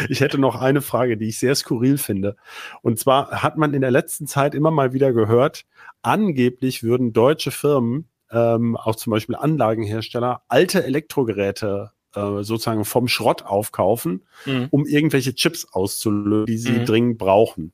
ich 0.10 0.20
hätte 0.20 0.40
noch 0.40 0.56
eine 0.56 0.82
Frage, 0.82 1.16
die 1.16 1.28
ich 1.28 1.38
sehr 1.38 1.54
skurril 1.54 2.00
finde. 2.00 2.38
Und 2.82 2.98
zwar 2.98 3.44
hat 3.44 3.56
man 3.58 3.76
in 3.76 3.82
der 3.82 3.92
letzten 3.92 4.26
Zeit 4.26 4.56
immer 4.56 4.72
mal 4.72 4.94
wieder 4.94 5.14
gehört, 5.14 5.66
angeblich 6.02 6.82
würden 6.82 7.14
deutsche 7.14 7.52
Firmen 7.52 8.10
ähm, 8.32 8.78
auch 8.78 8.96
zum 8.96 9.12
Beispiel 9.12 9.36
Anlagenhersteller, 9.36 10.42
alte 10.48 10.84
Elektrogeräte 10.84 11.92
äh, 12.16 12.44
sozusagen 12.44 12.86
vom 12.86 13.08
Schrott 13.08 13.44
aufkaufen, 13.44 14.26
mhm. 14.46 14.68
um 14.72 14.86
irgendwelche 14.86 15.36
Chips 15.36 15.68
auszulösen, 15.72 16.46
die 16.46 16.58
sie 16.58 16.72
mhm. 16.72 16.86
dringend 16.86 17.18
brauchen. 17.18 17.74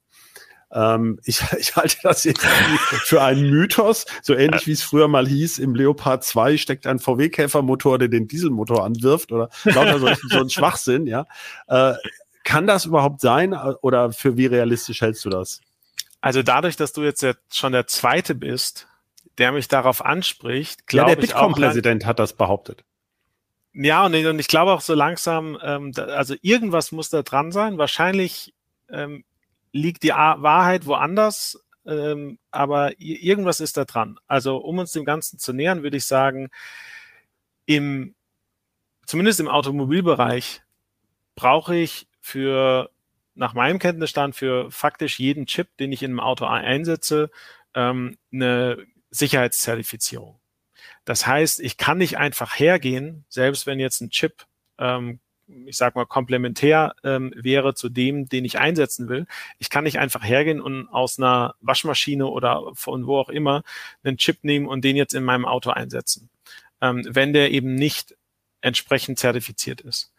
Ähm, 0.72 1.20
ich, 1.26 1.42
ich 1.58 1.76
halte 1.76 1.98
das 2.04 2.24
jetzt 2.24 2.46
für 2.46 3.22
einen 3.22 3.50
Mythos, 3.50 4.06
so 4.22 4.36
ähnlich 4.36 4.68
wie 4.68 4.74
es 4.74 4.84
früher 4.84 5.08
mal 5.08 5.28
hieß, 5.28 5.60
im 5.60 5.76
Leopard 5.76 6.24
2 6.24 6.58
steckt 6.58 6.88
ein 6.88 7.00
VW-Käfermotor, 7.00 7.98
der 7.98 8.10
den 8.10 8.28
Dieselmotor 8.28 8.84
anwirft 8.84 9.32
oder 9.32 9.50
lauter 9.64 10.00
so, 10.00 10.10
so 10.30 10.40
ein 10.40 10.50
Schwachsinn, 10.50 11.08
ja. 11.08 11.26
Äh, 11.68 11.94
kann 12.44 12.68
das 12.68 12.86
überhaupt 12.86 13.22
sein 13.22 13.54
oder 13.54 14.12
für 14.12 14.38
wie 14.38 14.46
realistisch 14.46 15.02
hältst 15.02 15.26
du 15.26 15.30
das? 15.30 15.62
Also 16.22 16.44
dadurch, 16.44 16.76
dass 16.76 16.94
du 16.94 17.02
jetzt 17.02 17.26
schon 17.52 17.72
der 17.72 17.88
Zweite 17.88 18.36
bist, 18.36 18.88
der 19.38 19.52
mich 19.52 19.68
darauf 19.68 20.04
anspricht, 20.04 20.88
glaube 20.88 21.12
ja, 21.12 21.16
der 21.16 21.22
Bitkom-Präsident 21.22 22.06
hat 22.06 22.20
das 22.20 22.34
behauptet. 22.34 22.84
Ja, 23.74 24.06
und 24.06 24.14
ich, 24.14 24.26
und 24.26 24.40
ich 24.40 24.48
glaube 24.48 24.72
auch 24.72 24.82
so 24.82 24.94
langsam, 24.94 25.58
ähm, 25.62 25.92
da, 25.92 26.06
also 26.06 26.36
irgendwas 26.42 26.94
muss 26.94 27.10
da 27.10 27.24
dran 27.24 27.52
sein. 27.52 27.78
Wahrscheinlich 27.78 28.54
ähm, 28.90 29.26
liegt 29.74 30.04
die 30.04 30.14
A 30.14 30.42
Wahrheit 30.42 30.86
woanders, 30.86 31.62
ähm, 31.86 32.40
aber 32.52 32.94
irgendwas 33.00 33.60
ist 33.60 33.76
da 33.76 33.84
dran. 33.84 34.18
Also 34.28 34.58
um 34.58 34.78
uns 34.78 34.94
dem 34.94 35.04
Ganzen 35.04 35.40
zu 35.40 35.52
nähern, 35.52 35.84
würde 35.84 35.98
ich 35.98 36.06
sagen, 36.06 36.50
im, 37.66 38.16
zumindest 39.06 39.42
im 39.42 39.50
Automobilbereich 39.50 40.62
brauche 41.36 41.76
ich 41.76 42.08
für, 42.22 42.90
nach 43.34 43.54
meinem 43.54 43.80
Kenntnisstand, 43.80 44.36
für 44.36 44.72
faktisch 44.72 45.20
jeden 45.20 45.48
Chip, 45.48 45.76
den 45.78 45.92
ich 45.92 46.02
in 46.02 46.12
einem 46.12 46.22
Auto 46.22 46.46
einsetze, 46.46 47.30
ähm, 47.74 48.18
eine 48.32 48.86
Sicherheitszertifizierung. 49.18 50.40
Das 51.06 51.28
heißt, 51.28 51.60
ich 51.60 51.78
kann 51.78 51.98
nicht 51.98 52.18
einfach 52.18 52.60
hergehen, 52.60 53.26
selbst 53.30 53.68
wenn 53.68 53.80
jetzt 53.80 54.02
ein 54.02 54.10
Chip, 54.10 54.46
ähm, 54.80 55.20
ich 55.48 55.78
sag 55.78 55.96
mal, 55.96 56.06
komplementär 56.06 56.96
ähm, 57.04 57.32
wäre 57.36 57.76
zu 57.76 57.90
dem, 57.90 58.28
den 58.28 58.46
ich 58.46 58.58
einsetzen 58.58 59.10
will. 59.10 59.28
Ich 59.60 59.70
kann 59.70 59.84
nicht 59.84 60.00
einfach 60.00 60.24
hergehen 60.24 60.60
und 60.60 60.88
aus 60.88 61.20
einer 61.20 61.56
Waschmaschine 61.62 62.26
oder 62.26 62.72
von 62.74 63.06
wo 63.06 63.20
auch 63.20 63.30
immer 63.30 63.64
einen 64.04 64.18
Chip 64.18 64.44
nehmen 64.44 64.66
und 64.68 64.84
den 64.84 64.96
jetzt 64.96 65.14
in 65.14 65.24
meinem 65.24 65.46
Auto 65.46 65.70
einsetzen, 65.70 66.30
ähm, 66.82 67.06
wenn 67.08 67.34
der 67.34 67.52
eben 67.52 67.76
nicht 67.76 68.16
entsprechend 68.62 69.20
zertifiziert 69.20 69.82
ist. 69.82 70.12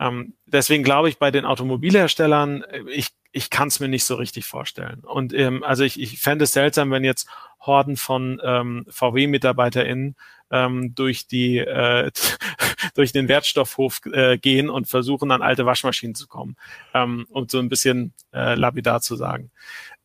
Ähm, 0.00 0.34
deswegen 0.46 0.84
glaube 0.84 1.10
ich, 1.10 1.18
bei 1.18 1.30
den 1.30 1.44
Automobilherstellern, 1.44 2.62
äh, 2.62 2.82
ich 2.90 3.08
ich 3.32 3.50
kann 3.50 3.68
es 3.68 3.80
mir 3.80 3.88
nicht 3.88 4.04
so 4.04 4.14
richtig 4.14 4.46
vorstellen. 4.46 5.00
Und 5.00 5.32
ähm, 5.32 5.64
also 5.64 5.84
ich, 5.84 6.00
ich 6.00 6.20
fände 6.20 6.44
es 6.44 6.52
seltsam, 6.52 6.90
wenn 6.90 7.02
jetzt 7.02 7.28
Horden 7.60 7.96
von 7.96 8.40
ähm, 8.44 8.84
VW-MitarbeiterInnen 8.88 10.16
ähm, 10.50 10.94
durch 10.94 11.26
die 11.26 11.58
äh, 11.58 12.10
durch 12.94 13.12
den 13.12 13.28
Wertstoffhof 13.28 14.00
äh, 14.12 14.36
gehen 14.38 14.68
und 14.68 14.86
versuchen, 14.86 15.30
an 15.30 15.42
alte 15.42 15.64
Waschmaschinen 15.64 16.14
zu 16.14 16.28
kommen, 16.28 16.56
ähm, 16.94 17.26
um 17.30 17.48
so 17.48 17.58
ein 17.58 17.68
bisschen 17.68 18.12
äh, 18.32 18.54
lapidar 18.54 19.00
zu 19.00 19.16
sagen. 19.16 19.50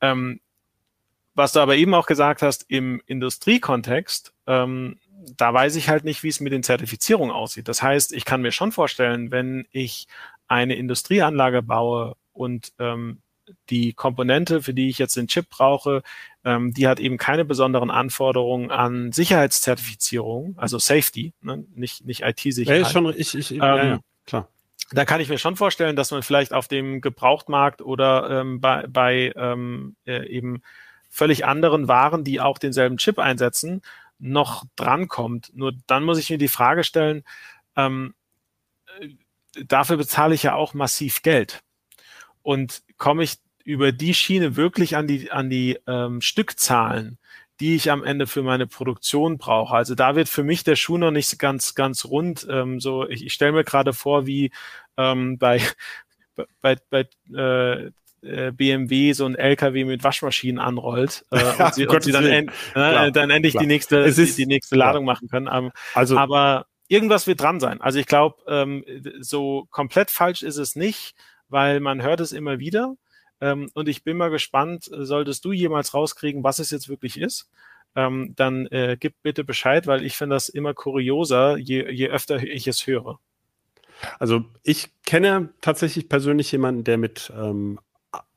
Ähm, 0.01 0.39
was 1.35 1.51
du 1.51 1.59
aber 1.59 1.75
eben 1.75 1.93
auch 1.93 2.07
gesagt 2.07 2.41
hast, 2.41 2.65
im 2.67 3.01
Industriekontext, 3.05 4.33
ähm, 4.47 4.99
da 5.35 5.53
weiß 5.53 5.75
ich 5.75 5.89
halt 5.89 6.03
nicht, 6.03 6.23
wie 6.23 6.29
es 6.29 6.39
mit 6.39 6.53
den 6.53 6.63
Zertifizierungen 6.63 7.35
aussieht. 7.35 7.67
Das 7.67 7.83
heißt, 7.83 8.13
ich 8.13 8.25
kann 8.25 8.41
mir 8.41 8.51
schon 8.51 8.71
vorstellen, 8.71 9.29
wenn 9.29 9.67
ich 9.71 10.07
eine 10.47 10.75
Industrieanlage 10.75 11.61
baue 11.61 12.15
und 12.37 12.73
ähm, 12.79 13.21
die 13.69 13.93
Komponente, 13.93 14.61
für 14.61 14.73
die 14.73 14.89
ich 14.89 14.97
jetzt 14.97 15.15
den 15.15 15.27
Chip 15.27 15.49
brauche, 15.49 16.03
ähm, 16.43 16.73
die 16.73 16.87
hat 16.87 16.99
eben 16.99 17.17
keine 17.17 17.45
besonderen 17.45 17.89
Anforderungen 17.89 18.71
an 18.71 19.11
Sicherheitszertifizierung, 19.11 20.55
also 20.57 20.79
Safety, 20.79 21.33
ne? 21.41 21.65
nicht, 21.75 22.05
nicht 22.05 22.21
IT-Sicherheit. 22.21 22.81
Ja, 22.81 22.89
schon, 22.89 23.13
ich, 23.15 23.35
ich, 23.35 23.51
ähm, 23.51 23.59
ja, 23.59 23.85
ja, 23.85 23.99
klar. 24.25 24.49
Da 24.91 25.05
kann 25.05 25.19
ich 25.19 25.27
mir 25.27 25.37
schon 25.37 25.57
vorstellen, 25.57 25.95
dass 25.95 26.11
man 26.11 26.23
vielleicht 26.23 26.53
auf 26.53 26.67
dem 26.67 27.01
Gebrauchtmarkt 27.01 27.81
oder 27.81 28.41
ähm, 28.41 28.61
bei, 28.61 28.85
bei 28.87 29.33
ähm, 29.35 29.95
äh, 30.05 30.25
eben 30.27 30.61
völlig 31.09 31.45
anderen 31.45 31.87
Waren, 31.87 32.23
die 32.23 32.39
auch 32.39 32.57
denselben 32.57 32.97
Chip 32.97 33.19
einsetzen, 33.19 33.81
noch 34.19 34.63
drankommt. 34.75 35.51
Nur 35.53 35.73
dann 35.87 36.03
muss 36.03 36.19
ich 36.19 36.29
mir 36.29 36.37
die 36.37 36.47
Frage 36.47 36.83
stellen, 36.83 37.23
ähm, 37.75 38.13
äh, 38.99 39.09
dafür 39.65 39.97
bezahle 39.97 40.35
ich 40.35 40.43
ja 40.43 40.55
auch 40.55 40.73
massiv 40.73 41.21
Geld 41.21 41.63
und 42.47 42.81
komme 42.95 43.23
ich 43.23 43.39
über 43.65 43.91
die 43.91 44.13
Schiene 44.13 44.55
wirklich 44.55 44.95
an 44.95 45.05
die, 45.05 45.31
an 45.31 45.49
die 45.49 45.77
ähm, 45.85 46.21
Stückzahlen, 46.21 47.17
die 47.59 47.75
ich 47.75 47.91
am 47.91 48.05
Ende 48.05 48.25
für 48.25 48.41
meine 48.41 48.67
Produktion 48.67 49.37
brauche. 49.37 49.75
Also 49.75 49.95
da 49.95 50.15
wird 50.15 50.29
für 50.29 50.45
mich 50.45 50.63
der 50.63 50.77
Schuh 50.77 50.97
noch 50.97 51.11
nicht 51.11 51.37
ganz, 51.39 51.75
ganz 51.75 52.05
rund. 52.05 52.47
Ähm, 52.49 52.79
so, 52.79 53.05
ich, 53.05 53.25
ich 53.25 53.33
stelle 53.33 53.51
mir 53.51 53.65
gerade 53.65 53.91
vor, 53.91 54.27
wie 54.27 54.51
ähm, 54.95 55.37
bei, 55.37 55.61
bei, 56.61 56.77
bei 56.89 57.09
äh, 57.35 57.87
äh 58.21 58.51
BMW 58.53 59.11
so 59.11 59.25
ein 59.25 59.35
LKW 59.35 59.83
mit 59.83 60.05
Waschmaschinen 60.05 60.59
anrollt 60.59 61.25
äh, 61.31 61.43
und 61.63 61.75
sie, 61.75 61.85
und 61.85 62.01
sie 62.01 62.13
dann, 62.13 62.25
end, 62.27 62.51
äh, 62.75 63.11
dann 63.11 63.29
endlich 63.29 63.55
klar. 63.55 63.63
die 63.63 63.67
nächste, 63.67 63.97
ist, 63.97 64.17
die, 64.17 64.43
die, 64.43 64.45
nächste 64.45 64.77
Ladung 64.77 65.03
klar. 65.03 65.15
machen 65.15 65.27
können. 65.27 65.49
Ähm, 65.51 65.71
also, 65.93 66.17
aber 66.17 66.67
irgendwas 66.87 67.27
wird 67.27 67.41
dran 67.41 67.59
sein. 67.59 67.81
Also 67.81 67.99
ich 67.99 68.05
glaube, 68.05 68.37
ähm, 68.47 68.85
so 69.19 69.67
komplett 69.69 70.11
falsch 70.11 70.43
ist 70.43 70.55
es 70.55 70.77
nicht 70.77 71.13
weil 71.49 71.79
man 71.79 72.01
hört 72.01 72.19
es 72.19 72.31
immer 72.31 72.59
wieder. 72.59 72.95
Ähm, 73.39 73.69
und 73.73 73.87
ich 73.87 74.03
bin 74.03 74.17
mal 74.17 74.29
gespannt, 74.29 74.89
solltest 74.91 75.45
du 75.45 75.51
jemals 75.51 75.93
rauskriegen, 75.93 76.43
was 76.43 76.59
es 76.59 76.71
jetzt 76.71 76.89
wirklich 76.89 77.19
ist, 77.19 77.49
ähm, 77.95 78.33
dann 78.35 78.67
äh, 78.67 78.97
gib 78.99 79.15
bitte 79.23 79.43
Bescheid, 79.43 79.87
weil 79.87 80.03
ich 80.03 80.17
finde 80.17 80.35
das 80.35 80.49
immer 80.49 80.73
kurioser, 80.73 81.57
je, 81.57 81.89
je 81.91 82.09
öfter 82.09 82.41
ich 82.41 82.67
es 82.67 82.85
höre. 82.87 83.19
Also 84.19 84.45
ich 84.63 84.91
kenne 85.05 85.49
tatsächlich 85.61 86.07
persönlich 86.07 86.51
jemanden, 86.51 86.83
der 86.83 86.97
mit 86.97 87.31
ähm, 87.35 87.79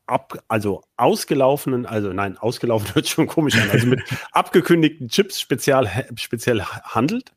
ab, 0.07 0.43
also 0.47 0.83
ausgelaufenen, 0.97 1.85
also 1.85 2.11
nein, 2.13 2.37
ausgelaufen 2.37 2.91
hört 2.95 3.07
schon 3.07 3.27
komisch 3.27 3.55
an, 3.55 3.69
also 3.69 3.87
mit 3.87 4.01
abgekündigten 4.31 5.09
Chips 5.09 5.39
speziell, 5.39 5.89
speziell 6.15 6.61
handelt. 6.63 7.31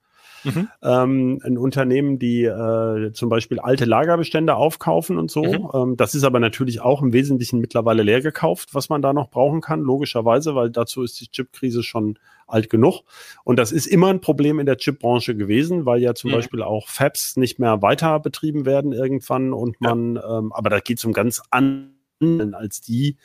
Mhm. 0.44 0.68
Ähm, 0.82 1.40
ein 1.42 1.58
Unternehmen, 1.58 2.18
die 2.18 2.44
äh, 2.44 3.12
zum 3.12 3.28
Beispiel 3.28 3.58
alte 3.58 3.84
Lagerbestände 3.84 4.54
aufkaufen 4.54 5.18
und 5.18 5.30
so. 5.30 5.44
Mhm. 5.44 5.70
Ähm, 5.74 5.96
das 5.96 6.14
ist 6.14 6.24
aber 6.24 6.40
natürlich 6.40 6.80
auch 6.80 7.02
im 7.02 7.12
Wesentlichen 7.12 7.60
mittlerweile 7.60 8.02
leer 8.02 8.20
gekauft, 8.20 8.70
was 8.74 8.88
man 8.88 9.02
da 9.02 9.12
noch 9.12 9.30
brauchen 9.30 9.60
kann, 9.60 9.80
logischerweise, 9.80 10.54
weil 10.54 10.70
dazu 10.70 11.02
ist 11.02 11.20
die 11.20 11.28
Chipkrise 11.28 11.82
schon 11.82 12.18
alt 12.46 12.70
genug. 12.70 13.02
Und 13.44 13.58
das 13.58 13.72
ist 13.72 13.86
immer 13.86 14.08
ein 14.08 14.20
Problem 14.20 14.58
in 14.58 14.66
der 14.66 14.76
Chipbranche 14.76 15.34
gewesen, 15.34 15.86
weil 15.86 16.00
ja 16.00 16.14
zum 16.14 16.30
mhm. 16.30 16.34
Beispiel 16.34 16.62
auch 16.62 16.88
Fabs 16.88 17.36
nicht 17.36 17.58
mehr 17.58 17.82
weiter 17.82 18.20
betrieben 18.20 18.66
werden 18.66 18.92
irgendwann 18.92 19.52
und 19.52 19.80
man, 19.80 20.16
ja. 20.16 20.38
ähm, 20.38 20.52
aber 20.52 20.70
da 20.70 20.80
geht 20.80 20.98
es 20.98 21.04
um 21.04 21.12
ganz 21.12 21.42
anderen 21.50 22.54
als 22.54 22.80
die, 22.80 23.16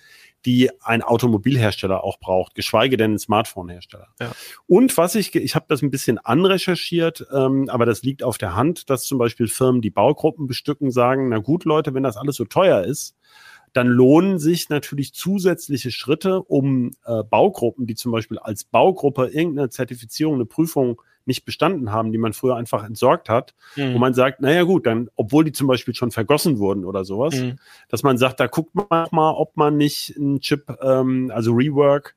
die 0.45 0.69
ein 0.81 1.01
Automobilhersteller 1.01 2.03
auch 2.03 2.19
braucht, 2.19 2.55
geschweige 2.55 2.97
denn 2.97 3.13
ein 3.13 3.19
Smartphone-Hersteller. 3.19 4.07
Ja. 4.19 4.31
Und 4.67 4.95
was 4.97 5.15
ich, 5.15 5.35
ich 5.35 5.55
habe 5.55 5.65
das 5.67 5.81
ein 5.81 5.91
bisschen 5.91 6.17
anrecherchiert, 6.17 7.25
ähm, 7.33 7.69
aber 7.69 7.85
das 7.85 8.03
liegt 8.03 8.23
auf 8.23 8.37
der 8.37 8.55
Hand, 8.55 8.89
dass 8.89 9.03
zum 9.03 9.17
Beispiel 9.17 9.47
Firmen, 9.47 9.81
die 9.81 9.89
Baugruppen 9.89 10.47
bestücken, 10.47 10.91
sagen, 10.91 11.29
na 11.29 11.39
gut, 11.39 11.65
Leute, 11.65 11.93
wenn 11.93 12.03
das 12.03 12.17
alles 12.17 12.37
so 12.37 12.45
teuer 12.45 12.83
ist, 12.83 13.15
dann 13.73 13.87
lohnen 13.87 14.39
sich 14.39 14.69
natürlich 14.69 15.13
zusätzliche 15.13 15.91
Schritte, 15.91 16.41
um 16.41 16.91
äh, 17.05 17.23
Baugruppen, 17.23 17.85
die 17.85 17.95
zum 17.95 18.11
Beispiel 18.11 18.39
als 18.39 18.63
Baugruppe 18.63 19.27
irgendeine 19.27 19.69
Zertifizierung, 19.69 20.35
eine 20.35 20.45
Prüfung 20.45 21.01
nicht 21.29 21.45
bestanden 21.45 21.93
haben, 21.93 22.11
die 22.11 22.17
man 22.17 22.33
früher 22.33 22.57
einfach 22.57 22.83
entsorgt 22.83 23.29
hat, 23.29 23.53
mhm. 23.77 23.93
wo 23.93 23.99
man 23.99 24.13
sagt, 24.13 24.41
naja 24.41 24.63
gut, 24.63 24.85
dann, 24.85 25.09
obwohl 25.15 25.45
die 25.45 25.53
zum 25.53 25.67
Beispiel 25.67 25.95
schon 25.95 26.11
vergossen 26.11 26.59
wurden 26.59 26.83
oder 26.83 27.05
sowas, 27.05 27.35
mhm. 27.35 27.55
dass 27.87 28.03
man 28.03 28.17
sagt, 28.17 28.41
da 28.41 28.47
guckt 28.47 28.75
man 28.75 29.07
mal, 29.11 29.31
ob 29.31 29.55
man 29.55 29.77
nicht 29.77 30.17
einen 30.17 30.41
Chip, 30.41 30.69
ähm, 30.81 31.31
also 31.33 31.53
Rework, 31.53 32.15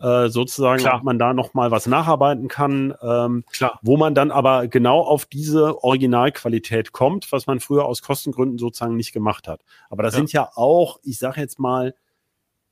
äh, 0.00 0.28
sozusagen, 0.28 0.80
Klar. 0.80 0.96
ob 0.96 1.04
man 1.04 1.18
da 1.18 1.32
noch 1.32 1.54
mal 1.54 1.70
was 1.70 1.86
nacharbeiten 1.86 2.48
kann, 2.48 2.94
ähm, 3.00 3.44
Klar. 3.52 3.78
wo 3.82 3.96
man 3.96 4.14
dann 4.14 4.30
aber 4.32 4.66
genau 4.66 5.00
auf 5.00 5.24
diese 5.24 5.84
Originalqualität 5.84 6.92
kommt, 6.92 7.30
was 7.30 7.46
man 7.46 7.60
früher 7.60 7.84
aus 7.84 8.02
Kostengründen 8.02 8.58
sozusagen 8.58 8.96
nicht 8.96 9.12
gemacht 9.12 9.46
hat. 9.46 9.62
Aber 9.90 10.02
das 10.02 10.14
ja. 10.14 10.18
sind 10.18 10.32
ja 10.32 10.50
auch, 10.56 10.98
ich 11.04 11.18
sage 11.18 11.40
jetzt 11.40 11.60
mal, 11.60 11.94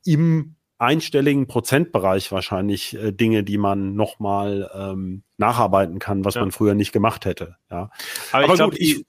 im 0.05 0.57
einstelligen 0.83 1.47
Prozentbereich 1.47 2.33
wahrscheinlich 2.33 2.95
äh, 2.97 3.13
Dinge, 3.13 3.45
die 3.45 3.57
man 3.57 3.95
nochmal 3.95 4.71
ähm, 4.75 5.23
nacharbeiten 5.37 5.99
kann, 5.99 6.25
was 6.25 6.35
ja. 6.35 6.41
man 6.41 6.51
früher 6.51 6.75
nicht 6.75 6.93
gemacht 6.93 7.25
hätte. 7.25 7.57
Ja. 7.71 7.91
Aber, 8.33 8.45
Aber 8.45 8.47
ich 8.47 8.55
glaube, 8.55 8.77
ich, 8.77 9.05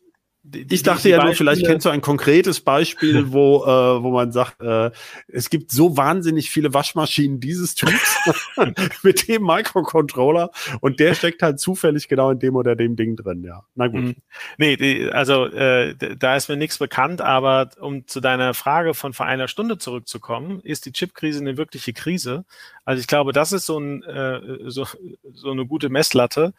die, 0.46 0.68
ich 0.70 0.84
dachte 0.84 1.08
ja 1.08 1.24
nur, 1.24 1.36
vielleicht 1.36 1.66
kennst 1.66 1.86
du 1.86 1.90
ein 1.90 2.02
konkretes 2.02 2.60
Beispiel, 2.60 3.26
wo, 3.32 3.64
äh, 3.64 4.04
wo 4.04 4.12
man 4.12 4.34
sagt, 4.34 4.62
äh, 4.62 4.92
es 5.30 5.50
gibt 5.50 5.72
so 5.72 5.96
wahnsinnig 5.96 6.50
viele 6.50 6.74
Waschmaschinen 6.74 7.40
dieses 7.40 7.76
Typs 7.76 8.18
mit 9.04 9.28
dem 9.30 9.44
Microcontroller 9.44 10.52
und 10.82 11.00
der 11.00 11.16
steckt 11.16 11.42
halt 11.42 11.62
zufällig 11.62 12.10
genau 12.10 12.30
in 12.32 12.40
dem 12.40 12.58
oder 12.58 12.76
dem 12.76 12.98
Ding 12.98 13.16
drin, 13.16 13.44
ja. 13.44 13.64
Na 13.76 13.88
gut. 13.88 14.02
Mhm. 14.02 14.16
Nee, 14.58 14.76
die, 14.76 15.10
also 15.10 15.46
äh, 15.46 15.96
da 15.96 16.36
ist 16.36 16.50
mir 16.50 16.58
nichts 16.58 16.78
bekannt, 16.78 17.22
aber 17.22 17.70
um 17.80 18.06
zu 18.06 18.20
deiner 18.20 18.54
Frage 18.54 18.94
von 18.94 19.14
vor 19.14 19.26
einer 19.26 19.48
Stunde 19.48 19.78
zurückzukommen, 19.78 20.60
ist 20.62 20.86
die 20.86 20.92
Chipkrise 20.92 21.40
eine 21.40 21.56
wirkliche 21.56 21.94
Krise? 21.94 22.44
Also 22.84 23.00
ich 23.00 23.08
glaube, 23.08 23.32
das 23.32 23.54
ist 23.54 23.66
so, 23.66 23.80
ein, 23.80 24.04
äh, 24.04 24.42
so, 24.66 24.86
so 25.32 25.52
eine 25.52 25.66
gute 25.66 25.88
Messlatte 25.88 26.54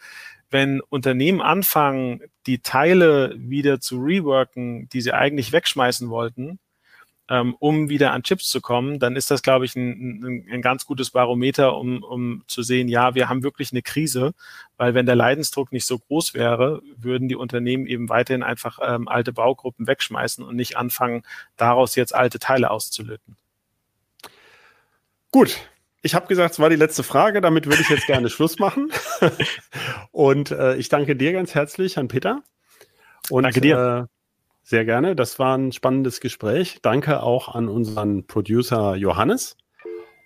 wenn 0.55 0.81
Unternehmen 0.81 1.41
anfangen, 1.43 2.21
die 2.47 2.61
Teile 2.61 3.35
wieder 3.37 3.81
zu 3.81 3.99
reworken, 3.99 4.89
die 4.91 5.01
sie 5.01 5.13
eigentlich 5.13 5.51
wegschmeißen 5.51 6.11
wollten, 6.11 6.61
ähm, 7.29 7.57
um 7.59 7.89
wieder 7.89 8.13
an 8.13 8.23
Chips 8.23 8.51
zu 8.51 8.61
kommen, 8.61 9.01
dann 9.01 9.17
ist 9.17 9.33
das, 9.33 9.43
glaube 9.43 9.65
ich, 9.65 9.75
ein, 9.75 10.23
ein, 10.23 10.49
ein, 10.53 10.63
ganz 10.63 10.87
gutes 10.87 11.11
Barometer, 11.11 11.77
um, 11.77 12.05
um 12.05 12.45
zu 12.47 12.63
sehen, 12.63 12.87
ja, 12.87 13.17
wir 13.17 13.29
haben 13.29 13.43
wirklich 13.43 13.73
eine 13.73 13.83
Krise, 13.83 14.33
weil 14.77 14.95
wenn 14.95 15.07
der 15.07 15.17
Leidensdruck 15.17 15.73
nicht 15.73 15.87
so 15.87 15.99
groß 15.99 16.35
wäre, 16.35 16.83
würden 16.97 17.27
die 17.27 17.35
Unternehmen 17.35 17.89
eben 17.89 18.09
weiterhin 18.09 18.45
einfach 18.45 18.79
ähm, 18.81 19.09
alte 19.09 19.33
Baugruppen 19.33 19.89
wegschmeißen 19.89 20.45
und 20.45 20.55
nicht 20.55 20.77
anfangen, 20.77 21.25
daraus 21.57 21.97
jetzt 21.97 22.15
alte 22.15 22.39
Teile 22.39 22.71
auszulöten. 22.71 23.37
Gut, 25.33 25.59
ich 26.05 26.15
habe 26.15 26.27
gesagt, 26.27 26.53
es 26.53 26.61
war 26.61 26.69
die 26.69 26.77
letzte 26.77 27.03
Frage, 27.03 27.41
damit 27.41 27.65
würde 27.67 27.81
ich 27.81 27.89
jetzt 27.89 28.07
gerne 28.07 28.29
Schluss 28.29 28.59
machen. 28.59 28.93
Und 30.13 30.51
äh, 30.51 30.77
ich 30.77 30.91
danke 30.91 31.17
dir 31.17 31.33
ganz 31.33 31.55
herzlich, 31.55 31.97
Herrn 31.97 32.09
Peter. 32.09 32.43
Und, 33.31 33.45
danke 33.45 33.63
dir. 33.63 34.05
Äh, 34.05 34.09
sehr 34.63 34.85
gerne. 34.85 35.17
Das 35.17 35.39
war 35.39 35.57
ein 35.57 35.73
spannendes 35.73 36.21
Gespräch. 36.21 36.81
Danke 36.83 37.23
auch 37.23 37.55
an 37.55 37.69
unseren 37.69 38.27
Producer 38.27 38.97
Johannes. 38.97 39.57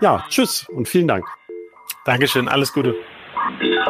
Ja, 0.00 0.24
tschüss 0.28 0.68
und 0.68 0.88
vielen 0.88 1.06
Dank. 1.06 1.24
Dankeschön, 2.04 2.48
alles 2.48 2.72
Gute. 2.72 2.96
Thank 3.44 3.62
you. 3.62 3.82